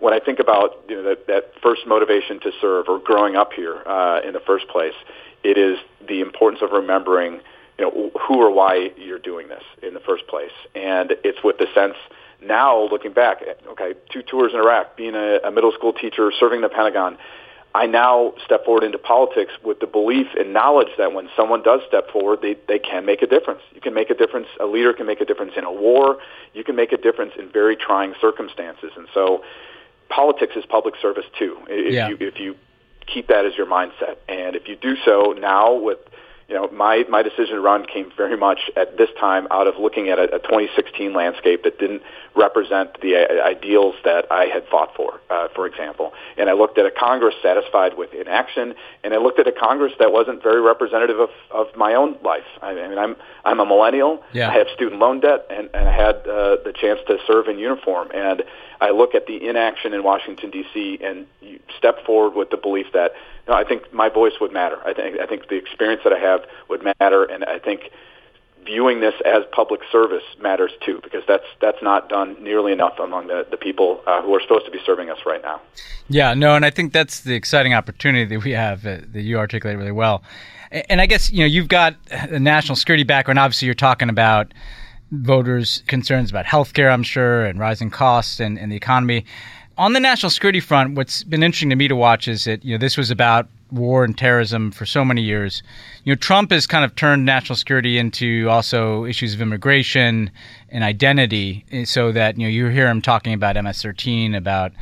when 0.00 0.12
I 0.12 0.18
think 0.18 0.40
about 0.40 0.84
you 0.88 0.96
know 0.96 1.02
that, 1.04 1.26
that 1.28 1.52
first 1.62 1.86
motivation 1.86 2.40
to 2.40 2.52
serve 2.60 2.88
or 2.88 2.98
growing 2.98 3.36
up 3.36 3.52
here 3.52 3.76
uh, 3.86 4.20
in 4.24 4.32
the 4.32 4.40
first 4.40 4.68
place, 4.68 4.94
it 5.44 5.56
is 5.56 5.78
the 6.08 6.20
importance 6.20 6.62
of 6.62 6.72
remembering 6.72 7.40
you 7.78 7.84
know 7.84 8.10
who 8.20 8.42
or 8.42 8.52
why 8.52 8.90
you're 8.96 9.18
doing 9.18 9.48
this 9.48 9.62
in 9.82 9.94
the 9.94 10.00
first 10.00 10.26
place, 10.26 10.52
and 10.74 11.14
it's 11.24 11.38
with 11.44 11.58
the 11.58 11.66
sense 11.74 11.94
now 12.42 12.88
looking 12.88 13.12
back, 13.12 13.42
okay, 13.68 13.94
two 14.10 14.22
tours 14.22 14.52
in 14.52 14.60
Iraq, 14.60 14.96
being 14.96 15.14
a, 15.14 15.38
a 15.44 15.50
middle 15.50 15.72
school 15.72 15.92
teacher, 15.92 16.32
serving 16.38 16.60
the 16.60 16.68
Pentagon. 16.68 17.18
I 17.72 17.86
now 17.86 18.34
step 18.44 18.64
forward 18.64 18.82
into 18.82 18.98
politics 18.98 19.52
with 19.64 19.78
the 19.78 19.86
belief 19.86 20.26
and 20.36 20.52
knowledge 20.52 20.88
that 20.98 21.12
when 21.12 21.28
someone 21.36 21.62
does 21.62 21.80
step 21.86 22.10
forward, 22.10 22.40
they, 22.42 22.56
they 22.66 22.80
can 22.80 23.06
make 23.06 23.22
a 23.22 23.28
difference. 23.28 23.60
You 23.72 23.80
can 23.80 23.94
make 23.94 24.10
a 24.10 24.14
difference. 24.14 24.48
A 24.58 24.66
leader 24.66 24.92
can 24.92 25.06
make 25.06 25.20
a 25.20 25.24
difference 25.24 25.52
in 25.56 25.64
a 25.64 25.72
war. 25.72 26.18
You 26.52 26.64
can 26.64 26.74
make 26.74 26.90
a 26.92 26.96
difference 26.96 27.32
in 27.38 27.48
very 27.48 27.76
trying 27.76 28.14
circumstances. 28.20 28.90
And 28.96 29.06
so 29.14 29.44
politics 30.10 30.54
is 30.56 30.66
public 30.66 30.94
service 31.00 31.24
too. 31.38 31.56
If, 31.68 31.94
Yeah. 31.94 32.08
you, 32.08 32.16
if 32.20 32.38
you 32.38 32.56
keep 33.06 33.28
that 33.28 33.44
as 33.44 33.56
your 33.56 33.66
mindset. 33.66 34.16
And 34.28 34.54
if 34.56 34.68
you 34.68 34.76
do 34.76 34.96
so 35.04 35.34
now 35.38 35.72
with 35.72 35.98
you 36.50 36.56
know, 36.56 36.68
my, 36.72 37.04
my 37.08 37.22
decision 37.22 37.54
to 37.54 37.60
run 37.60 37.86
came 37.86 38.10
very 38.16 38.36
much 38.36 38.58
at 38.76 38.98
this 38.98 39.08
time 39.20 39.46
out 39.52 39.68
of 39.68 39.76
looking 39.76 40.08
at 40.08 40.18
a, 40.18 40.24
a 40.34 40.38
2016 40.40 41.12
landscape 41.12 41.62
that 41.62 41.78
didn't 41.78 42.02
represent 42.34 43.00
the 43.00 43.14
uh, 43.14 43.46
ideals 43.46 43.94
that 44.02 44.26
I 44.32 44.46
had 44.46 44.66
fought 44.66 44.96
for, 44.96 45.20
uh, 45.30 45.46
for 45.54 45.64
example. 45.64 46.12
And 46.36 46.50
I 46.50 46.54
looked 46.54 46.76
at 46.76 46.86
a 46.86 46.90
Congress 46.90 47.36
satisfied 47.40 47.96
with 47.96 48.12
inaction, 48.12 48.74
and 49.04 49.14
I 49.14 49.18
looked 49.18 49.38
at 49.38 49.46
a 49.46 49.52
Congress 49.52 49.92
that 50.00 50.10
wasn't 50.10 50.42
very 50.42 50.60
representative 50.60 51.20
of, 51.20 51.30
of 51.52 51.68
my 51.76 51.94
own 51.94 52.18
life. 52.24 52.42
I 52.60 52.74
mean, 52.74 52.98
I'm, 52.98 53.14
I'm 53.44 53.60
a 53.60 53.64
millennial. 53.64 54.20
Yeah. 54.32 54.50
I 54.50 54.54
have 54.54 54.66
student 54.74 55.00
loan 55.00 55.20
debt, 55.20 55.46
and, 55.50 55.70
and 55.72 55.88
I 55.88 55.92
had 55.92 56.16
uh, 56.26 56.56
the 56.64 56.74
chance 56.74 56.98
to 57.06 57.18
serve 57.28 57.46
in 57.46 57.60
uniform. 57.60 58.10
And 58.12 58.42
I 58.80 58.90
look 58.90 59.14
at 59.14 59.26
the 59.26 59.46
inaction 59.46 59.94
in 59.94 60.02
Washington 60.02 60.50
D.C. 60.50 60.98
and 61.04 61.26
you 61.40 61.60
step 61.78 62.04
forward 62.04 62.34
with 62.34 62.50
the 62.50 62.56
belief 62.56 62.86
that 62.92 63.12
know, 63.48 63.54
I 63.54 63.64
think 63.64 63.92
my 63.92 64.08
voice 64.08 64.34
would 64.40 64.52
matter. 64.52 64.78
I 64.84 64.92
think 64.94 65.18
I 65.20 65.26
think 65.26 65.48
the 65.48 65.56
experience 65.56 66.02
that 66.04 66.12
I 66.12 66.18
have 66.18 66.44
would 66.68 66.82
matter, 67.00 67.24
and 67.24 67.44
I 67.44 67.58
think 67.58 67.90
viewing 68.66 69.00
this 69.00 69.14
as 69.24 69.42
public 69.52 69.80
service 69.90 70.22
matters 70.40 70.70
too, 70.84 71.00
because 71.02 71.22
that's 71.26 71.44
that's 71.60 71.82
not 71.82 72.08
done 72.08 72.36
nearly 72.42 72.72
enough 72.72 72.98
among 72.98 73.26
the 73.28 73.46
the 73.50 73.56
people 73.56 74.02
uh, 74.06 74.22
who 74.22 74.34
are 74.34 74.40
supposed 74.40 74.66
to 74.66 74.70
be 74.70 74.78
serving 74.84 75.10
us 75.10 75.18
right 75.26 75.42
now. 75.42 75.60
Yeah, 76.08 76.34
no, 76.34 76.54
and 76.54 76.64
I 76.64 76.70
think 76.70 76.92
that's 76.92 77.20
the 77.20 77.34
exciting 77.34 77.72
opportunity 77.74 78.24
that 78.26 78.44
we 78.44 78.52
have 78.52 78.84
uh, 78.86 78.98
that 79.12 79.22
you 79.22 79.38
articulate 79.38 79.78
really 79.78 79.92
well. 79.92 80.22
A- 80.72 80.90
And 80.90 81.00
I 81.00 81.06
guess 81.06 81.30
you 81.32 81.40
know 81.40 81.46
you've 81.46 81.68
got 81.68 81.96
a 82.10 82.38
national 82.38 82.76
security 82.76 83.04
background. 83.04 83.38
Obviously, 83.38 83.66
you're 83.66 83.74
talking 83.74 84.08
about 84.10 84.52
voters' 85.12 85.82
concerns 85.88 86.30
about 86.30 86.44
healthcare, 86.44 86.92
I'm 86.92 87.02
sure, 87.02 87.44
and 87.44 87.58
rising 87.58 87.90
costs 87.90 88.38
and, 88.40 88.58
and 88.58 88.70
the 88.70 88.76
economy. 88.76 89.24
On 89.80 89.94
the 89.94 90.00
national 90.00 90.28
security 90.28 90.60
front, 90.60 90.94
what's 90.94 91.24
been 91.24 91.42
interesting 91.42 91.70
to 91.70 91.74
me 91.74 91.88
to 91.88 91.96
watch 91.96 92.28
is 92.28 92.44
that 92.44 92.62
you 92.62 92.74
know 92.74 92.78
this 92.78 92.98
was 92.98 93.10
about 93.10 93.48
war 93.70 94.04
and 94.04 94.18
terrorism 94.18 94.70
for 94.70 94.84
so 94.84 95.06
many 95.06 95.22
years. 95.22 95.62
You 96.04 96.12
know, 96.12 96.18
Trump 96.18 96.50
has 96.50 96.66
kind 96.66 96.84
of 96.84 96.94
turned 96.96 97.24
national 97.24 97.56
security 97.56 97.96
into 97.96 98.46
also 98.50 99.06
issues 99.06 99.32
of 99.32 99.40
immigration 99.40 100.30
and 100.68 100.84
identity, 100.84 101.64
so 101.86 102.12
that 102.12 102.36
you 102.36 102.42
know 102.42 102.50
you 102.50 102.66
hear 102.66 102.88
him 102.88 103.00
talking 103.00 103.32
about 103.32 103.56
MS-13, 103.56 104.36
about 104.36 104.72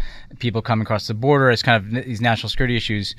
people 0.40 0.62
coming 0.62 0.82
across 0.82 1.06
the 1.06 1.14
border 1.14 1.48
as 1.48 1.62
kind 1.62 1.76
of 1.96 2.04
these 2.04 2.20
national 2.20 2.48
security 2.48 2.74
issues. 2.74 3.14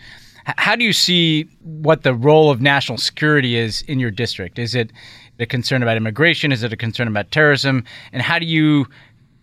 How 0.58 0.76
do 0.76 0.84
you 0.84 0.92
see 0.92 1.44
what 1.64 2.04
the 2.04 2.14
role 2.14 2.52
of 2.52 2.60
national 2.60 2.98
security 2.98 3.56
is 3.56 3.84
in 3.84 4.02
your 4.02 4.12
district? 4.12 4.60
Is 4.60 4.76
it 4.76 4.92
a 5.40 5.46
concern 5.46 5.82
about 5.82 5.96
immigration? 5.96 6.52
Is 6.52 6.62
it 6.64 6.74
a 6.74 6.78
concern 6.78 7.08
about 7.08 7.32
terrorism? 7.32 7.86
And 8.12 8.22
how 8.22 8.38
do 8.38 8.46
you 8.46 8.86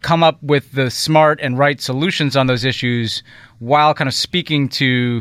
come 0.07 0.23
up 0.23 0.40
with 0.40 0.71
the 0.71 0.88
smart 0.88 1.40
and 1.42 1.59
right 1.59 1.81
solutions 1.81 2.37
on 2.37 2.47
those 2.47 2.64
issues 2.64 3.25
while 3.59 3.92
kind 3.92 4.07
of 4.07 4.14
speaking 4.14 4.69
to 4.69 5.21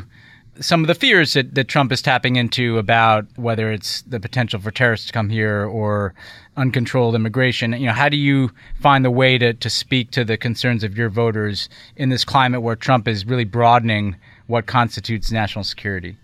some 0.59 0.81
of 0.81 0.87
the 0.87 0.93
fears 0.93 1.33
that, 1.33 1.55
that 1.55 1.67
Trump 1.67 1.91
is 1.91 2.03
tapping 2.03 2.35
into 2.35 2.77
about 2.77 3.25
whether 3.35 3.71
it's 3.71 4.03
the 4.03 4.19
potential 4.19 4.59
for 4.59 4.69
terrorists 4.69 5.07
to 5.07 5.11
come 5.11 5.27
here 5.27 5.65
or 5.65 6.13
uncontrolled 6.55 7.15
immigration. 7.15 7.73
You 7.73 7.87
know, 7.87 7.93
how 7.93 8.09
do 8.09 8.15
you 8.15 8.51
find 8.79 9.03
the 9.03 9.09
way 9.09 9.39
to, 9.39 9.55
to 9.55 9.69
speak 9.71 10.11
to 10.11 10.23
the 10.23 10.37
concerns 10.37 10.83
of 10.83 10.95
your 10.95 11.09
voters 11.09 11.67
in 11.95 12.09
this 12.09 12.23
climate 12.23 12.61
where 12.61 12.75
Trump 12.75 13.07
is 13.07 13.25
really 13.25 13.43
broadening 13.43 14.15
what 14.45 14.67
constitutes 14.67 15.31
national 15.31 15.63
security? 15.63 16.15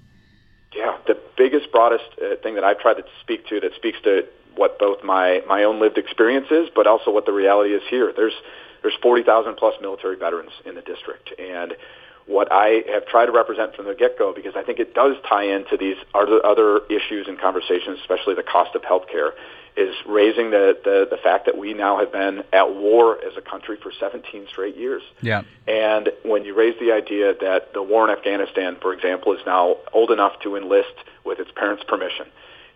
Yeah, 0.76 0.96
the 1.08 1.18
biggest, 1.36 1.72
broadest 1.72 2.06
uh, 2.22 2.36
thing 2.44 2.54
that 2.54 2.64
I've 2.64 2.78
tried 2.78 2.98
to 2.98 3.06
speak 3.22 3.48
to 3.48 3.60
that 3.60 3.74
speaks 3.74 3.98
to 4.04 4.22
what 4.56 4.80
both 4.80 5.04
my 5.04 5.42
my 5.48 5.64
own 5.64 5.80
lived 5.80 5.98
experience 5.98 6.48
is, 6.52 6.70
but 6.74 6.88
also 6.88 7.12
what 7.12 7.26
the 7.26 7.34
reality 7.34 7.74
is 7.74 7.82
here. 7.90 8.14
There's 8.16 8.34
there's 8.82 8.96
40,000 9.02 9.56
plus 9.56 9.76
military 9.80 10.16
veterans 10.16 10.52
in 10.66 10.74
the 10.76 10.82
district, 10.82 11.34
and 11.40 11.76
what 12.26 12.52
I 12.52 12.84
have 12.92 13.06
tried 13.08 13.26
to 13.26 13.32
represent 13.32 13.76
from 13.76 13.86
the 13.86 13.94
get-go, 13.94 14.34
because 14.34 14.56
I 14.56 14.64
think 14.64 14.80
it 14.80 14.94
does 14.94 15.16
tie 15.28 15.44
into 15.44 15.78
these 15.78 15.98
other 16.14 16.44
other 16.46 16.82
issues 16.90 17.28
and 17.28 17.40
conversations, 17.40 18.00
especially 18.00 18.36
the 18.36 18.44
cost 18.44 18.76
of 18.76 18.82
healthcare, 18.84 19.32
is 19.76 19.96
raising 20.06 20.52
the, 20.52 20.78
the 20.84 21.08
the 21.10 21.18
fact 21.18 21.46
that 21.46 21.58
we 21.58 21.74
now 21.74 21.98
have 22.00 22.12
been 22.12 22.44
at 22.54 22.74
war 22.76 23.18
as 23.24 23.38
a 23.38 23.42
country 23.42 23.78
for 23.82 23.92
17 23.92 24.48
straight 24.48 24.76
years. 24.76 25.02
Yeah. 25.22 25.44
And 25.68 26.10
when 26.24 26.46
you 26.46 26.54
raise 26.54 26.80
the 26.80 26.92
idea 26.92 27.34
that 27.42 27.74
the 27.74 27.82
war 27.82 28.10
in 28.10 28.16
Afghanistan, 28.16 28.78
for 28.82 28.94
example, 28.94 29.34
is 29.34 29.42
now 29.46 29.78
old 29.94 30.12
enough 30.12 30.40
to 30.44 30.56
enlist 30.56 30.94
with 31.24 31.40
its 31.40 31.52
parents' 31.52 31.84
permission, 31.88 32.28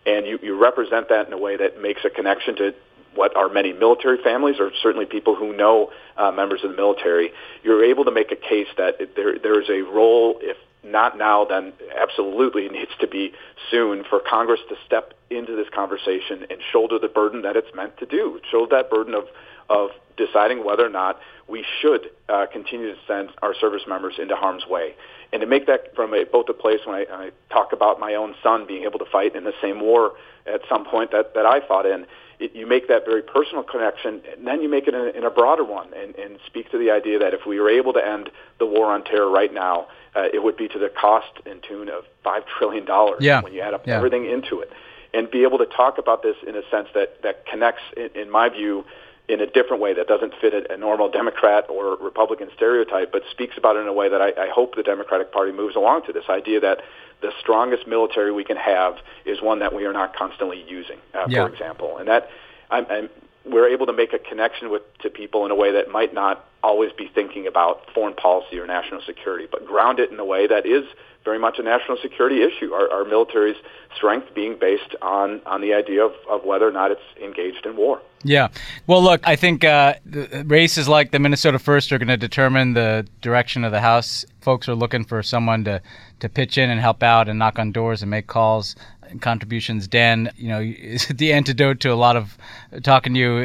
and 0.06 0.26
you, 0.26 0.38
you 0.42 0.56
represent 0.56 1.08
that 1.08 1.26
in 1.26 1.32
a 1.32 1.38
way 1.38 1.56
that 1.56 1.82
makes 1.82 2.04
a 2.04 2.10
connection 2.10 2.56
to 2.56 2.74
what 3.14 3.34
are 3.36 3.48
many 3.48 3.72
military 3.72 4.22
families, 4.22 4.56
or 4.60 4.70
certainly 4.82 5.06
people 5.06 5.34
who 5.34 5.56
know 5.56 5.90
uh, 6.16 6.30
members 6.30 6.62
of 6.62 6.70
the 6.70 6.76
military, 6.76 7.32
you're 7.62 7.84
able 7.84 8.04
to 8.04 8.10
make 8.10 8.30
a 8.30 8.36
case 8.36 8.68
that 8.76 8.98
there 9.16 9.38
there 9.38 9.60
is 9.60 9.68
a 9.68 9.82
role, 9.82 10.38
if 10.40 10.56
not 10.84 11.18
now, 11.18 11.44
then 11.44 11.72
absolutely 11.98 12.68
needs 12.78 12.92
to 13.00 13.08
be 13.08 13.32
soon 13.70 14.04
for 14.04 14.20
Congress 14.20 14.60
to 14.68 14.76
step 14.86 15.14
into 15.30 15.56
this 15.56 15.66
conversation 15.74 16.46
and 16.50 16.60
shoulder 16.72 16.98
the 16.98 17.08
burden 17.08 17.42
that 17.42 17.56
it's 17.56 17.74
meant 17.74 17.96
to 17.98 18.06
do. 18.06 18.40
Shoulder 18.50 18.76
that 18.76 18.90
burden 18.90 19.14
of 19.14 19.24
of 19.68 19.90
deciding 20.16 20.64
whether 20.64 20.86
or 20.86 20.90
not 20.90 21.18
we 21.48 21.64
should 21.80 22.10
uh, 22.28 22.46
continue 22.52 22.92
to 22.92 22.98
send 23.06 23.30
our 23.42 23.54
service 23.54 23.82
members 23.88 24.14
into 24.18 24.36
harm's 24.36 24.66
way. 24.66 24.94
And 25.32 25.40
to 25.40 25.46
make 25.46 25.66
that 25.66 25.94
from 25.94 26.14
a, 26.14 26.24
both 26.24 26.48
a 26.48 26.52
place 26.54 26.80
when 26.84 26.94
I, 26.94 27.06
I 27.10 27.30
talk 27.50 27.72
about 27.72 27.98
my 27.98 28.14
own 28.14 28.34
son 28.42 28.66
being 28.66 28.84
able 28.84 28.98
to 29.00 29.04
fight 29.06 29.34
in 29.34 29.44
the 29.44 29.54
same 29.60 29.80
war 29.80 30.12
at 30.46 30.60
some 30.68 30.84
point 30.84 31.10
that, 31.10 31.34
that 31.34 31.44
I 31.46 31.60
fought 31.66 31.86
in, 31.86 32.06
it, 32.38 32.54
you 32.54 32.66
make 32.66 32.86
that 32.88 33.04
very 33.04 33.22
personal 33.22 33.62
connection, 33.62 34.20
and 34.30 34.46
then 34.46 34.62
you 34.62 34.68
make 34.68 34.86
it 34.86 34.94
in 34.94 35.00
a, 35.00 35.18
in 35.18 35.24
a 35.24 35.30
broader 35.30 35.64
one 35.64 35.88
and, 35.94 36.14
and 36.16 36.38
speak 36.46 36.70
to 36.70 36.78
the 36.78 36.90
idea 36.90 37.18
that 37.18 37.34
if 37.34 37.46
we 37.46 37.58
were 37.58 37.70
able 37.70 37.92
to 37.94 38.06
end 38.06 38.30
the 38.58 38.66
war 38.66 38.86
on 38.92 39.04
terror 39.04 39.30
right 39.30 39.52
now, 39.52 39.86
uh, 40.14 40.28
it 40.32 40.42
would 40.42 40.56
be 40.56 40.68
to 40.68 40.78
the 40.78 40.88
cost 40.88 41.32
and 41.44 41.62
tune 41.62 41.88
of 41.88 42.04
$5 42.24 42.42
trillion 42.58 42.86
Yeah. 43.20 43.42
when 43.42 43.52
you 43.52 43.60
add 43.60 43.74
up 43.74 43.86
Yeah. 43.86 43.96
everything 43.96 44.26
into 44.26 44.60
it. 44.60 44.70
And 45.14 45.30
be 45.30 45.44
able 45.44 45.58
to 45.58 45.66
talk 45.66 45.98
about 45.98 46.22
this 46.22 46.36
in 46.46 46.56
a 46.56 46.62
sense 46.70 46.88
that, 46.94 47.22
that 47.22 47.46
connects, 47.46 47.82
in, 47.96 48.10
in 48.14 48.30
my 48.30 48.48
view, 48.50 48.84
in 49.28 49.40
a 49.40 49.46
different 49.46 49.82
way 49.82 49.92
that 49.94 50.06
doesn't 50.06 50.34
fit 50.40 50.54
a, 50.54 50.72
a 50.72 50.76
normal 50.76 51.08
Democrat 51.08 51.66
or 51.68 51.96
Republican 51.96 52.48
stereotype, 52.54 53.10
but 53.10 53.22
speaks 53.30 53.56
about 53.58 53.76
it 53.76 53.80
in 53.80 53.88
a 53.88 53.92
way 53.92 54.08
that 54.08 54.22
I, 54.22 54.28
I 54.38 54.48
hope 54.48 54.76
the 54.76 54.82
Democratic 54.82 55.32
Party 55.32 55.52
moves 55.52 55.74
along 55.74 56.06
to 56.06 56.12
this 56.12 56.24
idea 56.28 56.60
that 56.60 56.82
the 57.22 57.32
strongest 57.40 57.86
military 57.86 58.30
we 58.30 58.44
can 58.44 58.56
have 58.56 58.98
is 59.24 59.40
one 59.42 59.58
that 59.60 59.74
we 59.74 59.84
are 59.84 59.92
not 59.92 60.14
constantly 60.14 60.62
using, 60.68 60.98
uh, 61.14 61.26
Yeah. 61.28 61.46
for 61.46 61.52
example. 61.52 61.98
And 61.98 62.08
that 62.08 62.30
I'm, 62.70 62.86
I'm, 62.90 63.10
we're 63.46 63.68
able 63.68 63.86
to 63.86 63.92
make 63.92 64.12
a 64.12 64.18
connection 64.18 64.70
with 64.70 64.82
to 64.98 65.10
people 65.10 65.44
in 65.44 65.50
a 65.50 65.54
way 65.54 65.72
that 65.72 65.90
might 65.90 66.12
not 66.12 66.44
always 66.62 66.92
be 66.92 67.08
thinking 67.14 67.46
about 67.46 67.92
foreign 67.94 68.14
policy 68.14 68.58
or 68.58 68.66
national 68.66 69.00
security, 69.02 69.46
but 69.50 69.64
ground 69.66 70.00
it 70.00 70.10
in 70.10 70.18
a 70.18 70.24
way 70.24 70.46
that 70.46 70.66
is 70.66 70.84
very 71.24 71.38
much 71.38 71.58
a 71.58 71.62
national 71.62 71.96
security 72.00 72.42
issue. 72.42 72.72
Our, 72.72 72.90
our 72.90 73.04
military's 73.04 73.56
strength 73.96 74.32
being 74.34 74.56
based 74.58 74.94
on, 75.02 75.40
on 75.44 75.60
the 75.60 75.74
idea 75.74 76.04
of, 76.04 76.12
of 76.30 76.44
whether 76.44 76.66
or 76.66 76.72
not 76.72 76.90
it's 76.92 77.02
engaged 77.22 77.66
in 77.66 77.76
war. 77.76 78.00
Yeah. 78.22 78.48
Well, 78.86 79.02
look, 79.02 79.20
I 79.26 79.36
think 79.36 79.64
uh, 79.64 79.94
races 80.44 80.88
like 80.88 81.10
the 81.10 81.18
Minnesota 81.18 81.58
First 81.58 81.92
are 81.92 81.98
going 81.98 82.08
to 82.08 82.16
determine 82.16 82.74
the 82.74 83.06
direction 83.20 83.64
of 83.64 83.72
the 83.72 83.80
House. 83.80 84.24
Folks 84.40 84.68
are 84.68 84.74
looking 84.74 85.04
for 85.04 85.22
someone 85.22 85.64
to, 85.64 85.82
to 86.20 86.28
pitch 86.28 86.58
in 86.58 86.70
and 86.70 86.80
help 86.80 87.02
out 87.02 87.28
and 87.28 87.38
knock 87.38 87.58
on 87.58 87.72
doors 87.72 88.02
and 88.02 88.10
make 88.10 88.26
calls 88.26 88.76
contributions. 89.20 89.88
Dan, 89.88 90.30
you 90.36 90.48
know, 90.48 90.60
is 90.60 91.06
the 91.14 91.32
antidote 91.32 91.80
to 91.80 91.92
a 91.92 91.94
lot 91.94 92.16
of 92.16 92.36
talking 92.82 93.14
to 93.14 93.20
you. 93.20 93.36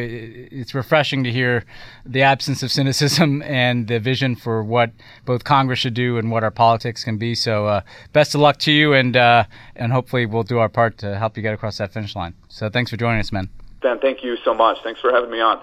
It's 0.51 0.73
refreshing 0.73 1.23
to 1.23 1.31
hear 1.31 1.65
the 2.05 2.21
absence 2.21 2.63
of 2.63 2.71
cynicism 2.71 3.41
and 3.45 3.87
the 3.87 3.99
vision 3.99 4.35
for 4.35 4.63
what 4.63 4.91
both 5.25 5.43
Congress 5.43 5.79
should 5.79 5.93
do 5.93 6.17
and 6.17 6.31
what 6.31 6.43
our 6.43 6.51
politics 6.51 7.03
can 7.03 7.17
be. 7.17 7.35
So, 7.35 7.67
uh, 7.67 7.81
best 8.13 8.35
of 8.35 8.41
luck 8.41 8.57
to 8.59 8.71
you, 8.71 8.93
and 8.93 9.15
uh, 9.15 9.45
and 9.75 9.91
hopefully 9.91 10.25
we'll 10.25 10.43
do 10.43 10.59
our 10.59 10.69
part 10.69 10.97
to 10.99 11.17
help 11.17 11.37
you 11.37 11.43
get 11.43 11.53
across 11.53 11.77
that 11.77 11.93
finish 11.93 12.15
line. 12.15 12.33
So, 12.49 12.69
thanks 12.69 12.91
for 12.91 12.97
joining 12.97 13.19
us, 13.19 13.31
man. 13.31 13.49
Dan, 13.81 13.99
thank 13.99 14.23
you 14.23 14.37
so 14.43 14.53
much. 14.53 14.77
Thanks 14.83 15.01
for 15.01 15.11
having 15.11 15.31
me 15.31 15.41
on. 15.41 15.59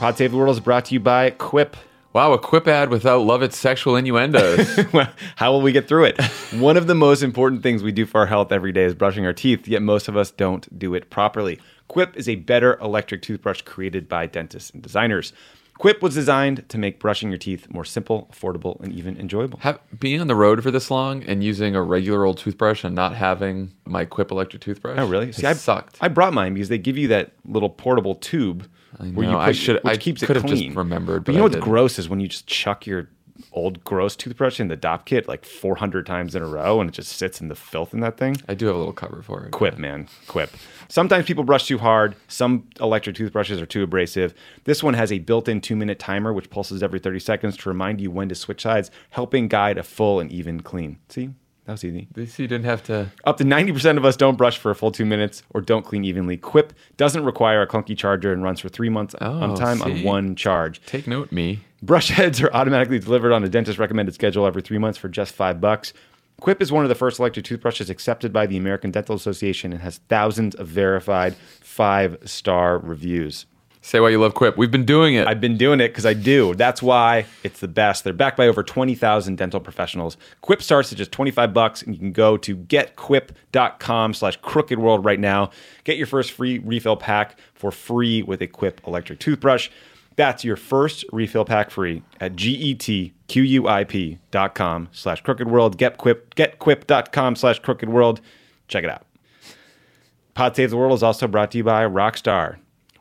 Pod 0.00 0.16
Save 0.16 0.30
the 0.30 0.38
World 0.38 0.56
is 0.56 0.60
brought 0.60 0.86
to 0.86 0.94
you 0.94 1.00
by 1.00 1.28
Quip. 1.28 1.76
Wow, 2.12 2.32
a 2.32 2.38
quip 2.40 2.66
ad 2.66 2.90
without 2.90 3.20
Lovett's 3.20 3.56
sexual 3.56 3.94
innuendos. 3.94 4.80
How 5.36 5.52
will 5.52 5.60
we 5.60 5.70
get 5.70 5.86
through 5.86 6.06
it? 6.06 6.20
One 6.54 6.76
of 6.76 6.88
the 6.88 6.94
most 6.96 7.22
important 7.22 7.62
things 7.62 7.84
we 7.84 7.92
do 7.92 8.04
for 8.04 8.18
our 8.18 8.26
health 8.26 8.50
every 8.50 8.72
day 8.72 8.82
is 8.82 8.96
brushing 8.96 9.24
our 9.26 9.32
teeth, 9.32 9.68
yet 9.68 9.80
most 9.80 10.08
of 10.08 10.16
us 10.16 10.32
don't 10.32 10.76
do 10.76 10.94
it 10.94 11.08
properly. 11.08 11.60
Quip 11.86 12.16
is 12.16 12.28
a 12.28 12.34
better 12.34 12.76
electric 12.80 13.22
toothbrush 13.22 13.62
created 13.62 14.08
by 14.08 14.26
dentists 14.26 14.70
and 14.70 14.82
designers. 14.82 15.32
Quip 15.78 16.02
was 16.02 16.14
designed 16.14 16.68
to 16.68 16.78
make 16.78 16.98
brushing 16.98 17.28
your 17.28 17.38
teeth 17.38 17.70
more 17.70 17.84
simple, 17.84 18.28
affordable, 18.32 18.80
and 18.80 18.92
even 18.92 19.16
enjoyable. 19.16 19.60
Have, 19.60 19.78
being 20.00 20.20
on 20.20 20.26
the 20.26 20.34
road 20.34 20.64
for 20.64 20.72
this 20.72 20.90
long 20.90 21.22
and 21.22 21.44
using 21.44 21.76
a 21.76 21.82
regular 21.82 22.24
old 22.24 22.38
toothbrush 22.38 22.82
and 22.82 22.96
not 22.96 23.14
having 23.14 23.70
my 23.84 24.04
Quip 24.04 24.32
electric 24.32 24.62
toothbrush. 24.62 24.98
Oh, 24.98 25.06
really? 25.06 25.30
See, 25.30 25.46
I 25.46 25.52
sucked. 25.52 25.98
I 26.00 26.08
brought 26.08 26.34
mine 26.34 26.54
because 26.54 26.70
they 26.70 26.78
give 26.78 26.98
you 26.98 27.06
that 27.08 27.30
little 27.44 27.70
portable 27.70 28.16
tube 28.16 28.68
where 29.00 29.26
you 29.26 29.32
know, 29.32 29.38
put, 29.38 29.48
I 29.48 29.52
should- 29.52 29.80
I 29.86 29.96
keeps 29.96 30.22
it 30.22 30.26
could 30.26 30.36
have 30.36 30.44
clean. 30.44 30.64
just 30.68 30.76
remembered, 30.76 31.24
But, 31.24 31.26
but 31.26 31.32
you 31.32 31.38
know 31.38 31.42
I 31.42 31.46
what's 31.46 31.54
didn't. 31.56 31.64
gross 31.68 31.98
is 31.98 32.08
when 32.08 32.20
you 32.20 32.28
just 32.28 32.46
chuck 32.46 32.86
your 32.86 33.08
old 33.52 33.82
gross 33.84 34.14
toothbrush 34.16 34.60
in 34.60 34.68
the 34.68 34.76
Dopp 34.76 35.06
kit 35.06 35.26
like 35.26 35.46
400 35.46 36.04
times 36.04 36.34
in 36.34 36.42
a 36.42 36.46
row 36.46 36.78
and 36.78 36.90
it 36.90 36.92
just 36.92 37.12
sits 37.12 37.40
in 37.40 37.48
the 37.48 37.54
filth 37.54 37.94
in 37.94 38.00
that 38.00 38.18
thing. 38.18 38.36
I 38.48 38.54
do 38.54 38.66
have 38.66 38.74
a 38.76 38.78
little 38.78 38.92
cover 38.92 39.22
for 39.22 39.44
it. 39.46 39.50
Quip, 39.50 39.78
man. 39.78 40.08
Quip. 40.28 40.50
Sometimes 40.88 41.24
people 41.24 41.42
brush 41.42 41.66
too 41.66 41.78
hard. 41.78 42.14
Some 42.28 42.68
electric 42.80 43.16
toothbrushes 43.16 43.58
are 43.60 43.64
too 43.66 43.82
abrasive. 43.82 44.34
This 44.64 44.82
one 44.82 44.92
has 44.92 45.10
a 45.10 45.20
built 45.20 45.48
in 45.48 45.62
two 45.62 45.74
minute 45.74 45.98
timer, 45.98 46.34
which 46.34 46.50
pulses 46.50 46.82
every 46.82 46.98
30 46.98 47.18
seconds 47.18 47.56
to 47.56 47.68
remind 47.70 48.00
you 48.02 48.10
when 48.10 48.28
to 48.28 48.34
switch 48.34 48.60
sides, 48.62 48.90
helping 49.08 49.48
guide 49.48 49.78
a 49.78 49.82
full 49.82 50.20
and 50.20 50.30
even 50.30 50.60
clean. 50.60 50.98
See? 51.08 51.30
That 51.70 51.74
was 51.74 51.84
easy. 51.84 52.08
Least 52.16 52.36
you 52.40 52.48
didn't 52.48 52.64
have 52.64 52.82
to. 52.86 53.12
Up 53.22 53.36
to 53.36 53.44
90% 53.44 53.96
of 53.96 54.04
us 54.04 54.16
don't 54.16 54.34
brush 54.34 54.58
for 54.58 54.72
a 54.72 54.74
full 54.74 54.90
two 54.90 55.04
minutes 55.04 55.44
or 55.50 55.60
don't 55.60 55.84
clean 55.84 56.04
evenly. 56.04 56.36
Quip 56.36 56.72
doesn't 56.96 57.24
require 57.24 57.62
a 57.62 57.66
clunky 57.68 57.96
charger 57.96 58.32
and 58.32 58.42
runs 58.42 58.58
for 58.58 58.68
three 58.68 58.88
months 58.88 59.14
on 59.14 59.52
Oh, 59.52 59.54
time 59.54 59.80
on 59.80 60.02
one 60.02 60.34
charge. 60.34 60.84
Take 60.84 61.06
note, 61.06 61.30
me. 61.30 61.60
Brush 61.80 62.08
heads 62.08 62.42
are 62.42 62.50
automatically 62.52 62.98
delivered 62.98 63.30
on 63.30 63.44
a 63.44 63.48
dentist 63.48 63.78
recommended 63.78 64.16
schedule 64.16 64.46
every 64.46 64.62
three 64.62 64.78
months 64.78 64.98
for 64.98 65.08
just 65.08 65.32
five 65.32 65.60
bucks. 65.60 65.92
Quip 66.40 66.60
is 66.60 66.72
one 66.72 66.84
of 66.84 66.88
the 66.88 66.96
first 66.96 67.20
electric 67.20 67.44
toothbrushes 67.44 67.88
accepted 67.88 68.32
by 68.32 68.46
the 68.46 68.56
American 68.56 68.90
Dental 68.90 69.14
Association 69.14 69.72
and 69.72 69.80
has 69.80 69.98
thousands 70.08 70.56
of 70.56 70.66
verified 70.66 71.36
five 71.60 72.16
star 72.24 72.78
reviews. 72.78 73.46
Say 73.82 73.98
why 73.98 74.10
you 74.10 74.20
love 74.20 74.34
Quip. 74.34 74.58
We've 74.58 74.70
been 74.70 74.84
doing 74.84 75.14
it. 75.14 75.26
I've 75.26 75.40
been 75.40 75.56
doing 75.56 75.80
it 75.80 75.88
because 75.88 76.04
I 76.04 76.12
do. 76.12 76.54
That's 76.54 76.82
why 76.82 77.24
it's 77.42 77.60
the 77.60 77.68
best. 77.68 78.04
They're 78.04 78.12
backed 78.12 78.36
by 78.36 78.46
over 78.46 78.62
20,000 78.62 79.36
dental 79.36 79.58
professionals. 79.58 80.18
Quip 80.42 80.62
starts 80.62 80.92
at 80.92 80.98
just 80.98 81.12
25 81.12 81.54
bucks, 81.54 81.80
and 81.82 81.94
you 81.94 81.98
can 81.98 82.12
go 82.12 82.36
to 82.36 82.56
getquip.com 82.56 84.14
slash 84.14 84.36
crooked 84.42 84.78
world 84.78 85.04
right 85.04 85.18
now. 85.18 85.50
Get 85.84 85.96
your 85.96 86.06
first 86.06 86.32
free 86.32 86.58
refill 86.58 86.96
pack 86.96 87.38
for 87.54 87.70
free 87.70 88.22
with 88.22 88.42
a 88.42 88.46
Quip 88.46 88.82
electric 88.86 89.18
toothbrush. 89.18 89.70
That's 90.16 90.44
your 90.44 90.56
first 90.56 91.06
refill 91.12 91.46
pack 91.46 91.70
free 91.70 92.02
at 92.20 92.36
getquip.com 92.36 93.08
slash 94.92 95.22
crooked 95.22 95.48
world. 95.48 95.78
Get 95.78 95.96
quip, 95.96 96.34
getquip.com 96.34 97.36
slash 97.36 97.60
crooked 97.60 97.88
world. 97.88 98.20
Check 98.68 98.84
it 98.84 98.90
out. 98.90 99.06
Pod 100.34 100.54
Save 100.56 100.68
the 100.70 100.76
World 100.76 100.92
is 100.92 101.02
also 101.02 101.26
brought 101.26 101.50
to 101.52 101.58
you 101.58 101.64
by 101.64 101.84
Rockstar. 101.84 102.58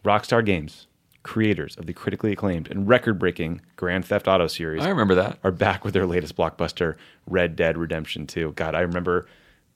Rockstar 0.10 0.44
Games, 0.44 0.88
creators 1.22 1.78
of 1.78 1.86
the 1.86 1.94
critically 1.94 2.32
acclaimed 2.32 2.68
and 2.72 2.88
record 2.88 3.20
breaking 3.20 3.62
Grand 3.76 4.04
Theft 4.04 4.28
Auto 4.28 4.48
series, 4.48 4.82
I 4.82 4.90
remember 4.90 5.14
that. 5.14 5.38
are 5.44 5.52
back 5.52 5.86
with 5.86 5.94
their 5.94 6.08
latest 6.08 6.36
blockbuster, 6.36 6.96
Red 7.28 7.56
Dead 7.56 7.78
Redemption 7.78 8.26
2. 8.26 8.54
God, 8.54 8.74
I 8.74 8.80
remember 8.80 9.28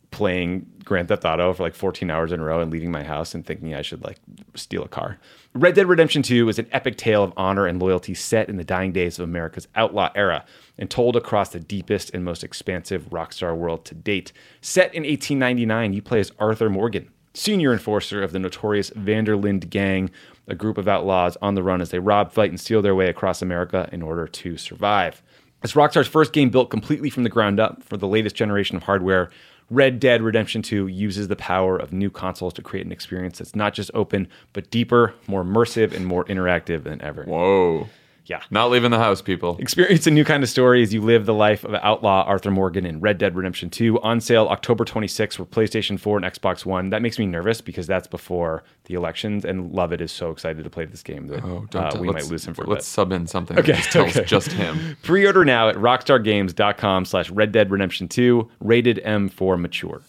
playing 0.10 0.66
Grand 0.84 1.10
Theft 1.10 1.24
Auto 1.24 1.54
for 1.54 1.62
like 1.62 1.76
14 1.76 2.10
hours 2.10 2.32
in 2.32 2.40
a 2.40 2.44
row 2.44 2.62
and 2.62 2.72
leaving 2.72 2.90
my 2.90 3.04
house 3.04 3.36
and 3.36 3.46
thinking 3.46 3.76
I 3.76 3.84
should 3.84 4.04
like 4.04 4.18
steal 4.56 4.82
a 4.82 4.88
car. 4.88 5.20
Red 5.54 5.76
Dead 5.76 5.86
Redemption 5.86 6.24
2 6.24 6.50
is 6.50 6.58
an 6.58 6.68
epic 6.72 6.98
tale 6.98 7.24
of 7.24 7.32
honor 7.38 7.68
and 7.68 7.80
loyalty 7.80 8.16
set 8.16 8.50
in 8.50 8.58
the 8.58 8.64
dying 8.64 8.92
days 8.92 9.20
of 9.20 9.24
America's 9.24 9.68
outlaw 9.76 10.10
era 10.16 10.46
and 10.80 10.90
told 10.90 11.16
across 11.16 11.50
the 11.50 11.60
deepest 11.60 12.10
and 12.12 12.26
most 12.26 12.44
expansive 12.44 13.12
Rockstar 13.12 13.56
world 13.56 13.86
to 13.86 13.94
date. 13.94 14.34
Set 14.62 14.96
in 14.96 15.04
1899, 15.04 15.94
you 15.94 16.02
play 16.02 16.20
as 16.20 16.32
Arthur 16.40 16.72
Morgan, 16.72 17.12
senior 17.34 17.74
enforcer 17.74 18.22
of 18.22 18.32
the 18.32 18.40
notorious 18.40 18.92
Van 18.96 19.24
der 19.24 19.36
Linde 19.36 19.70
Gang, 19.70 20.10
a 20.48 20.56
group 20.56 20.78
of 20.78 20.88
outlaws 20.88 21.38
on 21.42 21.56
the 21.56 21.64
run 21.64 21.82
as 21.82 21.90
they 21.90 22.00
rob, 22.00 22.32
fight, 22.32 22.50
and 22.50 22.60
steal 22.60 22.82
their 22.82 22.96
way 22.96 23.10
across 23.10 23.42
America 23.42 23.90
in 23.92 24.02
order 24.02 24.28
to 24.28 24.58
survive. 24.58 25.22
It's 25.64 25.74
Rockstar's 25.74 26.08
first 26.08 26.34
game 26.34 26.50
built 26.50 26.70
completely 26.70 27.10
from 27.10 27.24
the 27.24 27.30
ground 27.30 27.60
up 27.60 27.82
for 27.84 27.96
the 27.96 28.08
latest 28.08 28.36
generation 28.36 28.76
of 28.76 28.84
hardware. 28.84 29.30
Red 29.70 30.00
Dead 30.00 30.22
Redemption 30.22 30.62
2 30.62 30.88
uses 30.88 31.30
the 31.30 31.38
power 31.38 31.78
of 31.78 31.94
new 31.94 32.10
consoles 32.10 32.54
to 32.56 32.62
create 32.62 32.86
an 32.86 32.92
experience 32.92 33.40
that's 33.40 33.56
not 33.56 33.74
just 33.74 33.90
open, 33.94 34.28
but 34.52 34.70
deeper, 34.70 35.14
more 35.26 35.44
immersive, 35.44 35.94
and 35.94 36.06
more 36.06 36.26
interactive 36.26 36.84
than 36.84 37.02
ever. 37.02 37.24
Whoa. 37.24 37.88
Yeah. 38.26 38.42
Not 38.50 38.72
leaving 38.72 38.92
the 38.92 39.00
house, 39.00 39.22
people. 39.22 39.58
Experience 39.60 40.08
a 40.08 40.12
new 40.12 40.24
kind 40.24 40.44
of 40.44 40.50
story 40.50 40.82
as 40.82 40.94
you 40.94 41.02
live 41.02 41.26
the 41.26 41.34
life 41.34 41.66
of 41.66 41.74
outlaw 41.76 42.24
Arthur 42.24 42.52
Morgan 42.52 42.86
in 42.86 43.02
Red 43.02 43.18
Dead 43.18 43.36
Redemption 43.36 43.70
2 43.70 44.00
on 44.00 44.22
sale 44.22 44.48
October 44.48 44.86
26th 44.86 45.36
for 45.36 45.46
PlayStation 45.46 46.00
4 46.00 46.20
and 46.20 46.26
Xbox 46.26 46.66
One. 46.66 46.90
That 46.90 47.02
makes 47.02 47.20
me 47.20 47.26
nervous 47.26 47.60
because 47.60 47.86
that's 47.86 48.08
before 48.08 48.64
the 48.86 48.94
elections, 48.94 49.44
and 49.44 49.74
Lovett 49.74 50.00
is 50.00 50.12
so 50.14 50.32
excited 50.32 50.64
to 50.64 50.70
play 50.70 50.86
this 50.86 51.04
game 51.04 51.28
that 51.28 51.44
Oh, 51.44 51.68
uh, 51.74 51.90
tell- 51.92 52.02
we 52.02 52.08
let's- 52.08 52.24
might 52.26 52.32
lose 52.32 52.48
him 52.48 52.54
for 52.54 52.64
Let's 52.66 52.86
bit. 52.86 52.92
sub 52.92 53.12
in 53.12 53.28
something 53.28 53.60
Okay, 53.60 53.74
that 53.74 53.78
just 53.80 53.92
tells 53.92 54.16
okay. 54.16 54.26
just 54.26 54.52
him. 54.54 54.96
Pre-order 55.04 55.44
now 55.44 55.68
at 55.68 55.76
rockstargames.com 55.76 57.04
slash 57.04 57.30
Red 57.30 57.52
Dead 57.52 57.72
Redemption 57.72 58.08
2, 58.08 58.50
rated 58.62 59.00
M 59.04 59.28
for 59.28 59.58
mature. 59.58 60.02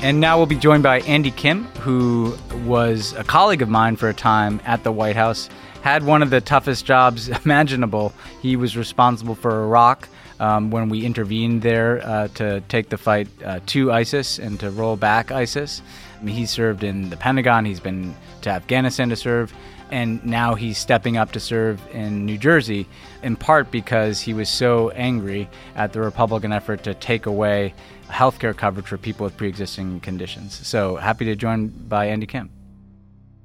And 0.00 0.20
now 0.20 0.36
we'll 0.36 0.46
be 0.46 0.54
joined 0.56 0.82
by 0.84 1.00
Andy 1.00 1.32
Kim, 1.32 1.64
who 1.80 2.36
was 2.64 3.14
a 3.14 3.24
colleague 3.24 3.62
of 3.62 3.68
mine 3.68 3.96
for 3.96 4.08
a 4.08 4.14
time 4.14 4.60
at 4.64 4.84
the 4.84 4.92
White 4.92 5.16
House. 5.16 5.48
Had 5.86 6.02
one 6.02 6.20
of 6.20 6.30
the 6.30 6.40
toughest 6.40 6.84
jobs 6.84 7.28
imaginable. 7.44 8.12
He 8.42 8.56
was 8.56 8.76
responsible 8.76 9.36
for 9.36 9.62
Iraq 9.62 10.08
um, 10.40 10.72
when 10.72 10.88
we 10.88 11.06
intervened 11.06 11.62
there 11.62 12.04
uh, 12.04 12.26
to 12.34 12.60
take 12.62 12.88
the 12.88 12.98
fight 12.98 13.28
uh, 13.44 13.60
to 13.66 13.92
ISIS 13.92 14.40
and 14.40 14.58
to 14.58 14.72
roll 14.72 14.96
back 14.96 15.30
ISIS. 15.30 15.82
I 16.18 16.24
mean, 16.24 16.34
he 16.34 16.44
served 16.44 16.82
in 16.82 17.08
the 17.08 17.16
Pentagon. 17.16 17.64
He's 17.64 17.78
been 17.78 18.16
to 18.42 18.50
Afghanistan 18.50 19.10
to 19.10 19.16
serve, 19.16 19.54
and 19.92 20.26
now 20.26 20.56
he's 20.56 20.76
stepping 20.76 21.18
up 21.18 21.30
to 21.30 21.38
serve 21.38 21.80
in 21.92 22.26
New 22.26 22.36
Jersey, 22.36 22.88
in 23.22 23.36
part 23.36 23.70
because 23.70 24.20
he 24.20 24.34
was 24.34 24.48
so 24.48 24.90
angry 24.90 25.48
at 25.76 25.92
the 25.92 26.00
Republican 26.00 26.52
effort 26.52 26.82
to 26.82 26.94
take 26.94 27.26
away 27.26 27.74
healthcare 28.08 28.56
coverage 28.56 28.88
for 28.88 28.98
people 28.98 29.22
with 29.22 29.36
pre-existing 29.36 30.00
conditions. 30.00 30.66
So 30.66 30.96
happy 30.96 31.26
to 31.26 31.36
join 31.36 31.68
by 31.68 32.06
Andy 32.06 32.26
Kim. 32.26 32.55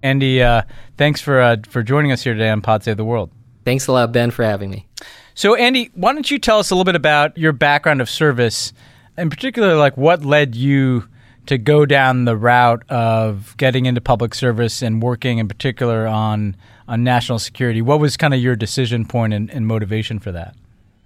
Andy, 0.04 0.42
uh, 0.42 0.64
thanks 0.98 1.22
for 1.22 1.40
uh, 1.40 1.58
for 1.70 1.84
joining 1.84 2.12
us 2.12 2.24
here 2.24 2.34
today 2.34 2.50
on 2.50 2.62
Pod 2.62 2.84
Save 2.84 2.98
the 2.98 3.06
World. 3.06 3.32
Thanks 3.66 3.88
a 3.88 3.92
lot, 3.92 4.12
Ben, 4.12 4.32
for 4.32 4.44
having 4.44 4.72
me. 4.72 4.88
So, 5.34 5.56
Andy, 5.56 5.92
why 5.94 6.14
don't 6.14 6.30
you 6.30 6.40
tell 6.40 6.60
us 6.60 6.72
a 6.72 6.76
little 6.76 6.86
bit 6.86 6.96
about 6.96 7.38
your 7.38 7.54
background 7.54 8.02
of 8.02 8.10
service, 8.10 8.74
in 9.18 9.30
particular, 9.30 9.76
like 9.76 9.96
what 9.98 10.26
led 10.26 10.56
you 10.56 11.08
to 11.46 11.58
go 11.58 11.86
down 11.86 12.26
the 12.26 12.36
route 12.36 12.84
of 12.90 13.56
getting 13.58 13.86
into 13.86 14.02
public 14.02 14.34
service 14.34 14.82
and 14.82 15.02
working, 15.02 15.38
in 15.38 15.48
particular, 15.48 16.08
on 16.08 16.56
on 16.88 17.04
national 17.04 17.40
security? 17.40 17.82
What 17.82 18.00
was 18.00 18.18
kind 18.18 18.34
of 18.34 18.40
your 18.40 18.56
decision 18.56 19.06
point 19.06 19.34
and, 19.34 19.50
and 19.52 19.68
motivation 19.68 20.20
for 20.20 20.32
that? 20.32 20.56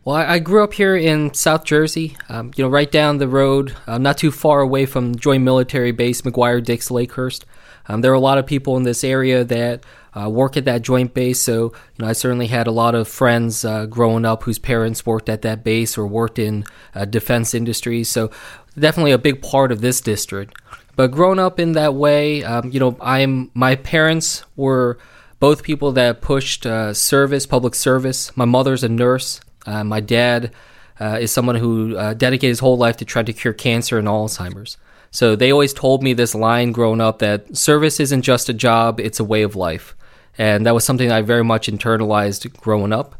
Well, 0.05 0.15
I 0.15 0.33
I 0.35 0.39
grew 0.39 0.63
up 0.63 0.73
here 0.73 0.95
in 0.95 1.33
South 1.33 1.65
Jersey, 1.65 2.15
um, 2.29 2.51
you 2.55 2.63
know, 2.63 2.69
right 2.69 2.91
down 2.91 3.17
the 3.17 3.27
road, 3.27 3.75
uh, 3.87 3.97
not 3.97 4.17
too 4.17 4.31
far 4.31 4.61
away 4.61 4.85
from 4.85 5.15
Joint 5.15 5.43
Military 5.43 5.91
Base 5.91 6.21
McGuire 6.21 6.63
Dix 6.63 6.89
Lakehurst. 6.89 7.43
Um, 7.87 8.01
there 8.01 8.11
are 8.11 8.15
a 8.15 8.19
lot 8.19 8.37
of 8.37 8.45
people 8.45 8.77
in 8.77 8.83
this 8.83 9.03
area 9.03 9.43
that 9.43 9.83
uh, 10.15 10.29
work 10.29 10.55
at 10.57 10.65
that 10.65 10.81
joint 10.81 11.13
base, 11.13 11.41
so 11.41 11.73
you 11.95 11.99
know 11.99 12.07
I 12.07 12.13
certainly 12.13 12.47
had 12.47 12.67
a 12.67 12.71
lot 12.71 12.95
of 12.95 13.07
friends 13.07 13.65
uh, 13.65 13.85
growing 13.85 14.25
up 14.25 14.43
whose 14.43 14.59
parents 14.59 15.05
worked 15.05 15.29
at 15.29 15.41
that 15.41 15.63
base 15.63 15.97
or 15.97 16.07
worked 16.07 16.39
in 16.39 16.65
uh, 16.93 17.05
defense 17.05 17.53
industries. 17.53 18.09
So 18.09 18.31
definitely 18.77 19.11
a 19.11 19.17
big 19.17 19.41
part 19.41 19.71
of 19.71 19.81
this 19.81 20.01
district. 20.01 20.57
But 20.95 21.11
growing 21.11 21.39
up 21.39 21.59
in 21.59 21.73
that 21.73 21.93
way, 21.93 22.43
um, 22.43 22.71
you 22.71 22.79
know, 22.79 22.97
I'm 23.01 23.51
my 23.53 23.75
parents 23.75 24.45
were 24.55 24.97
both 25.39 25.63
people 25.63 25.91
that 25.93 26.21
pushed 26.21 26.65
uh, 26.65 26.93
service, 26.93 27.45
public 27.45 27.75
service. 27.75 28.35
My 28.37 28.45
mother's 28.45 28.83
a 28.83 28.89
nurse. 28.89 29.41
Uh, 29.65 29.83
my 29.83 29.99
dad 29.99 30.51
uh, 30.99 31.17
is 31.19 31.31
someone 31.31 31.55
who 31.55 31.97
uh, 31.97 32.13
dedicated 32.13 32.51
his 32.51 32.59
whole 32.59 32.77
life 32.77 32.97
to 32.97 33.05
trying 33.05 33.25
to 33.25 33.33
cure 33.33 33.53
cancer 33.53 33.97
and 33.97 34.07
Alzheimer's. 34.07 34.77
So 35.15 35.37
they 35.37 35.49
always 35.49 35.71
told 35.71 36.03
me 36.03 36.11
this 36.11 36.35
line 36.35 36.73
growing 36.73 36.99
up 36.99 37.19
that 37.19 37.55
service 37.55 38.01
isn't 38.01 38.23
just 38.23 38.49
a 38.49 38.53
job, 38.53 38.99
it's 38.99 39.17
a 39.17 39.23
way 39.23 39.43
of 39.43 39.55
life. 39.55 39.95
And 40.37 40.65
that 40.65 40.73
was 40.73 40.83
something 40.83 41.09
I 41.09 41.21
very 41.21 41.45
much 41.45 41.67
internalized 41.67 42.53
growing 42.59 42.91
up. 42.91 43.15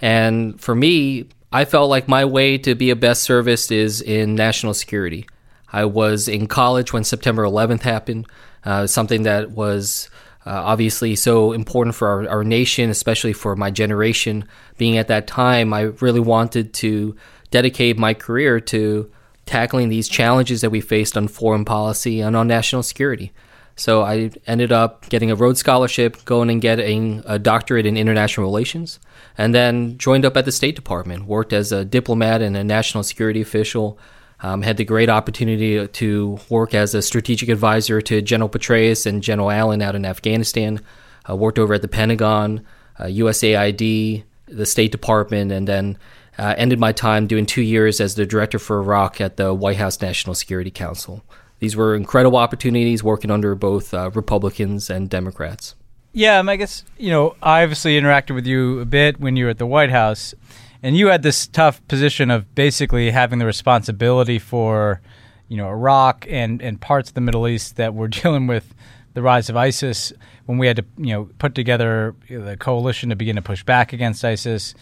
And 0.00 0.58
for 0.58 0.74
me, 0.74 1.28
I 1.52 1.66
felt 1.66 1.90
like 1.90 2.08
my 2.08 2.24
way 2.24 2.56
to 2.56 2.74
be 2.74 2.88
a 2.88 2.96
best 2.96 3.24
service 3.24 3.70
is 3.70 4.00
in 4.00 4.34
national 4.34 4.72
security. 4.72 5.28
I 5.70 5.84
was 5.84 6.28
in 6.28 6.46
college 6.46 6.94
when 6.94 7.04
September 7.04 7.42
11th 7.42 7.82
happened, 7.82 8.26
uh, 8.64 8.86
something 8.86 9.24
that 9.24 9.50
was 9.50 10.08
uh, 10.46 10.62
obviously 10.64 11.14
so 11.14 11.52
important 11.52 11.94
for 11.94 12.08
our, 12.08 12.26
our 12.26 12.44
nation, 12.44 12.88
especially 12.88 13.34
for 13.34 13.54
my 13.54 13.70
generation. 13.70 14.48
Being 14.78 14.96
at 14.96 15.08
that 15.08 15.26
time, 15.26 15.74
I 15.74 15.82
really 16.00 16.20
wanted 16.20 16.72
to 16.72 17.14
dedicate 17.50 17.98
my 17.98 18.14
career 18.14 18.60
to 18.60 19.10
tackling 19.46 19.88
these 19.88 20.08
challenges 20.08 20.60
that 20.60 20.70
we 20.70 20.80
faced 20.80 21.16
on 21.16 21.28
foreign 21.28 21.64
policy 21.64 22.20
and 22.20 22.36
on 22.36 22.46
national 22.46 22.82
security. 22.82 23.32
So 23.76 24.02
I 24.02 24.30
ended 24.46 24.70
up 24.70 25.08
getting 25.08 25.30
a 25.30 25.34
Rhodes 25.34 25.60
Scholarship, 25.60 26.24
going 26.24 26.48
and 26.48 26.60
getting 26.60 27.22
a 27.26 27.38
doctorate 27.38 27.86
in 27.86 27.96
international 27.96 28.46
relations, 28.46 29.00
and 29.36 29.54
then 29.54 29.98
joined 29.98 30.24
up 30.24 30.36
at 30.36 30.44
the 30.44 30.52
State 30.52 30.76
Department, 30.76 31.26
worked 31.26 31.52
as 31.52 31.72
a 31.72 31.84
diplomat 31.84 32.40
and 32.40 32.56
a 32.56 32.62
national 32.62 33.02
security 33.02 33.40
official. 33.40 33.98
Um, 34.40 34.62
had 34.62 34.76
the 34.76 34.84
great 34.84 35.08
opportunity 35.08 35.86
to 35.86 36.38
work 36.50 36.74
as 36.74 36.94
a 36.94 37.00
strategic 37.00 37.48
advisor 37.48 38.02
to 38.02 38.20
General 38.20 38.50
Petraeus 38.50 39.06
and 39.06 39.22
General 39.22 39.50
Allen 39.50 39.80
out 39.80 39.94
in 39.94 40.04
Afghanistan. 40.04 40.80
Uh, 41.28 41.34
worked 41.34 41.58
over 41.58 41.72
at 41.72 41.82
the 41.82 41.88
Pentagon, 41.88 42.66
uh, 42.98 43.04
USAID, 43.04 44.24
the 44.46 44.66
State 44.66 44.92
Department, 44.92 45.50
and 45.50 45.66
then 45.66 45.96
uh, 46.38 46.54
ended 46.56 46.78
my 46.78 46.92
time 46.92 47.26
doing 47.26 47.46
two 47.46 47.62
years 47.62 48.00
as 48.00 48.14
the 48.14 48.26
director 48.26 48.58
for 48.58 48.80
Iraq 48.80 49.20
at 49.20 49.36
the 49.36 49.54
White 49.54 49.76
House 49.76 50.00
National 50.00 50.34
Security 50.34 50.70
Council. 50.70 51.24
These 51.60 51.76
were 51.76 51.94
incredible 51.94 52.38
opportunities 52.38 53.02
working 53.02 53.30
under 53.30 53.54
both 53.54 53.94
uh, 53.94 54.10
Republicans 54.12 54.90
and 54.90 55.08
Democrats. 55.08 55.74
Yeah, 56.12 56.42
I 56.46 56.56
guess, 56.56 56.84
you 56.96 57.10
know, 57.10 57.34
I 57.42 57.62
obviously 57.62 57.98
interacted 57.98 58.34
with 58.34 58.46
you 58.46 58.80
a 58.80 58.84
bit 58.84 59.18
when 59.18 59.36
you 59.36 59.44
were 59.44 59.50
at 59.50 59.58
the 59.58 59.66
White 59.66 59.90
House, 59.90 60.34
and 60.82 60.96
you 60.96 61.08
had 61.08 61.22
this 61.22 61.46
tough 61.46 61.86
position 61.88 62.30
of 62.30 62.54
basically 62.54 63.10
having 63.10 63.38
the 63.38 63.46
responsibility 63.46 64.38
for, 64.38 65.00
you 65.48 65.56
know, 65.56 65.68
Iraq 65.68 66.26
and, 66.28 66.62
and 66.62 66.80
parts 66.80 67.08
of 67.08 67.14
the 67.14 67.20
Middle 67.20 67.48
East 67.48 67.76
that 67.76 67.94
were 67.94 68.08
dealing 68.22 68.46
with 68.46 68.74
the 69.14 69.22
rise 69.22 69.48
of 69.48 69.56
ISIS 69.56 70.12
when 70.46 70.58
we 70.58 70.66
had 70.66 70.76
to, 70.76 70.84
you 70.98 71.14
know, 71.14 71.28
put 71.38 71.54
together 71.54 72.14
the 72.28 72.56
coalition 72.58 73.08
to 73.08 73.16
begin 73.16 73.36
to 73.36 73.42
push 73.42 73.64
back 73.64 73.92
against 73.92 74.24
ISIS, 74.24 74.74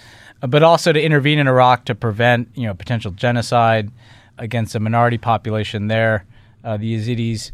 but 0.49 0.63
also 0.63 0.93
to 0.93 1.01
intervene 1.01 1.39
in 1.39 1.47
Iraq 1.49 1.85
to 1.87 1.95
prevent, 1.95 2.49
you 2.55 2.67
know, 2.67 2.75
potential 2.75 3.11
genocide 3.13 3.91
against 4.39 4.75
a 4.75 4.81
minority 4.81 5.19
population 5.19 5.89
there, 5.89 6.25
uh, 6.65 6.77
the 6.77 6.97
Yazidis 6.97 7.53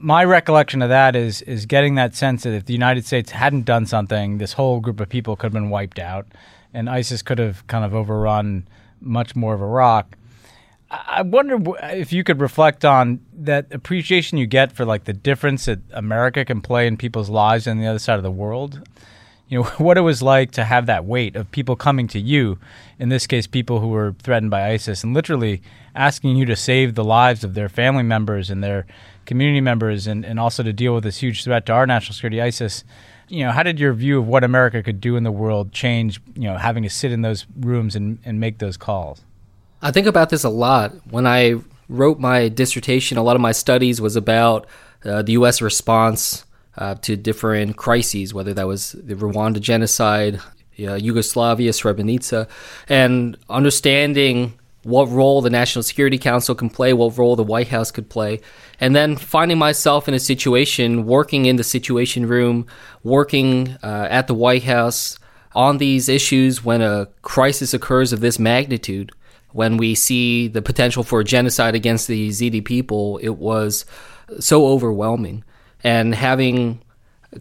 my 0.00 0.24
recollection 0.24 0.82
of 0.82 0.88
that 0.88 1.16
is 1.16 1.42
is 1.42 1.66
getting 1.66 1.96
that 1.96 2.14
sense 2.14 2.44
that 2.44 2.52
if 2.52 2.66
the 2.66 2.72
United 2.72 3.04
States 3.04 3.32
hadn't 3.32 3.64
done 3.64 3.86
something, 3.86 4.38
this 4.38 4.52
whole 4.52 4.80
group 4.80 5.00
of 5.00 5.08
people 5.08 5.36
could 5.36 5.46
have 5.46 5.52
been 5.52 5.70
wiped 5.70 5.98
out, 5.98 6.26
and 6.72 6.88
ISIS 6.88 7.22
could 7.22 7.38
have 7.38 7.66
kind 7.66 7.84
of 7.84 7.94
overrun 7.94 8.68
much 9.00 9.34
more 9.34 9.54
of 9.54 9.62
Iraq. 9.62 10.16
I 10.90 11.20
wonder 11.20 11.58
if 11.82 12.14
you 12.14 12.24
could 12.24 12.40
reflect 12.40 12.82
on 12.84 13.20
that 13.34 13.66
appreciation 13.72 14.38
you 14.38 14.46
get 14.46 14.72
for 14.72 14.86
like 14.86 15.04
the 15.04 15.12
difference 15.12 15.66
that 15.66 15.80
America 15.90 16.46
can 16.46 16.62
play 16.62 16.86
in 16.86 16.96
people's 16.96 17.28
lives 17.28 17.68
on 17.68 17.78
the 17.78 17.86
other 17.86 17.98
side 17.98 18.16
of 18.16 18.22
the 18.22 18.30
world. 18.30 18.88
You 19.48 19.62
know 19.62 19.64
what 19.78 19.98
it 19.98 20.02
was 20.02 20.22
like 20.22 20.52
to 20.52 20.64
have 20.64 20.86
that 20.86 21.04
weight 21.04 21.36
of 21.36 21.50
people 21.50 21.76
coming 21.76 22.08
to 22.08 22.20
you, 22.20 22.58
in 22.98 23.08
this 23.08 23.26
case, 23.26 23.46
people 23.46 23.80
who 23.80 23.88
were 23.88 24.14
threatened 24.22 24.50
by 24.50 24.70
ISIS, 24.70 25.04
and 25.04 25.14
literally 25.14 25.62
asking 25.94 26.36
you 26.36 26.44
to 26.46 26.56
save 26.56 26.94
the 26.94 27.04
lives 27.04 27.44
of 27.44 27.54
their 27.54 27.68
family 27.68 28.02
members 28.02 28.50
and 28.50 28.62
their 28.62 28.86
community 29.26 29.60
members 29.60 30.06
and, 30.06 30.24
and 30.24 30.40
also 30.40 30.62
to 30.62 30.72
deal 30.72 30.94
with 30.94 31.04
this 31.04 31.18
huge 31.18 31.44
threat 31.44 31.66
to 31.66 31.72
our 31.72 31.86
national 31.86 32.14
security, 32.14 32.40
ISIS. 32.40 32.84
You 33.28 33.44
know, 33.44 33.52
how 33.52 33.62
did 33.62 33.78
your 33.78 33.92
view 33.92 34.18
of 34.18 34.26
what 34.26 34.42
America 34.42 34.82
could 34.82 35.02
do 35.02 35.16
in 35.16 35.22
the 35.22 35.30
world 35.30 35.70
change, 35.70 36.18
you 36.34 36.44
know, 36.44 36.56
having 36.56 36.82
to 36.82 36.88
sit 36.88 37.12
in 37.12 37.20
those 37.20 37.46
rooms 37.60 37.94
and, 37.94 38.18
and 38.24 38.40
make 38.40 38.58
those 38.58 38.78
calls? 38.78 39.20
I 39.82 39.90
think 39.90 40.06
about 40.06 40.30
this 40.30 40.44
a 40.44 40.48
lot. 40.48 40.92
When 41.10 41.26
I 41.26 41.56
wrote 41.90 42.18
my 42.18 42.48
dissertation, 42.48 43.18
a 43.18 43.22
lot 43.22 43.36
of 43.36 43.42
my 43.42 43.52
studies 43.52 44.00
was 44.00 44.16
about 44.16 44.66
uh, 45.04 45.22
the 45.22 45.32
U.S. 45.32 45.60
response 45.60 46.44
uh, 46.78 46.94
to 47.02 47.16
different 47.16 47.76
crises, 47.76 48.32
whether 48.32 48.54
that 48.54 48.66
was 48.66 48.92
the 48.92 49.14
Rwanda 49.14 49.60
genocide, 49.60 50.40
uh, 50.80 50.94
Yugoslavia, 50.94 51.72
Srebrenica, 51.72 52.48
and 52.88 53.36
understanding 53.50 54.54
what 54.84 55.10
role 55.10 55.42
the 55.42 55.50
National 55.50 55.82
Security 55.82 56.18
Council 56.18 56.54
can 56.54 56.70
play, 56.70 56.92
what 56.92 57.18
role 57.18 57.36
the 57.36 57.42
White 57.42 57.68
House 57.68 57.90
could 57.90 58.08
play, 58.08 58.40
and 58.80 58.94
then 58.94 59.16
finding 59.16 59.58
myself 59.58 60.08
in 60.08 60.14
a 60.14 60.20
situation, 60.20 61.04
working 61.04 61.46
in 61.46 61.56
the 61.56 61.64
Situation 61.64 62.26
Room, 62.26 62.66
working 63.02 63.76
uh, 63.82 64.06
at 64.08 64.28
the 64.28 64.34
White 64.34 64.62
House 64.62 65.18
on 65.54 65.78
these 65.78 66.08
issues 66.08 66.64
when 66.64 66.80
a 66.80 67.08
crisis 67.22 67.74
occurs 67.74 68.12
of 68.12 68.20
this 68.20 68.38
magnitude, 68.38 69.10
when 69.52 69.76
we 69.76 69.94
see 69.94 70.46
the 70.46 70.62
potential 70.62 71.02
for 71.02 71.24
genocide 71.24 71.74
against 71.74 72.06
the 72.06 72.28
Yazidi 72.28 72.64
people, 72.64 73.18
it 73.18 73.36
was 73.36 73.84
so 74.38 74.66
overwhelming. 74.66 75.42
And 75.84 76.14
having 76.14 76.82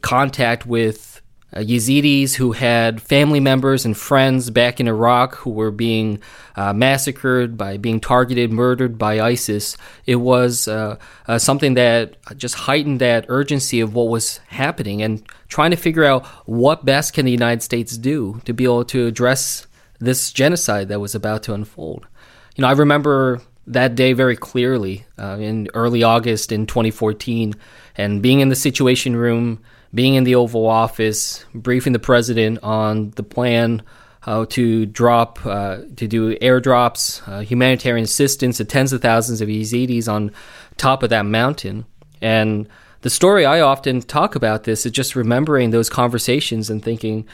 contact 0.01 0.65
with 0.65 1.21
uh, 1.53 1.59
Yazidis 1.59 2.35
who 2.35 2.51
had 2.51 3.01
family 3.01 3.39
members 3.39 3.85
and 3.85 3.95
friends 3.95 4.49
back 4.49 4.79
in 4.79 4.87
Iraq 4.87 5.35
who 5.35 5.49
were 5.49 5.71
being 5.71 6.21
uh, 6.55 6.73
massacred, 6.73 7.57
by 7.57 7.77
being 7.77 7.99
targeted, 7.99 8.51
murdered 8.51 8.97
by 8.97 9.21
ISIS. 9.21 9.77
It 10.05 10.17
was 10.17 10.67
uh, 10.67 10.97
uh, 11.27 11.37
something 11.37 11.75
that 11.75 12.17
just 12.35 12.55
heightened 12.55 12.99
that 12.99 13.25
urgency 13.29 13.79
of 13.79 13.93
what 13.93 14.09
was 14.09 14.39
happening 14.47 15.01
and 15.01 15.25
trying 15.47 15.71
to 15.71 15.77
figure 15.77 16.03
out 16.03 16.25
what 16.45 16.83
best 16.83 17.13
can 17.13 17.25
the 17.25 17.31
United 17.31 17.63
States 17.63 17.97
do 17.97 18.41
to 18.43 18.53
be 18.53 18.65
able 18.65 18.83
to 18.85 19.07
address 19.07 19.67
this 19.99 20.31
genocide 20.33 20.89
that 20.89 20.99
was 20.99 21.15
about 21.15 21.43
to 21.43 21.53
unfold. 21.53 22.07
You 22.55 22.63
know, 22.63 22.67
I 22.67 22.73
remember 22.73 23.41
that 23.67 23.95
day 23.95 24.13
very 24.13 24.35
clearly 24.35 25.05
uh, 25.19 25.37
in 25.39 25.67
early 25.73 26.03
August 26.03 26.51
in 26.51 26.65
2014 26.65 27.53
and 27.95 28.21
being 28.21 28.39
in 28.39 28.49
the 28.49 28.55
Situation 28.55 29.15
Room 29.15 29.59
being 29.93 30.15
in 30.15 30.23
the 30.23 30.35
Oval 30.35 30.67
Office, 30.67 31.45
briefing 31.53 31.93
the 31.93 31.99
president 31.99 32.59
on 32.63 33.11
the 33.11 33.23
plan 33.23 33.81
uh, 34.23 34.45
to 34.49 34.85
drop, 34.85 35.45
uh, 35.45 35.77
to 35.95 36.07
do 36.07 36.35
airdrops, 36.37 37.27
uh, 37.27 37.39
humanitarian 37.39 38.03
assistance 38.03 38.57
to 38.57 38.65
tens 38.65 38.91
of 38.91 39.01
thousands 39.01 39.41
of 39.41 39.47
Yazidis 39.47 40.11
on 40.11 40.31
top 40.75 41.03
of 41.03 41.09
that 41.09 41.25
mountain. 41.25 41.85
And 42.21 42.67
the 43.01 43.09
story 43.09 43.45
I 43.45 43.61
often 43.61 44.01
talk 44.01 44.35
about 44.35 44.65
this 44.65 44.85
is 44.85 44.91
just 44.91 45.15
remembering 45.15 45.69
those 45.69 45.89
conversations 45.89 46.69
and 46.69 46.83
thinking, 46.83 47.25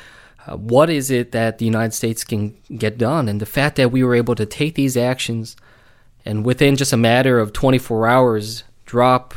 uh, 0.45 0.57
what 0.57 0.89
is 0.89 1.09
it 1.09 1.31
that 1.31 1.57
the 1.57 1.65
United 1.65 1.93
States 1.93 2.23
can 2.23 2.55
get 2.77 2.97
done? 2.97 3.27
And 3.27 3.39
the 3.39 3.45
fact 3.45 3.77
that 3.77 3.91
we 3.91 4.03
were 4.03 4.13
able 4.13 4.35
to 4.35 4.45
take 4.45 4.75
these 4.75 4.97
actions 4.97 5.55
and 6.25 6.45
within 6.45 6.75
just 6.75 6.93
a 6.93 6.97
matter 6.97 7.39
of 7.39 7.53
24 7.53 8.07
hours 8.07 8.63
drop 8.85 9.33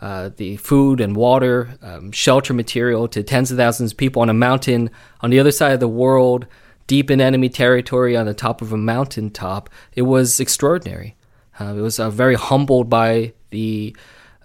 uh, 0.00 0.30
the 0.36 0.56
food 0.58 1.00
and 1.00 1.16
water, 1.16 1.78
um, 1.82 2.12
shelter 2.12 2.52
material 2.52 3.08
to 3.08 3.22
tens 3.22 3.50
of 3.50 3.56
thousands 3.56 3.92
of 3.92 3.98
people 3.98 4.22
on 4.22 4.28
a 4.28 4.34
mountain 4.34 4.90
on 5.20 5.30
the 5.30 5.40
other 5.40 5.50
side 5.50 5.72
of 5.72 5.80
the 5.80 5.88
world, 5.88 6.46
deep 6.86 7.10
in 7.10 7.20
enemy 7.20 7.48
territory 7.48 8.16
on 8.16 8.26
the 8.26 8.34
top 8.34 8.60
of 8.60 8.72
a 8.72 8.76
mountain 8.76 9.30
top. 9.30 9.70
It 9.94 10.02
was 10.02 10.38
extraordinary. 10.38 11.16
Uh, 11.58 11.74
it 11.76 11.80
was 11.80 11.98
uh, 11.98 12.10
very 12.10 12.34
humbled 12.34 12.90
by 12.90 13.32
the 13.50 13.96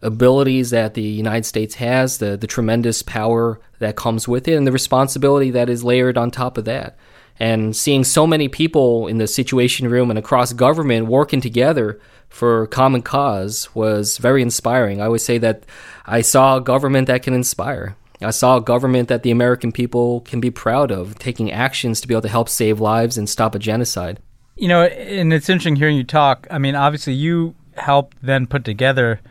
abilities 0.02 0.70
that 0.72 0.94
the 0.94 1.02
United 1.02 1.46
States 1.46 1.76
has, 1.76 2.18
the, 2.18 2.38
the 2.38 2.48
tremendous 2.48 3.04
power 3.04 3.60
that 3.80 3.96
comes 3.96 4.28
with 4.28 4.48
it, 4.48 4.56
and 4.56 4.66
the 4.66 4.72
responsibility 4.72 5.52
that 5.52 5.70
is 5.70 5.84
layered 5.84 6.18
on 6.18 6.32
top 6.32 6.58
of 6.58 6.66
that. 6.66 6.98
And 7.40 7.76
seeing 7.76 8.04
so 8.04 8.28
many 8.28 8.48
people 8.48 9.08
in 9.08 9.18
the 9.18 9.28
Situation 9.28 9.90
Room 9.90 10.10
and 10.10 10.20
across 10.20 10.54
government 10.54 11.08
working 11.08 11.42
together 11.42 12.00
for 12.30 12.68
common 12.68 13.02
cause 13.02 13.74
was 13.76 14.18
very 14.18 14.42
inspiring. 14.42 15.02
I 15.02 15.10
would 15.10 15.22
say 15.22 15.38
that 15.40 15.66
I 16.06 16.22
saw 16.22 16.58
a 16.58 16.62
government 16.62 17.08
that 17.08 17.24
can 17.24 17.34
inspire. 17.34 17.96
I 18.22 18.32
saw 18.32 18.58
a 18.58 18.62
government 18.62 19.10
that 19.10 19.24
the 19.24 19.32
American 19.32 19.72
people 19.72 20.22
can 20.22 20.40
be 20.40 20.52
proud 20.52 20.92
of, 20.92 21.18
taking 21.18 21.52
actions 21.52 22.00
to 22.02 22.08
be 22.08 22.14
able 22.14 22.22
to 22.22 22.30
help 22.30 22.50
save 22.50 22.80
lives 22.80 23.18
and 23.18 23.28
stop 23.28 23.56
a 23.56 23.60
genocide. 23.60 24.20
You 24.56 24.68
know, 24.68 24.84
and 24.84 25.34
it's 25.34 25.50
interesting 25.50 25.76
hearing 25.76 25.98
you 25.98 26.04
talk. 26.04 26.46
I 26.52 26.60
mean, 26.60 26.76
obviously, 26.76 27.14
you 27.14 27.56
helped 27.76 28.18
then 28.22 28.46
put 28.46 28.64
together 28.64 29.22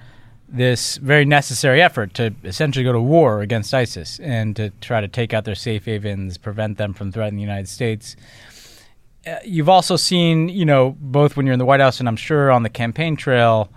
this 0.53 0.96
very 0.96 1.24
necessary 1.24 1.80
effort 1.80 2.12
to 2.14 2.34
essentially 2.44 2.84
go 2.84 2.92
to 2.92 3.01
war 3.01 3.40
against 3.40 3.72
ISIS 3.72 4.18
and 4.20 4.57
to 4.57 4.70
try 4.80 5.01
to 5.01 5.09
take 5.09 5.32
out 5.32 5.44
their 5.44 5.55
safe 5.55 5.84
havens, 5.84 6.38
prevent 6.38 6.76
them 6.76 6.92
from 6.92 7.12
threatening 7.12 7.36
the 7.36 7.42
United 7.42 7.68
States. 7.68 8.16
Uh, 9.26 9.36
you've 9.44 9.68
also 9.68 9.96
seen, 9.96 10.48
you 10.48 10.64
know, 10.64 10.96
both 10.98 11.36
when 11.36 11.46
you're 11.46 11.53
in 11.53 11.59
the 11.59 11.64
White 11.64 11.80
House 11.80 12.01
and 12.01 12.09
I'm 12.09 12.16
sure 12.16 12.51
on 12.51 12.62
the 12.62 12.68
campaign 12.68 13.16
trail, 13.16 13.70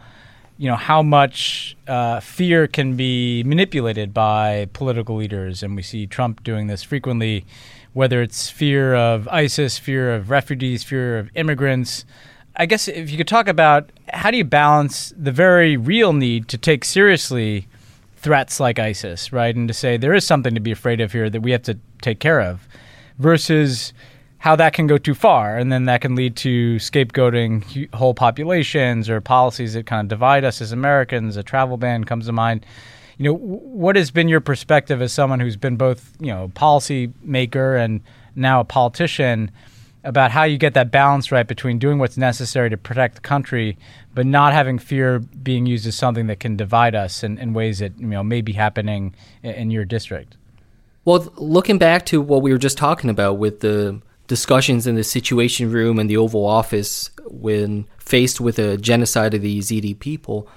you 0.57 0.69
know, 0.69 0.75
how 0.75 1.03
much 1.03 1.75
uh, 1.87 2.19
fear 2.19 2.67
can 2.67 2.95
be 2.95 3.43
manipulated 3.43 4.13
by 4.13 4.67
political 4.73 5.15
leaders. 5.15 5.61
And 5.61 5.75
we 5.75 5.81
see 5.81 6.07
Trump 6.07 6.43
doing 6.43 6.67
this 6.67 6.81
frequently, 6.81 7.45
whether 7.93 8.21
it's 8.21 8.49
fear 8.49 8.95
of 8.95 9.27
ISIS, 9.27 9.77
fear 9.77 10.15
of 10.15 10.29
refugees, 10.29 10.83
fear 10.83 11.19
of 11.19 11.29
immigrants. 11.35 12.05
I 12.55 12.65
guess 12.65 12.87
if 12.87 13.09
you 13.09 13.17
could 13.17 13.27
talk 13.27 13.47
about 13.47 13.89
how 14.09 14.29
do 14.29 14.37
you 14.37 14.43
balance 14.43 15.11
the 15.17 15.31
very 15.31 15.75
real 15.75 16.13
need 16.13 16.47
to 16.49 16.57
take 16.57 16.85
seriously 16.85 17.67
threats 18.15 18.59
like 18.59 18.79
ISIS, 18.79 19.33
right? 19.33 19.55
And 19.55 19.67
to 19.67 19.73
say 19.73 19.97
there 19.97 20.13
is 20.13 20.25
something 20.25 20.53
to 20.53 20.59
be 20.59 20.71
afraid 20.71 21.01
of 21.01 21.11
here 21.11 21.29
that 21.29 21.41
we 21.41 21.51
have 21.51 21.63
to 21.63 21.77
take 22.01 22.19
care 22.19 22.39
of 22.39 22.67
versus 23.17 23.91
how 24.37 24.55
that 24.57 24.73
can 24.73 24.87
go 24.87 24.97
too 24.97 25.13
far, 25.13 25.57
and 25.57 25.71
then 25.71 25.85
that 25.85 26.01
can 26.01 26.15
lead 26.15 26.35
to 26.35 26.75
scapegoating 26.75 27.93
whole 27.93 28.13
populations 28.13 29.09
or 29.09 29.21
policies 29.21 29.73
that 29.73 29.85
kind 29.85 30.05
of 30.05 30.09
divide 30.09 30.43
us 30.43 30.61
as 30.61 30.73
Americans. 30.73 31.37
A 31.37 31.43
travel 31.43 31.77
ban 31.77 32.03
comes 32.03 32.25
to 32.25 32.33
mind. 32.33 32.65
You 33.17 33.25
know, 33.25 33.35
what 33.35 33.95
has 33.95 34.11
been 34.11 34.27
your 34.27 34.41
perspective 34.41 35.01
as 35.01 35.13
someone 35.13 35.39
who's 35.39 35.55
been 35.55 35.77
both, 35.77 36.11
you 36.19 36.27
know, 36.27 36.51
policy 36.55 37.13
maker 37.21 37.77
and 37.77 38.01
now 38.35 38.59
a 38.59 38.65
politician 38.65 39.49
about 40.03 40.31
how 40.31 40.43
you 40.43 40.57
get 40.57 40.73
that 40.73 40.91
balance 40.91 41.31
right 41.31 41.47
between 41.47 41.79
doing 41.79 41.97
what's 41.97 42.17
necessary 42.17 42.69
to 42.69 42.77
protect 42.77 43.15
the 43.15 43.21
country, 43.21 43.77
but 44.13 44.25
not 44.25 44.53
having 44.53 44.77
fear 44.77 45.19
being 45.19 45.65
used 45.65 45.87
as 45.87 45.95
something 45.95 46.27
that 46.27 46.39
can 46.39 46.57
divide 46.57 46.95
us 46.95 47.23
in, 47.23 47.37
in 47.37 47.53
ways 47.53 47.79
that 47.79 47.97
you 47.99 48.07
know 48.07 48.23
may 48.23 48.41
be 48.41 48.53
happening 48.53 49.15
in, 49.41 49.51
in 49.51 49.71
your 49.71 49.85
district. 49.85 50.35
Well, 51.05 51.31
looking 51.35 51.77
back 51.77 52.05
to 52.07 52.21
what 52.21 52.41
we 52.41 52.51
were 52.51 52.57
just 52.57 52.77
talking 52.77 53.09
about 53.09 53.33
with 53.33 53.59
the 53.59 54.01
discussions 54.27 54.87
in 54.87 54.95
the 54.95 55.03
Situation 55.03 55.71
Room 55.71 55.99
and 55.99 56.09
the 56.09 56.17
Oval 56.17 56.45
Office, 56.45 57.11
when 57.25 57.85
faced 57.97 58.39
with 58.39 58.59
a 58.59 58.77
genocide 58.77 59.33
of 59.33 59.41
the 59.41 59.59
Yazidi 59.59 59.97
people. 59.97 60.47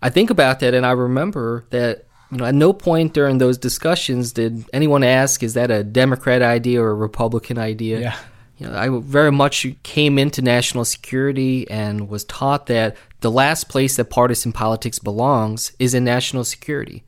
I 0.00 0.10
think 0.10 0.30
about 0.30 0.60
that 0.60 0.74
and 0.74 0.84
I 0.84 0.92
remember 0.92 1.64
that 1.70 2.06
you 2.30 2.38
know, 2.38 2.46
at 2.46 2.54
no 2.54 2.72
point 2.72 3.12
during 3.12 3.38
those 3.38 3.58
discussions 3.58 4.32
did 4.32 4.64
anyone 4.72 5.04
ask, 5.04 5.42
is 5.42 5.54
that 5.54 5.70
a 5.70 5.84
Democrat 5.84 6.40
idea 6.40 6.82
or 6.82 6.90
a 6.90 6.94
Republican 6.94 7.58
idea? 7.58 8.00
Yeah. 8.00 8.16
You 8.58 8.68
know, 8.68 8.76
I 8.76 8.88
very 9.00 9.32
much 9.32 9.66
came 9.82 10.18
into 10.18 10.42
national 10.42 10.84
security 10.84 11.68
and 11.70 12.08
was 12.08 12.24
taught 12.24 12.66
that 12.66 12.96
the 13.20 13.30
last 13.30 13.68
place 13.68 13.96
that 13.96 14.10
partisan 14.10 14.52
politics 14.52 14.98
belongs 14.98 15.72
is 15.78 15.94
in 15.94 16.04
national 16.04 16.44
security. 16.44 17.04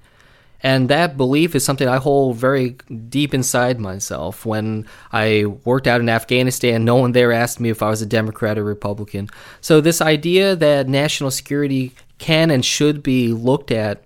And 0.65 0.89
that 0.89 1.19
belief 1.19 1.55
is 1.55 1.63
something 1.63 1.87
I 1.87 1.99
hold 1.99 2.39
very 2.39 2.71
deep 3.11 3.35
inside 3.35 3.79
myself. 3.79 4.47
When 4.47 4.87
I 5.13 5.45
worked 5.65 5.87
out 5.87 6.01
in 6.01 6.09
Afghanistan, 6.09 6.87
no 6.87 6.97
one 6.97 7.13
there 7.13 7.33
asked 7.33 7.61
me 7.61 7.69
if 7.69 7.83
I 7.83 7.91
was 7.91 8.01
a 8.01 8.07
Democrat 8.07 8.57
or 8.57 8.65
Republican. 8.65 9.29
So, 9.61 9.83
this 9.83 10.01
idea 10.01 10.57
that 10.57 10.89
national 10.89 11.33
security 11.33 11.93
can 12.19 12.51
and 12.51 12.65
should 12.65 13.03
be 13.03 13.29
looked 13.29 13.71
at 13.71 14.05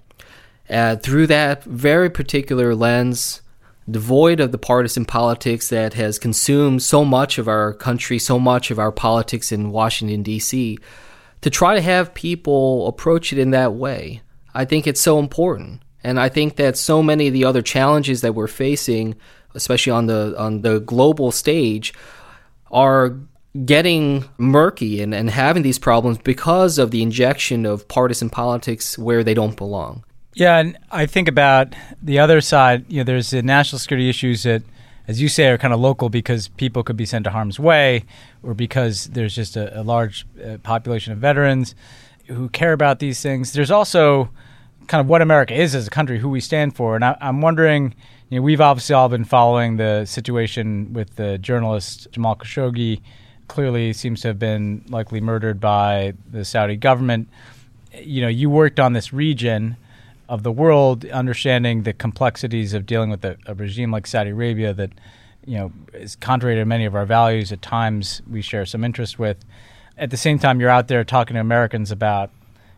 uh, 0.68 0.97
through 0.97 1.28
that 1.28 1.62
very 1.62 2.11
particular 2.11 2.74
lens, 2.74 3.41
devoid 3.91 4.41
of 4.41 4.53
the 4.53 4.59
partisan 4.59 5.05
politics 5.05 5.68
that 5.68 5.95
has 5.95 6.18
consumed 6.18 6.82
so 6.82 7.05
much 7.05 7.39
of 7.39 7.49
our 7.49 7.72
country, 7.72 8.18
so 8.18 8.39
much 8.39 8.70
of 8.70 8.78
our 8.78 8.93
politics 8.93 9.53
in 9.53 9.70
Washington, 9.70 10.22
D.C., 10.22 10.78
to 11.41 11.51
try 11.51 11.74
to 11.74 11.80
have 11.80 12.14
people 12.14 12.86
approach 12.89 13.32
it 13.32 13.39
in 13.39 13.51
that 13.53 13.74
way. 13.74 14.22
I 14.55 14.64
think 14.64 14.86
it's 14.86 15.01
so 15.01 15.18
important. 15.18 15.82
And 16.03 16.18
I 16.18 16.28
think 16.28 16.57
that 16.57 16.76
so 16.76 17.03
many 17.03 17.28
of 17.28 17.32
the 17.32 17.45
other 17.45 17.62
challenges 17.62 18.20
that 18.22 18.34
we're 18.34 18.47
facing, 18.47 19.14
especially 19.55 19.93
on 19.93 20.07
the 20.07 20.34
on 20.39 20.62
the 20.62 20.80
global 20.80 21.32
stage, 21.32 21.93
are 22.70 23.16
getting 23.64 24.24
murky 24.36 25.01
and, 25.01 25.14
and 25.14 25.30
having 25.30 25.62
these 25.62 25.78
problems 25.78 26.18
because 26.18 26.78
of 26.78 26.91
the 26.91 27.03
injection 27.03 27.66
of 27.66 27.89
partisan 27.89 28.30
politics 28.30 28.99
where 28.99 29.24
they 29.24 29.34
don't 29.34 29.57
belong. 29.57 30.05
Yeah, 30.39 30.59
and 30.59 30.78
I 30.93 31.07
think 31.07 31.26
about 31.26 31.74
the 32.01 32.20
other 32.20 32.41
side. 32.41 32.84
You 32.86 32.99
know, 32.99 33.05
there's 33.05 33.30
the 33.30 33.43
national 33.43 33.80
security 33.80 34.09
issues 34.09 34.45
that, 34.45 34.62
as 35.09 35.20
you 35.20 35.28
say, 35.28 35.49
are 35.49 35.59
kind 35.59 35.74
of 35.74 35.80
local 35.80 36.11
because 36.11 36.47
people 36.47 36.84
could 36.84 36.97
be 36.97 37.07
sent 37.07 37.24
to 37.24 37.30
harm's 37.30 37.59
way, 37.59 38.05
or 38.45 38.55
because 38.55 39.07
there's 39.07 39.34
just 39.34 39.57
a, 39.57 39.80
a 39.80 39.82
large 39.82 40.28
uh, 40.47 40.59
population 40.59 41.12
of 41.12 41.18
veterans 41.18 41.74
who 42.28 42.49
care 42.51 42.72
about 42.72 43.01
these 43.01 43.20
things. 43.20 43.53
There's 43.53 43.72
also 43.72 44.30
kind 44.86 45.01
of 45.01 45.09
what 45.09 45.22
America 45.22 45.55
is 45.61 45.74
as 45.74 45.89
a 45.89 45.91
country, 45.91 46.20
who 46.20 46.28
we 46.28 46.39
stand 46.39 46.76
for, 46.76 46.95
and 46.95 47.05
I, 47.05 47.16
I'm 47.20 47.41
wondering. 47.41 47.97
You 48.30 48.39
know, 48.39 48.43
we've 48.43 48.61
obviously 48.61 48.95
all 48.95 49.09
been 49.09 49.24
following 49.24 49.76
the 49.76 50.05
situation 50.05 50.93
with 50.93 51.16
the 51.16 51.39
journalist 51.39 52.07
Jamal 52.12 52.36
Khashoggi. 52.36 53.01
Clearly, 53.49 53.93
seems 53.93 54.20
to 54.20 54.28
have 54.28 54.39
been 54.39 54.84
likely 54.89 55.20
murdered 55.20 55.59
by 55.59 56.12
the 56.30 56.45
Saudi 56.45 56.76
government. 56.76 57.28
You 57.93 58.22
know, 58.22 58.28
you 58.28 58.49
worked 58.49 58.78
on 58.78 58.93
this 58.93 59.12
region 59.12 59.76
of 60.29 60.43
the 60.43 60.53
world, 60.53 61.05
understanding 61.07 61.83
the 61.83 61.93
complexities 61.93 62.74
of 62.74 62.87
dealing 62.87 63.11
with 63.11 63.24
a, 63.24 63.37
a, 63.47 63.55
regime 63.55 63.91
like 63.91 64.07
Saudi 64.07 64.31
Arabia 64.31 64.74
that 64.74 64.91
you 65.47 65.57
know 65.57 65.72
is 65.95 66.16
contrary 66.16 66.57
to 66.57 66.64
many 66.64 66.85
of 66.85 66.95
our 66.95 67.07
values. 67.07 67.51
At 67.51 67.62
times, 67.62 68.20
we 68.31 68.43
share 68.43 68.66
some 68.66 68.85
interest 68.85 69.18
with. 69.18 69.39
At 69.97 70.11
the 70.11 70.16
same 70.16 70.39
time, 70.39 70.61
you're 70.61 70.70
out 70.70 70.89
there 70.89 71.03
talking 71.03 71.35
to 71.35 71.41
Americans 71.41 71.91
about 71.91 72.31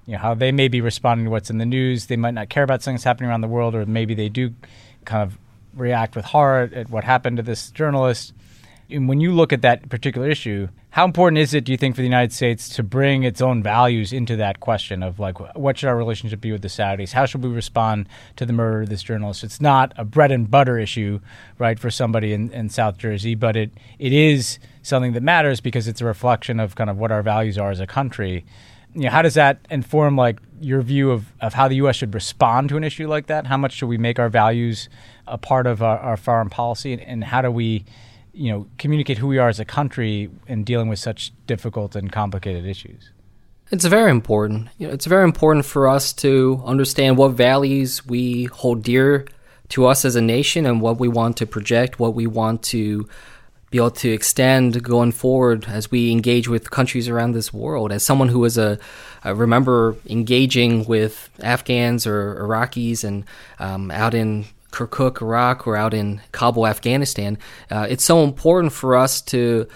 you 0.06 0.12
know 0.12 0.18
how 0.18 0.34
they 0.34 0.52
may 0.52 0.68
be 0.68 0.80
responding 0.80 1.26
to 1.26 1.30
what's 1.30 1.50
in 1.50 1.58
the 1.58 1.66
news. 1.66 2.06
They 2.06 2.16
might 2.16 2.34
not 2.34 2.48
care 2.48 2.62
about 2.62 2.82
that's 2.82 3.04
happening 3.04 3.28
around 3.28 3.40
the 3.40 3.48
world, 3.48 3.74
or 3.74 3.84
maybe 3.84 4.14
they 4.14 4.28
do 4.28 4.54
kind 5.04 5.22
of 5.22 5.36
react 5.74 6.16
with 6.16 6.26
horror 6.26 6.70
at 6.72 6.90
what 6.90 7.04
happened 7.04 7.36
to 7.38 7.42
this 7.42 7.70
journalist. 7.70 8.32
When 8.90 9.20
you 9.20 9.32
look 9.32 9.52
at 9.52 9.62
that 9.62 9.88
particular 9.88 10.28
issue, 10.28 10.68
how 10.90 11.04
important 11.04 11.38
is 11.38 11.54
it, 11.54 11.64
do 11.64 11.70
you 11.70 11.78
think, 11.78 11.94
for 11.94 12.00
the 12.00 12.08
United 12.08 12.32
States 12.32 12.68
to 12.70 12.82
bring 12.82 13.22
its 13.22 13.40
own 13.40 13.62
values 13.62 14.12
into 14.12 14.34
that 14.36 14.58
question 14.58 15.04
of 15.04 15.20
like, 15.20 15.38
what 15.56 15.78
should 15.78 15.88
our 15.88 15.96
relationship 15.96 16.40
be 16.40 16.50
with 16.50 16.62
the 16.62 16.68
Saudis? 16.68 17.12
How 17.12 17.26
should 17.26 17.44
we 17.44 17.50
respond 17.50 18.08
to 18.36 18.44
the 18.44 18.52
murder 18.52 18.82
of 18.82 18.88
this 18.88 19.04
journalist? 19.04 19.44
It's 19.44 19.60
not 19.60 19.92
a 19.96 20.04
bread 20.04 20.32
and 20.32 20.50
butter 20.50 20.78
issue, 20.78 21.20
right, 21.58 21.78
for 21.78 21.92
somebody 21.92 22.32
in, 22.32 22.50
in 22.50 22.68
South 22.70 22.98
Jersey, 22.98 23.36
but 23.36 23.54
it, 23.54 23.70
it 24.00 24.12
is 24.12 24.58
something 24.82 25.12
that 25.12 25.22
matters 25.22 25.60
because 25.60 25.86
it's 25.86 26.00
a 26.00 26.04
reflection 26.04 26.58
of 26.58 26.74
kind 26.74 26.90
of 26.90 26.98
what 26.98 27.12
our 27.12 27.22
values 27.22 27.56
are 27.56 27.70
as 27.70 27.78
a 27.78 27.86
country. 27.86 28.44
You 28.92 29.02
know, 29.02 29.10
how 29.10 29.22
does 29.22 29.34
that 29.34 29.60
inform 29.70 30.16
like 30.16 30.40
your 30.60 30.82
view 30.82 31.12
of, 31.12 31.32
of 31.40 31.54
how 31.54 31.68
the 31.68 31.76
U.S. 31.76 31.94
should 31.94 32.12
respond 32.12 32.68
to 32.70 32.76
an 32.76 32.82
issue 32.82 33.06
like 33.06 33.28
that? 33.28 33.46
How 33.46 33.56
much 33.56 33.74
should 33.74 33.86
we 33.86 33.98
make 33.98 34.18
our 34.18 34.28
values 34.28 34.88
a 35.28 35.38
part 35.38 35.68
of 35.68 35.84
our, 35.84 35.98
our 35.98 36.16
foreign 36.16 36.50
policy, 36.50 36.92
and, 36.92 37.02
and 37.02 37.22
how 37.22 37.42
do 37.42 37.50
we 37.52 37.84
you 38.32 38.52
know, 38.52 38.66
communicate 38.78 39.18
who 39.18 39.26
we 39.26 39.38
are 39.38 39.48
as 39.48 39.60
a 39.60 39.64
country 39.64 40.30
in 40.46 40.64
dealing 40.64 40.88
with 40.88 40.98
such 40.98 41.32
difficult 41.46 41.96
and 41.96 42.10
complicated 42.10 42.64
issues? 42.64 43.10
It's 43.70 43.84
very 43.84 44.10
important. 44.10 44.68
You 44.78 44.88
know, 44.88 44.92
it's 44.92 45.06
very 45.06 45.24
important 45.24 45.64
for 45.64 45.88
us 45.88 46.12
to 46.14 46.60
understand 46.64 47.16
what 47.16 47.32
values 47.32 48.04
we 48.04 48.44
hold 48.44 48.82
dear 48.82 49.26
to 49.70 49.86
us 49.86 50.04
as 50.04 50.16
a 50.16 50.20
nation 50.20 50.66
and 50.66 50.80
what 50.80 50.98
we 50.98 51.08
want 51.08 51.36
to 51.36 51.46
project, 51.46 52.00
what 52.00 52.14
we 52.14 52.26
want 52.26 52.62
to 52.64 53.08
be 53.70 53.78
able 53.78 53.92
to 53.92 54.10
extend 54.10 54.82
going 54.82 55.12
forward 55.12 55.66
as 55.68 55.90
we 55.92 56.10
engage 56.10 56.48
with 56.48 56.72
countries 56.72 57.08
around 57.08 57.32
this 57.32 57.52
world. 57.52 57.92
As 57.92 58.02
someone 58.02 58.28
who 58.28 58.40
was 58.40 58.58
a, 58.58 58.78
I 59.22 59.30
remember 59.30 59.96
engaging 60.06 60.84
with 60.86 61.30
Afghans 61.40 62.04
or 62.04 62.34
Iraqis 62.42 63.04
and 63.04 63.24
um, 63.60 63.92
out 63.92 64.12
in 64.12 64.46
Kirkuk, 64.70 65.20
Iraq, 65.22 65.66
or 65.66 65.76
out 65.76 65.94
in 65.94 66.20
Kabul, 66.32 66.66
Afghanistan, 66.66 67.38
uh, 67.70 67.86
it's 67.88 68.04
so 68.04 68.24
important 68.24 68.72
for 68.72 68.96
us 68.96 69.20
to 69.22 69.66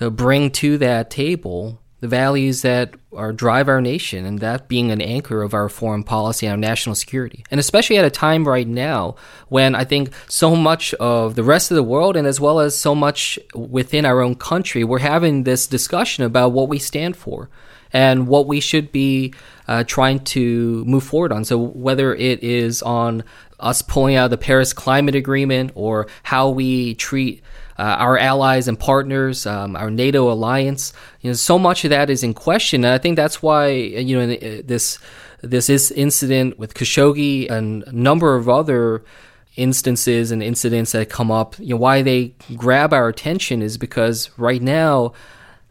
uh, 0.00 0.10
bring 0.10 0.50
to 0.52 0.78
that 0.78 1.10
table 1.10 1.80
the 2.00 2.08
values 2.08 2.60
that 2.62 2.94
are 3.14 3.32
drive 3.32 3.68
our 3.68 3.80
nation, 3.80 4.26
and 4.26 4.38
that 4.40 4.68
being 4.68 4.90
an 4.90 5.00
anchor 5.00 5.42
of 5.42 5.54
our 5.54 5.68
foreign 5.68 6.04
policy 6.04 6.46
and 6.46 6.52
our 6.52 6.58
national 6.58 6.94
security. 6.94 7.42
And 7.50 7.58
especially 7.58 7.96
at 7.96 8.04
a 8.04 8.10
time 8.10 8.46
right 8.46 8.68
now 8.68 9.16
when 9.48 9.74
I 9.74 9.84
think 9.84 10.12
so 10.28 10.54
much 10.54 10.92
of 10.94 11.34
the 11.36 11.42
rest 11.42 11.70
of 11.70 11.74
the 11.74 11.82
world, 11.82 12.14
and 12.16 12.26
as 12.26 12.38
well 12.38 12.60
as 12.60 12.76
so 12.76 12.94
much 12.94 13.38
within 13.54 14.04
our 14.04 14.20
own 14.20 14.34
country, 14.34 14.84
we're 14.84 14.98
having 14.98 15.44
this 15.44 15.66
discussion 15.66 16.24
about 16.24 16.52
what 16.52 16.68
we 16.68 16.78
stand 16.78 17.16
for 17.16 17.48
and 17.92 18.28
what 18.28 18.46
we 18.46 18.60
should 18.60 18.92
be 18.92 19.32
uh, 19.68 19.82
trying 19.84 20.20
to 20.20 20.84
move 20.84 21.04
forward 21.04 21.32
on. 21.32 21.44
So 21.44 21.56
whether 21.56 22.14
it 22.14 22.42
is 22.42 22.82
on 22.82 23.24
us 23.60 23.82
pulling 23.82 24.16
out 24.16 24.26
of 24.26 24.30
the 24.30 24.38
Paris 24.38 24.72
Climate 24.72 25.14
Agreement 25.14 25.72
or 25.74 26.06
how 26.22 26.50
we 26.50 26.94
treat 26.94 27.42
uh, 27.78 27.82
our 27.82 28.18
allies 28.18 28.68
and 28.68 28.78
partners, 28.78 29.46
um, 29.46 29.76
our 29.76 29.90
NATO 29.90 30.30
alliance. 30.30 30.92
You 31.20 31.30
know, 31.30 31.34
so 31.34 31.58
much 31.58 31.84
of 31.84 31.90
that 31.90 32.10
is 32.10 32.22
in 32.22 32.34
question, 32.34 32.84
and 32.84 32.92
I 32.92 32.98
think 32.98 33.16
that's 33.16 33.42
why 33.42 33.68
you 33.68 34.18
know 34.18 34.32
uh, 34.34 34.62
this 34.64 34.98
this 35.42 35.68
is 35.68 35.90
incident 35.92 36.58
with 36.58 36.74
Khashoggi 36.74 37.50
and 37.50 37.82
a 37.84 37.92
number 37.92 38.34
of 38.34 38.48
other 38.48 39.04
instances 39.56 40.30
and 40.30 40.42
incidents 40.42 40.92
that 40.92 41.10
come 41.10 41.30
up. 41.30 41.58
You 41.58 41.70
know, 41.70 41.76
why 41.76 42.02
they 42.02 42.34
grab 42.56 42.92
our 42.92 43.08
attention 43.08 43.62
is 43.62 43.76
because 43.78 44.30
right 44.38 44.62
now 44.62 45.12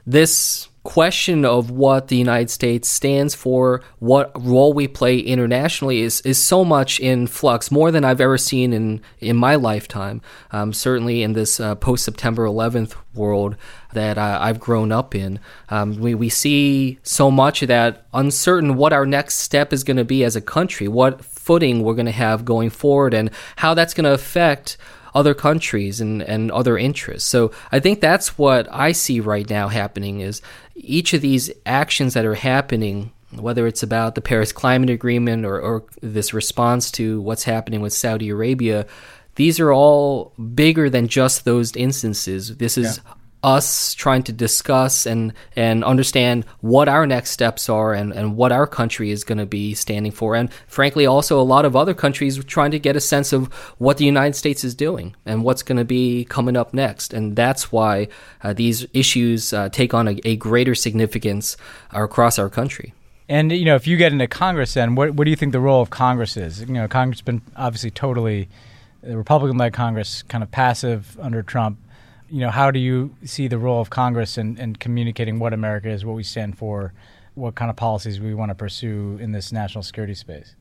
this 0.05 0.67
question 0.85 1.43
of 1.43 1.71
what 1.71 2.07
the 2.07 2.15
United 2.15 2.49
States 2.49 2.87
stands 2.87 3.35
for, 3.35 3.81
what 3.99 4.31
role 4.39 4.71
we 4.71 4.87
play 4.87 5.19
internationally 5.19 6.01
is 6.01 6.21
is 6.21 6.41
so 6.41 6.63
much 6.63 6.99
in 6.99 7.27
flux, 7.27 7.71
more 7.71 7.91
than 7.91 8.05
I've 8.05 8.21
ever 8.21 8.37
seen 8.37 8.71
in 8.71 9.01
in 9.19 9.35
my 9.35 9.55
lifetime. 9.55 10.21
Um, 10.51 10.71
certainly 10.71 11.23
in 11.23 11.33
this 11.33 11.59
uh, 11.59 11.75
post 11.75 12.05
September 12.05 12.45
11th 12.45 12.95
world 13.13 13.57
that 13.93 14.17
uh, 14.17 14.37
I've 14.39 14.59
grown 14.59 14.91
up 14.91 15.15
in, 15.15 15.39
um, 15.69 15.99
we 15.99 16.15
we 16.15 16.29
see 16.29 16.99
so 17.03 17.29
much 17.29 17.61
of 17.61 17.67
that 17.67 18.05
uncertain 18.13 18.77
what 18.77 18.93
our 18.93 19.05
next 19.05 19.35
step 19.35 19.73
is 19.73 19.83
going 19.83 19.97
to 19.97 20.05
be 20.05 20.23
as 20.23 20.35
a 20.35 20.41
country, 20.41 20.87
what 20.87 21.25
footing 21.25 21.83
we're 21.83 21.95
going 21.95 22.05
to 22.05 22.11
have 22.11 22.45
going 22.45 22.69
forward, 22.69 23.13
and 23.13 23.31
how 23.57 23.73
that's 23.73 23.93
going 23.93 24.05
to 24.05 24.13
affect 24.13 24.77
other 25.15 25.33
countries 25.33 26.01
and, 26.01 26.21
and 26.21 26.51
other 26.51 26.77
interests. 26.77 27.27
So 27.27 27.51
I 27.71 27.79
think 27.79 28.01
that's 28.01 28.37
what 28.37 28.67
I 28.69 28.91
see 28.91 29.21
right 29.21 29.49
now 29.49 29.69
happening 29.69 30.19
is 30.19 30.41
each 30.75 31.13
of 31.13 31.21
these 31.21 31.51
actions 31.65 32.13
that 32.13 32.25
are 32.25 32.35
happening 32.35 33.11
whether 33.31 33.67
it's 33.67 33.83
about 33.83 34.15
the 34.15 34.21
Paris 34.21 34.53
Climate 34.53 34.89
Agreement 34.89 35.45
or, 35.45 35.59
or, 35.59 35.83
this 36.01 36.33
response 36.33 36.89
to 36.91 37.19
what's 37.21 37.43
happening 37.43 37.81
with 37.81 37.91
Saudi 37.91 38.29
Arabia, 38.29 38.85
these 39.35 39.59
are 39.59 39.73
all 39.73 40.31
bigger 40.53 40.89
than 40.89 41.07
just 41.07 41.43
those 41.43 41.75
instances. 41.75 42.55
This 42.57 42.77
is 42.77 43.01
yeah 43.03 43.13
us 43.45 43.93
trying 43.93 44.23
to 44.23 44.33
discuss 44.33 45.05
and, 45.05 45.31
and 45.55 45.83
understand 45.83 46.43
what 46.61 46.89
our 46.89 47.05
next 47.05 47.29
steps 47.29 47.69
are 47.69 47.93
and, 47.93 48.11
and 48.11 48.35
what 48.35 48.51
our 48.51 48.65
country 48.65 49.11
is 49.11 49.23
going 49.23 49.37
to 49.37 49.45
be 49.45 49.75
standing 49.75 50.11
for. 50.11 50.35
And 50.35 50.51
frankly, 50.67 51.05
also 51.05 51.39
a 51.39 51.43
lot 51.43 51.63
of 51.63 51.75
other 51.75 51.93
countries 51.93 52.43
trying 52.45 52.71
to 52.71 52.79
get 52.79 52.95
a 52.95 52.99
sense 52.99 53.31
of 53.31 53.53
what 53.77 53.97
the 53.97 54.05
United 54.05 54.33
States 54.35 54.63
is 54.63 54.73
doing 54.73 55.15
and 55.27 55.43
what's 55.43 55.61
going 55.61 55.77
to 55.77 55.85
be 55.85 56.25
coming 56.25 56.57
up 56.57 56.73
next. 56.73 57.13
And 57.13 57.35
that's 57.35 57.71
why 57.71 58.07
uh, 58.41 58.53
these 58.53 58.87
issues 58.93 59.53
uh, 59.53 59.69
take 59.69 59.93
on 59.93 60.07
a, 60.07 60.19
a 60.25 60.35
greater 60.37 60.73
significance 60.73 61.55
across 61.91 62.39
our 62.39 62.49
country. 62.49 62.95
And 63.29 63.51
you 63.51 63.65
know, 63.65 63.75
if 63.75 63.85
you 63.85 63.95
get 63.95 64.11
into 64.11 64.27
Congress, 64.27 64.73
then 64.73 64.95
what 64.95 65.11
what 65.15 65.25
do 65.25 65.31
you 65.31 65.35
think 65.35 65.51
the 65.51 65.59
role 65.59 65.81
of 65.81 65.89
Congress 65.89 66.37
is? 66.37 66.61
You 66.61 66.73
know, 66.73 66.87
Congress 66.87 67.19
has 67.19 67.25
been 67.25 67.41
obviously 67.55 67.91
totally 67.91 68.49
the 69.01 69.17
Republican-led 69.17 69.73
Congress, 69.73 70.23
kind 70.23 70.43
of 70.43 70.49
passive 70.51 71.17
under 71.19 71.43
Trump 71.43 71.77
you 72.29 72.39
know, 72.39 72.49
how 72.49 72.71
do 72.71 72.79
you 72.79 73.15
see 73.23 73.47
the 73.47 73.57
role 73.57 73.81
of 73.81 73.89
Congress 73.89 74.37
in, 74.37 74.57
in 74.57 74.75
communicating 74.75 75.39
what 75.39 75.53
America 75.53 75.89
is, 75.89 76.03
what 76.05 76.15
we 76.15 76.23
stand 76.23 76.57
for, 76.57 76.93
what 77.35 77.55
kind 77.55 77.69
of 77.69 77.75
policies 77.75 78.19
we 78.19 78.33
want 78.33 78.49
to 78.49 78.55
pursue 78.55 79.17
in 79.21 79.31
this 79.31 79.51
national 79.51 79.83
security 79.83 80.15
space? 80.15 80.55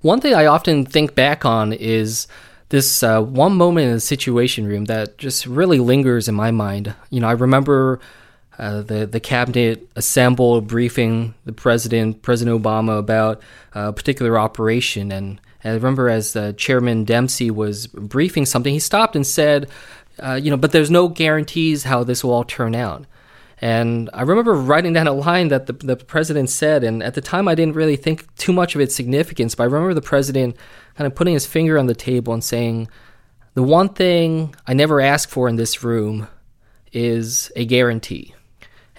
One 0.00 0.20
thing 0.20 0.34
I 0.34 0.46
often 0.46 0.86
think 0.86 1.14
back 1.14 1.44
on 1.44 1.72
is 1.72 2.26
this 2.70 3.02
uh, 3.02 3.20
one 3.20 3.54
moment 3.54 3.88
in 3.88 3.92
the 3.94 4.00
Situation 4.00 4.66
Room 4.66 4.86
that 4.86 5.18
just 5.18 5.44
really 5.44 5.78
lingers 5.78 6.28
in 6.28 6.34
my 6.34 6.50
mind. 6.50 6.94
You 7.10 7.20
know, 7.20 7.28
I 7.28 7.32
remember 7.32 8.00
uh, 8.58 8.82
the 8.82 9.06
the 9.06 9.20
cabinet 9.20 9.88
assembled, 9.96 10.66
briefing 10.66 11.34
the 11.44 11.52
president, 11.52 12.22
President 12.22 12.62
Obama, 12.62 12.98
about 12.98 13.40
uh, 13.74 13.88
a 13.88 13.92
particular 13.92 14.38
operation, 14.38 15.12
and, 15.12 15.40
and 15.62 15.72
I 15.72 15.74
remember 15.74 16.08
as 16.08 16.34
uh, 16.36 16.52
Chairman 16.52 17.04
Dempsey 17.04 17.50
was 17.50 17.86
briefing 17.86 18.46
something, 18.46 18.72
he 18.72 18.78
stopped 18.78 19.16
and 19.16 19.26
said, 19.26 19.68
uh, 20.22 20.34
"You 20.34 20.50
know, 20.50 20.56
but 20.56 20.72
there's 20.72 20.90
no 20.90 21.08
guarantees 21.08 21.84
how 21.84 22.04
this 22.04 22.22
will 22.22 22.32
all 22.32 22.44
turn 22.44 22.74
out." 22.74 23.06
And 23.60 24.08
I 24.14 24.22
remember 24.22 24.54
writing 24.54 24.94
down 24.94 25.06
a 25.06 25.12
line 25.12 25.48
that 25.48 25.66
the, 25.66 25.74
the 25.74 25.96
president 25.96 26.48
said, 26.48 26.82
and 26.82 27.02
at 27.02 27.14
the 27.14 27.20
time 27.20 27.46
I 27.46 27.54
didn't 27.54 27.76
really 27.76 27.96
think 27.96 28.34
too 28.36 28.52
much 28.52 28.74
of 28.74 28.80
its 28.80 28.94
significance, 28.94 29.54
but 29.54 29.64
I 29.64 29.66
remember 29.66 29.92
the 29.92 30.00
president 30.00 30.56
kind 30.96 31.06
of 31.06 31.14
putting 31.14 31.34
his 31.34 31.46
finger 31.46 31.78
on 31.78 31.86
the 31.86 31.94
table 31.94 32.32
and 32.32 32.42
saying, 32.42 32.88
The 33.54 33.62
one 33.62 33.90
thing 33.90 34.54
I 34.66 34.72
never 34.72 35.00
ask 35.00 35.28
for 35.28 35.46
in 35.46 35.56
this 35.56 35.84
room 35.84 36.28
is 36.92 37.52
a 37.54 37.66
guarantee. 37.66 38.34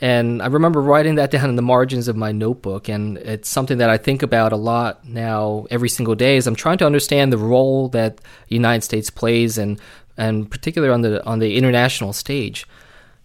And 0.01 0.41
I 0.41 0.47
remember 0.47 0.81
writing 0.81 1.15
that 1.15 1.29
down 1.29 1.49
in 1.49 1.55
the 1.55 1.61
margins 1.61 2.07
of 2.07 2.15
my 2.15 2.31
notebook, 2.31 2.89
and 2.89 3.19
it's 3.19 3.47
something 3.47 3.77
that 3.77 3.91
I 3.91 3.97
think 3.97 4.23
about 4.23 4.51
a 4.51 4.57
lot 4.57 5.07
now 5.07 5.67
every 5.69 5.89
single 5.89 6.15
day 6.15 6.37
as 6.37 6.47
I'm 6.47 6.55
trying 6.55 6.79
to 6.79 6.87
understand 6.87 7.31
the 7.31 7.37
role 7.37 7.87
that 7.89 8.17
the 8.17 8.55
United 8.55 8.83
States 8.83 9.11
plays 9.11 9.59
and 9.59 9.79
and 10.21 10.49
particularly 10.49 10.93
on 10.93 11.01
the 11.01 11.25
on 11.25 11.39
the 11.39 11.57
international 11.57 12.13
stage 12.13 12.65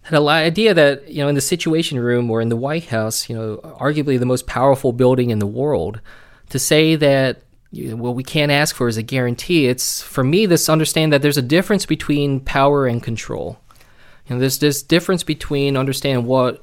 had 0.07 0.21
an 0.21 0.27
idea 0.29 0.73
that 0.73 1.09
you 1.09 1.21
know 1.21 1.27
in 1.27 1.35
the 1.35 1.41
Situation 1.41 1.99
Room 1.99 2.31
or 2.31 2.39
in 2.39 2.47
the 2.47 2.55
White 2.55 2.85
House, 2.85 3.29
you 3.29 3.35
know, 3.35 3.57
arguably 3.79 4.17
the 4.17 4.25
most 4.25 4.47
powerful 4.47 4.93
building 4.93 5.31
in 5.31 5.39
the 5.39 5.47
world, 5.47 5.99
to 6.49 6.57
say 6.59 6.95
that 6.95 7.41
you 7.73 7.89
know, 7.89 7.97
what 7.97 8.15
we 8.15 8.23
can't 8.23 8.51
ask 8.51 8.73
for 8.73 8.87
is 8.87 8.95
a 8.95 9.03
guarantee. 9.03 9.67
It's 9.67 10.01
for 10.01 10.23
me 10.23 10.45
this 10.45 10.69
understand 10.69 11.11
that 11.11 11.21
there's 11.21 11.37
a 11.37 11.41
difference 11.41 11.85
between 11.85 12.39
power 12.39 12.87
and 12.87 13.03
control. 13.03 13.59
You 14.27 14.35
know, 14.35 14.39
there's 14.39 14.59
this 14.59 14.81
difference 14.81 15.23
between 15.23 15.75
understand 15.75 16.25
what 16.25 16.61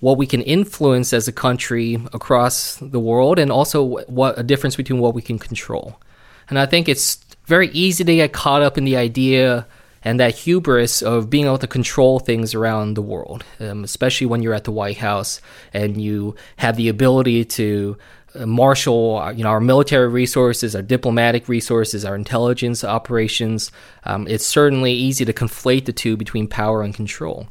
what 0.00 0.16
we 0.16 0.26
can 0.26 0.40
influence 0.40 1.12
as 1.12 1.28
a 1.28 1.32
country 1.32 1.94
across 2.14 2.76
the 2.76 3.00
world, 3.00 3.38
and 3.38 3.52
also 3.52 3.82
what 4.06 4.38
a 4.38 4.42
difference 4.42 4.74
between 4.74 5.00
what 5.00 5.14
we 5.14 5.20
can 5.20 5.38
control. 5.38 6.00
And 6.48 6.58
I 6.58 6.64
think 6.64 6.88
it's 6.88 7.18
very 7.46 7.68
easy 7.68 8.04
to 8.04 8.14
get 8.14 8.32
caught 8.32 8.62
up 8.62 8.78
in 8.78 8.84
the 8.84 8.96
idea 8.96 9.66
and 10.02 10.20
that 10.20 10.34
hubris 10.34 11.02
of 11.02 11.30
being 11.30 11.46
able 11.46 11.58
to 11.58 11.66
control 11.66 12.18
things 12.18 12.54
around 12.54 12.94
the 12.94 13.02
world, 13.02 13.42
um, 13.58 13.84
especially 13.84 14.26
when 14.26 14.42
you're 14.42 14.54
at 14.54 14.64
the 14.64 14.70
White 14.70 14.98
House 14.98 15.40
and 15.72 16.00
you 16.00 16.36
have 16.56 16.76
the 16.76 16.88
ability 16.88 17.44
to 17.44 17.96
uh, 18.34 18.46
marshal 18.46 19.18
uh, 19.18 19.30
you 19.30 19.42
know 19.42 19.48
our 19.48 19.60
military 19.60 20.08
resources, 20.08 20.74
our 20.76 20.82
diplomatic 20.82 21.48
resources, 21.48 22.04
our 22.04 22.16
intelligence 22.16 22.84
operations. 22.84 23.72
Um, 24.04 24.26
it's 24.28 24.44
certainly 24.44 24.92
easy 24.92 25.24
to 25.24 25.32
conflate 25.32 25.86
the 25.86 25.92
two 25.92 26.16
between 26.16 26.48
power 26.48 26.82
and 26.82 26.94
control. 26.94 27.48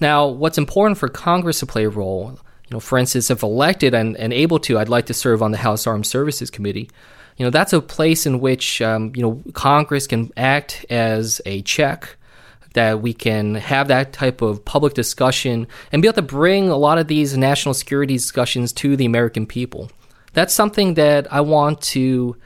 Now, 0.00 0.26
what's 0.26 0.58
important 0.58 0.98
for 0.98 1.08
Congress 1.08 1.60
to 1.60 1.66
play 1.66 1.84
a 1.84 1.88
role, 1.88 2.38
you 2.68 2.74
know, 2.74 2.80
for 2.80 2.98
instance, 2.98 3.30
if 3.30 3.42
elected 3.42 3.94
and, 3.94 4.16
and 4.16 4.32
able 4.32 4.60
to, 4.60 4.78
I'd 4.78 4.88
like 4.88 5.06
to 5.06 5.14
serve 5.14 5.42
on 5.42 5.50
the 5.50 5.58
House 5.58 5.86
Armed 5.86 6.06
Services 6.06 6.50
Committee 6.50 6.88
you 7.38 7.46
know 7.46 7.50
that's 7.50 7.72
a 7.72 7.80
place 7.80 8.26
in 8.26 8.40
which 8.40 8.82
um, 8.82 9.12
you 9.14 9.22
know 9.22 9.42
Congress 9.52 10.06
can 10.06 10.30
act 10.36 10.84
as 10.90 11.40
a 11.46 11.62
check 11.62 12.16
that 12.74 13.00
we 13.00 13.14
can 13.14 13.54
have 13.54 13.88
that 13.88 14.12
type 14.12 14.42
of 14.42 14.64
public 14.64 14.94
discussion 14.94 15.66
and 15.90 16.02
be 16.02 16.08
able 16.08 16.14
to 16.16 16.22
bring 16.22 16.68
a 16.68 16.76
lot 16.76 16.98
of 16.98 17.08
these 17.08 17.36
national 17.36 17.74
security 17.74 18.14
discussions 18.14 18.72
to 18.72 18.96
the 18.96 19.06
American 19.06 19.46
people. 19.46 19.90
That's 20.32 20.52
something 20.52 20.94
that 20.94 21.32
I 21.32 21.40
want 21.40 21.80
to. 21.92 22.36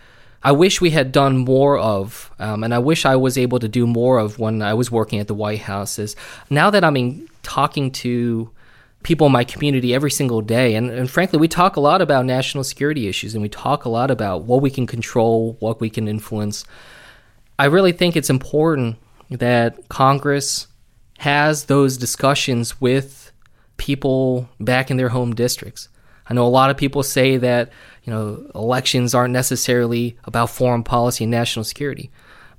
I 0.45 0.53
wish 0.53 0.81
we 0.81 0.91
had 0.91 1.13
done 1.13 1.39
more 1.39 1.79
of, 1.79 2.31
um, 2.39 2.65
and 2.65 2.75
I 2.75 2.79
wish 2.79 3.05
I 3.07 3.17
was 3.17 3.39
able 3.39 3.61
to 3.61 3.69
do 3.69 3.87
more 3.87 4.19
of 4.19 4.39
when 4.39 4.61
I 4.61 4.75
was 4.75 4.91
working 4.91 5.21
at 5.21 5.29
the 5.29 5.35
White 5.35 5.61
House. 5.61 5.99
Is 5.99 6.17
now 6.51 6.71
that 6.71 6.85
I'm 6.85 6.97
in, 6.97 7.29
talking 7.43 7.91
to 7.93 8.51
people 9.03 9.27
in 9.27 9.33
my 9.33 9.45
community 9.45 9.95
every 9.95 10.11
single 10.11 10.41
day. 10.41 10.75
And, 10.75 10.91
and 10.91 11.11
frankly, 11.11 11.39
we 11.39 11.49
talk 11.49 11.77
a 11.77 11.81
lot 11.81 12.01
about 12.01 12.25
national 12.25 12.65
security 12.65 13.09
issues 13.09 13.35
and 13.35 13.43
we 13.43 13.49
talk 13.49 13.85
a 13.85 13.89
lot 13.89 14.11
about 14.11 14.45
what 14.45 14.63
we 14.63 14.71
can 14.71 14.87
control, 14.87 15.57
what 15.61 15.81
we 15.81 15.91
can 15.91 16.09
influence. 16.09 16.65
I 17.59 17.67
really 17.67 17.93
think 17.93 18.17
it's 18.17 18.31
important 18.31 18.97
that 19.31 19.89
Congress 19.89 20.67
has 21.19 21.65
those 21.65 21.97
discussions 21.97 22.81
with 22.81 23.33
people 23.77 24.49
back 24.61 24.91
in 24.91 24.97
their 24.97 25.09
home 25.09 25.35
districts. 25.35 25.89
I 26.29 26.35
know 26.35 26.47
a 26.47 26.49
lot 26.49 26.71
of 26.71 26.77
people 26.77 27.03
say 27.03 27.37
that, 27.39 27.71
you 28.05 28.13
know, 28.13 28.51
elections 28.55 29.15
aren't 29.15 29.33
necessarily 29.33 30.17
about 30.25 30.51
foreign 30.51 30.83
policy 30.83 31.25
and 31.25 31.31
national 31.31 31.65
security. 31.65 32.11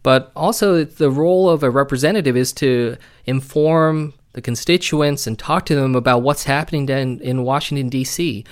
But 0.03 0.31
also 0.35 0.83
the 0.83 1.09
role 1.09 1.49
of 1.49 1.63
a 1.63 1.69
representative 1.69 2.35
is 2.35 2.51
to 2.53 2.97
inform 3.25 4.13
the 4.33 4.41
constituents 4.41 5.25
and 5.25 5.37
talk 5.37 5.65
to 5.67 5.75
them 5.75 5.95
about 5.95 6.21
what's 6.23 6.43
happening 6.43 6.89
in, 6.89 7.21
in 7.21 7.43
Washington, 7.43 7.89
D.C., 7.89 8.43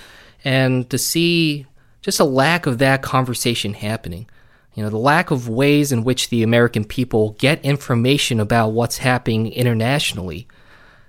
and 0.44 0.88
to 0.90 0.98
see 0.98 1.66
just 2.00 2.18
a 2.18 2.24
lack 2.24 2.66
of 2.66 2.78
that 2.78 3.02
conversation 3.02 3.74
happening. 3.74 4.28
You 4.74 4.82
know, 4.82 4.90
the 4.90 4.96
lack 4.96 5.30
of 5.30 5.48
ways 5.48 5.92
in 5.92 6.02
which 6.02 6.30
the 6.30 6.42
American 6.42 6.84
people 6.84 7.36
get 7.38 7.64
information 7.64 8.40
about 8.40 8.68
what's 8.68 8.98
happening 8.98 9.52
internationally. 9.52 10.48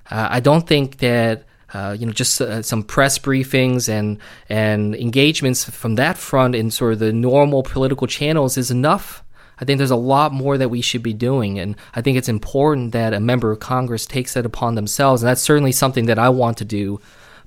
Uh, 0.09 0.27
I 0.29 0.39
don't 0.39 0.67
think 0.67 0.97
that. 0.97 1.45
Uh, 1.73 1.97
you 1.97 2.05
know, 2.05 2.11
just 2.11 2.39
uh, 2.39 2.61
some 2.61 2.83
press 2.83 3.17
briefings 3.17 3.89
and 3.89 4.19
and 4.47 4.93
engagements 4.93 5.67
from 5.67 5.95
that 5.95 6.19
front 6.19 6.53
in 6.53 6.69
sort 6.69 6.93
of 6.93 6.99
the 6.99 7.11
normal 7.11 7.63
political 7.63 8.05
channels 8.05 8.57
is 8.57 8.69
enough 8.69 9.23
I 9.59 9.65
think 9.65 9.77
there's 9.77 9.91
a 9.91 9.95
lot 9.95 10.33
more 10.33 10.57
that 10.57 10.69
we 10.69 10.81
should 10.81 11.03
be 11.03 11.13
doing. 11.13 11.59
And 11.59 11.75
I 11.95 12.01
think 12.01 12.17
it's 12.17 12.29
important 12.29 12.91
that 12.91 13.13
a 13.13 13.19
member 13.19 13.51
of 13.51 13.59
Congress 13.59 14.05
takes 14.05 14.33
that 14.33 14.45
upon 14.45 14.75
themselves. 14.75 15.21
And 15.21 15.29
that's 15.29 15.41
certainly 15.41 15.71
something 15.71 16.05
that 16.07 16.19
I 16.19 16.29
want 16.29 16.57
to 16.57 16.65
do, 16.65 16.99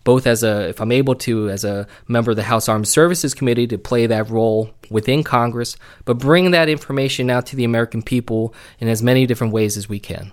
both 0.05 0.27
as 0.27 0.43
a, 0.43 0.69
if 0.69 0.81
I'm 0.81 0.93
able 0.93 1.15
to, 1.17 1.51
as 1.51 1.65
a 1.65 1.87
member 2.09 2.31
of 2.31 2.37
the 2.37 2.45
House 2.45 2.69
Armed 2.69 2.89
Services 2.89 3.35
Committee 3.35 3.67
to 3.67 3.79
play 3.79 4.07
that 4.07 4.31
role 4.31 4.71
within 4.91 5.25
Congress, 5.25 5.77
but 6.05 6.19
bring 6.19 6.53
that 6.53 6.69
information 6.69 7.29
out 7.31 7.47
to 7.47 7.57
the 7.57 7.65
American 7.65 8.03
people 8.03 8.55
in 8.79 8.89
as 8.89 9.03
many 9.03 9.27
different 9.27 9.53
ways 9.53 9.77
as 9.77 9.89
we 9.89 9.99
can. 9.99 10.33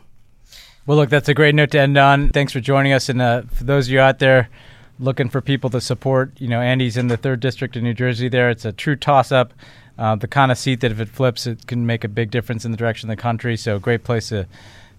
Well, 0.86 0.98
look, 0.98 1.10
that's 1.10 1.30
a 1.30 1.34
great 1.34 1.56
note 1.56 1.72
to 1.72 1.80
end 1.80 1.98
on. 1.98 2.30
Thanks 2.30 2.52
for 2.52 2.60
joining 2.60 2.92
us. 2.92 3.08
And 3.10 3.22
uh, 3.22 3.44
for 3.54 3.64
those 3.64 3.88
of 3.88 3.94
you 3.94 4.00
out 4.00 4.20
there, 4.20 4.50
looking 5.00 5.30
for 5.30 5.42
people 5.42 5.70
to 5.72 5.82
support, 5.82 6.40
you 6.40 6.48
know, 6.48 6.62
Andy's 6.62 6.98
in 6.98 7.08
the 7.08 7.18
third 7.18 7.40
district 7.40 7.76
of 7.76 7.84
New 7.84 7.94
Jersey 7.94 8.30
there. 8.30 8.50
It's 8.50 8.66
a 8.66 8.72
true 8.72 8.96
toss 8.96 9.32
up 9.32 9.54
uh, 9.98 10.16
the 10.16 10.28
kind 10.28 10.52
of 10.52 10.58
seat 10.58 10.82
that 10.82 10.92
if 10.92 11.00
it 11.00 11.10
flips, 11.10 11.46
it 11.46 11.68
can 11.68 11.86
make 11.86 12.04
a 12.04 12.08
big 12.08 12.32
difference 12.32 12.66
in 12.66 12.72
the 12.72 12.78
direction 12.78 13.10
of 13.10 13.16
the 13.16 13.22
country. 13.22 13.56
So, 13.58 13.80
great 13.80 14.04
place 14.04 14.30
to 14.30 14.48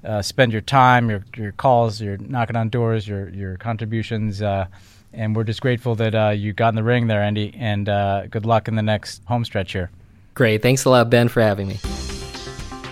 uh, 0.04 0.22
spend 0.22 0.52
your 0.52 0.60
time, 0.60 1.10
your 1.10 1.24
your 1.36 1.52
calls, 1.52 2.00
your 2.00 2.16
knocking 2.18 2.56
on 2.56 2.68
doors, 2.68 3.08
your 3.08 3.28
your 3.30 3.56
contributions. 3.56 4.40
Uh, 4.40 4.66
and 5.12 5.34
we're 5.34 5.44
just 5.44 5.60
grateful 5.60 5.94
that 5.96 6.14
uh, 6.14 6.30
you 6.30 6.52
got 6.52 6.70
in 6.70 6.74
the 6.74 6.82
ring 6.82 7.06
there, 7.06 7.22
Andy. 7.22 7.54
And 7.58 7.88
uh, 7.88 8.26
good 8.26 8.46
luck 8.46 8.68
in 8.68 8.74
the 8.74 8.82
next 8.82 9.22
home 9.24 9.44
stretch 9.44 9.72
here. 9.72 9.90
Great. 10.34 10.62
Thanks 10.62 10.84
a 10.84 10.90
lot, 10.90 11.10
Ben, 11.10 11.28
for 11.28 11.40
having 11.40 11.68
me. 11.68 11.78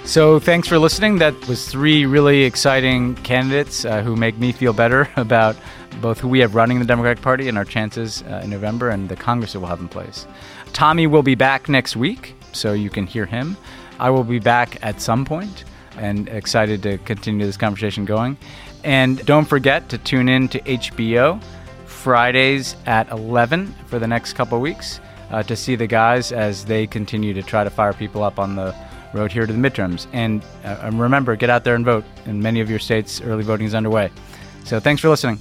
So, 0.04 0.40
thanks 0.40 0.66
for 0.66 0.78
listening. 0.78 1.18
That 1.18 1.34
was 1.46 1.68
three 1.68 2.04
really 2.06 2.42
exciting 2.42 3.14
candidates 3.16 3.84
uh, 3.84 4.02
who 4.02 4.16
make 4.16 4.36
me 4.38 4.50
feel 4.50 4.72
better 4.72 5.08
about 5.16 5.56
both 6.00 6.18
who 6.18 6.26
we 6.26 6.40
have 6.40 6.56
running 6.56 6.80
the 6.80 6.84
Democratic 6.84 7.22
Party 7.22 7.48
and 7.48 7.56
our 7.56 7.64
chances 7.64 8.22
in 8.22 8.50
November 8.50 8.88
and 8.88 9.08
the 9.08 9.14
Congress 9.14 9.52
that 9.52 9.60
we'll 9.60 9.68
have 9.68 9.78
in 9.78 9.88
place. 9.88 10.26
Tommy 10.72 11.06
will 11.06 11.22
be 11.22 11.34
back 11.34 11.68
next 11.68 11.96
week, 11.96 12.34
so 12.52 12.72
you 12.72 12.90
can 12.90 13.06
hear 13.06 13.26
him. 13.26 13.56
I 13.98 14.10
will 14.10 14.24
be 14.24 14.38
back 14.38 14.78
at 14.82 15.00
some 15.00 15.24
point 15.24 15.64
and 15.96 16.28
excited 16.28 16.82
to 16.82 16.98
continue 16.98 17.46
this 17.46 17.56
conversation 17.56 18.04
going. 18.04 18.36
And 18.84 19.24
don't 19.26 19.44
forget 19.44 19.88
to 19.90 19.98
tune 19.98 20.28
in 20.28 20.48
to 20.48 20.60
HBO 20.60 21.42
Fridays 21.86 22.74
at 22.86 23.10
11 23.10 23.74
for 23.86 23.98
the 23.98 24.08
next 24.08 24.32
couple 24.32 24.60
weeks 24.60 25.00
uh, 25.30 25.42
to 25.44 25.54
see 25.54 25.76
the 25.76 25.86
guys 25.86 26.32
as 26.32 26.64
they 26.64 26.86
continue 26.86 27.32
to 27.34 27.42
try 27.42 27.62
to 27.62 27.70
fire 27.70 27.92
people 27.92 28.22
up 28.24 28.38
on 28.38 28.56
the 28.56 28.74
road 29.14 29.30
here 29.30 29.46
to 29.46 29.52
the 29.52 29.58
midterms. 29.58 30.06
And 30.12 30.44
uh, 30.64 30.90
remember, 30.92 31.36
get 31.36 31.50
out 31.50 31.64
there 31.64 31.74
and 31.74 31.84
vote. 31.84 32.04
In 32.26 32.42
many 32.42 32.60
of 32.60 32.68
your 32.68 32.78
states, 32.78 33.20
early 33.20 33.44
voting 33.44 33.66
is 33.66 33.74
underway. 33.74 34.10
So 34.64 34.80
thanks 34.80 35.00
for 35.00 35.08
listening. 35.08 35.38